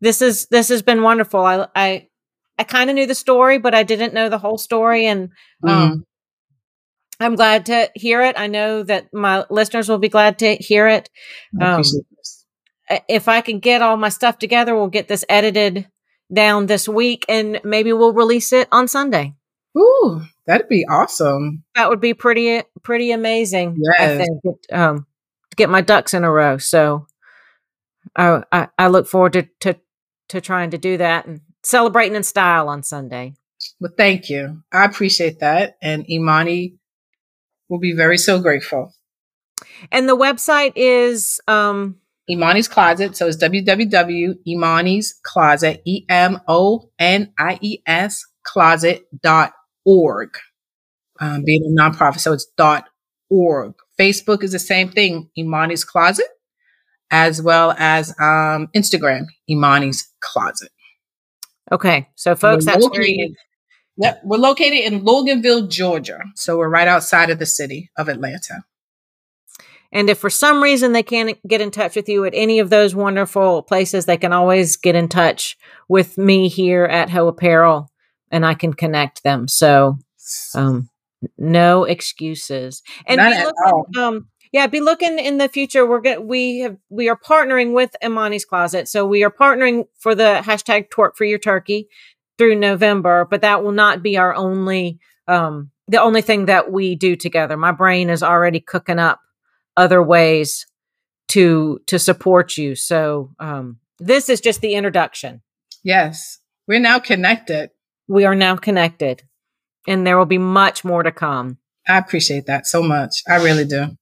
this 0.00 0.22
is 0.22 0.46
this 0.52 0.68
has 0.68 0.82
been 0.82 1.02
wonderful. 1.02 1.40
I 1.40 1.66
I 1.74 2.06
I 2.56 2.62
kind 2.62 2.90
of 2.90 2.94
knew 2.94 3.08
the 3.08 3.14
story, 3.16 3.58
but 3.58 3.74
I 3.74 3.82
didn't 3.82 4.14
know 4.14 4.28
the 4.28 4.38
whole 4.38 4.56
story, 4.56 5.04
and 5.04 5.30
um, 5.66 5.90
mm. 5.90 6.02
I'm 7.18 7.34
glad 7.34 7.66
to 7.66 7.90
hear 7.96 8.22
it. 8.22 8.38
I 8.38 8.46
know 8.46 8.84
that 8.84 9.12
my 9.12 9.44
listeners 9.50 9.88
will 9.88 9.98
be 9.98 10.08
glad 10.08 10.38
to 10.38 10.54
hear 10.54 10.86
it. 10.86 11.10
Um, 11.60 11.82
if 13.08 13.26
I 13.26 13.40
can 13.40 13.58
get 13.58 13.82
all 13.82 13.96
my 13.96 14.10
stuff 14.10 14.38
together, 14.38 14.76
we'll 14.76 14.86
get 14.86 15.08
this 15.08 15.24
edited 15.28 15.88
down 16.32 16.66
this 16.66 16.88
week 16.88 17.24
and 17.28 17.60
maybe 17.64 17.92
we'll 17.92 18.12
release 18.12 18.52
it 18.52 18.68
on 18.70 18.86
Sunday. 18.86 19.34
Ooh, 19.76 20.22
that'd 20.46 20.68
be 20.68 20.86
awesome. 20.88 21.64
That 21.74 21.90
would 21.90 22.00
be 22.00 22.14
pretty 22.14 22.62
pretty 22.84 23.10
amazing. 23.10 23.76
Yes. 23.82 24.00
I 24.00 24.16
think 24.18 24.56
um, 24.72 25.06
to 25.56 25.62
get 25.62 25.70
my 25.70 25.80
ducks 25.80 26.14
in 26.14 26.24
a 26.24 26.30
row. 26.30 26.58
So 26.58 27.06
I, 28.14 28.42
I, 28.52 28.68
I 28.78 28.88
look 28.88 29.06
forward 29.06 29.34
to, 29.34 29.48
to 29.60 29.76
to 30.28 30.40
trying 30.40 30.70
to 30.70 30.78
do 30.78 30.96
that 30.96 31.26
and 31.26 31.40
celebrating 31.62 32.16
in 32.16 32.24
style 32.24 32.68
on 32.68 32.82
Sunday. 32.82 33.34
Well, 33.80 33.92
thank 33.96 34.28
you. 34.28 34.62
I 34.72 34.84
appreciate 34.84 35.38
that, 35.40 35.76
and 35.80 36.04
Emonie 36.06 36.78
will 37.68 37.78
be 37.78 37.94
very 37.94 38.18
so 38.18 38.40
grateful. 38.40 38.92
And 39.90 40.08
the 40.08 40.16
website 40.16 40.72
is 40.74 41.40
um 41.48 41.96
Emonie's 42.30 42.68
Closet. 42.68 43.16
So 43.16 43.28
it's 43.28 43.36
www.emonie's 43.42 45.14
closet, 45.22 45.82
E 45.84 46.04
M 46.08 46.40
O 46.48 46.90
N 46.98 47.32
I 47.38 47.58
E 47.60 47.78
S 47.86 48.24
closet.org. 48.42 50.30
Um, 51.18 51.44
being 51.44 51.64
a 51.64 51.80
nonprofit, 51.80 52.20
so 52.20 52.32
it's 52.34 52.46
dot 52.56 52.88
org. 53.30 53.74
Facebook 53.98 54.42
is 54.42 54.52
the 54.52 54.58
same 54.58 54.90
thing, 54.90 55.30
Emonie's 55.38 55.84
Closet, 55.84 56.26
as 57.10 57.40
well 57.40 57.74
as 57.78 58.10
um, 58.20 58.68
Instagram, 58.74 59.26
Emonie's 59.50 60.12
Closet. 60.20 60.70
Okay, 61.72 62.08
so 62.14 62.34
folks, 62.34 62.64
we're 62.64 62.72
that's 62.72 62.84
located, 62.84 63.34
Yep, 63.98 64.20
we're 64.24 64.36
located 64.36 64.92
in 64.92 65.02
Loganville, 65.02 65.70
Georgia, 65.70 66.20
so 66.34 66.58
we're 66.58 66.68
right 66.68 66.86
outside 66.86 67.30
of 67.30 67.38
the 67.38 67.46
city 67.46 67.90
of 67.96 68.08
Atlanta. 68.08 68.64
And 69.92 70.10
if 70.10 70.18
for 70.18 70.28
some 70.30 70.62
reason 70.62 70.92
they 70.92 71.02
can't 71.02 71.38
get 71.48 71.60
in 71.60 71.70
touch 71.70 71.96
with 71.96 72.08
you 72.08 72.24
at 72.24 72.34
any 72.34 72.58
of 72.58 72.70
those 72.70 72.94
wonderful 72.94 73.62
places, 73.62 74.04
they 74.04 74.18
can 74.18 74.32
always 74.32 74.76
get 74.76 74.94
in 74.94 75.08
touch 75.08 75.56
with 75.88 76.18
me 76.18 76.48
here 76.48 76.84
at 76.84 77.08
Heaux 77.08 77.28
Apparel 77.28 77.90
and 78.30 78.44
I 78.44 78.54
can 78.54 78.74
connect 78.74 79.22
them. 79.22 79.48
So, 79.48 79.98
um, 80.54 80.90
no 81.38 81.84
excuses. 81.84 82.82
And 83.06 83.20
at 83.20 83.52
all. 83.64 83.86
Um, 83.98 84.28
yeah, 84.52 84.66
be 84.66 84.80
looking 84.80 85.18
in 85.18 85.38
the 85.38 85.48
future. 85.48 85.86
We're 85.86 86.00
get 86.00 86.24
we 86.24 86.60
have 86.60 86.76
we 86.88 87.08
are 87.08 87.18
partnering 87.18 87.74
with 87.74 87.94
Emonie's 88.02 88.44
Closet, 88.44 88.88
so 88.88 89.06
we 89.06 89.24
are 89.24 89.30
partnering 89.30 89.84
for 89.98 90.14
the 90.14 90.40
hashtag 90.42 90.88
Twerk 90.88 91.16
for 91.16 91.24
Your 91.24 91.38
Turkey 91.38 91.88
through 92.38 92.56
November. 92.56 93.26
But 93.28 93.42
that 93.42 93.62
will 93.62 93.72
not 93.72 94.02
be 94.02 94.16
our 94.16 94.34
only 94.34 94.98
um 95.26 95.70
the 95.88 96.00
only 96.00 96.22
thing 96.22 96.46
that 96.46 96.72
we 96.72 96.94
do 96.94 97.16
together. 97.16 97.56
My 97.56 97.72
brain 97.72 98.10
is 98.10 98.22
already 98.22 98.60
cooking 98.60 98.98
up 98.98 99.20
other 99.76 100.02
ways 100.02 100.66
to 101.28 101.80
to 101.86 101.98
support 101.98 102.56
you. 102.56 102.74
So 102.74 103.32
um, 103.38 103.78
this 103.98 104.28
is 104.28 104.40
just 104.40 104.60
the 104.60 104.74
introduction. 104.74 105.42
Yes, 105.84 106.38
we're 106.66 106.80
now 106.80 106.98
connected. 106.98 107.70
We 108.08 108.24
are 108.24 108.34
now 108.34 108.56
connected, 108.56 109.22
and 109.86 110.06
there 110.06 110.18
will 110.18 110.26
be 110.26 110.38
much 110.38 110.84
more 110.84 111.02
to 111.02 111.12
come. 111.12 111.58
I 111.88 111.98
appreciate 111.98 112.46
that 112.46 112.66
so 112.66 112.82
much. 112.82 113.22
I 113.28 113.36
really 113.36 113.64
do. 113.64 113.96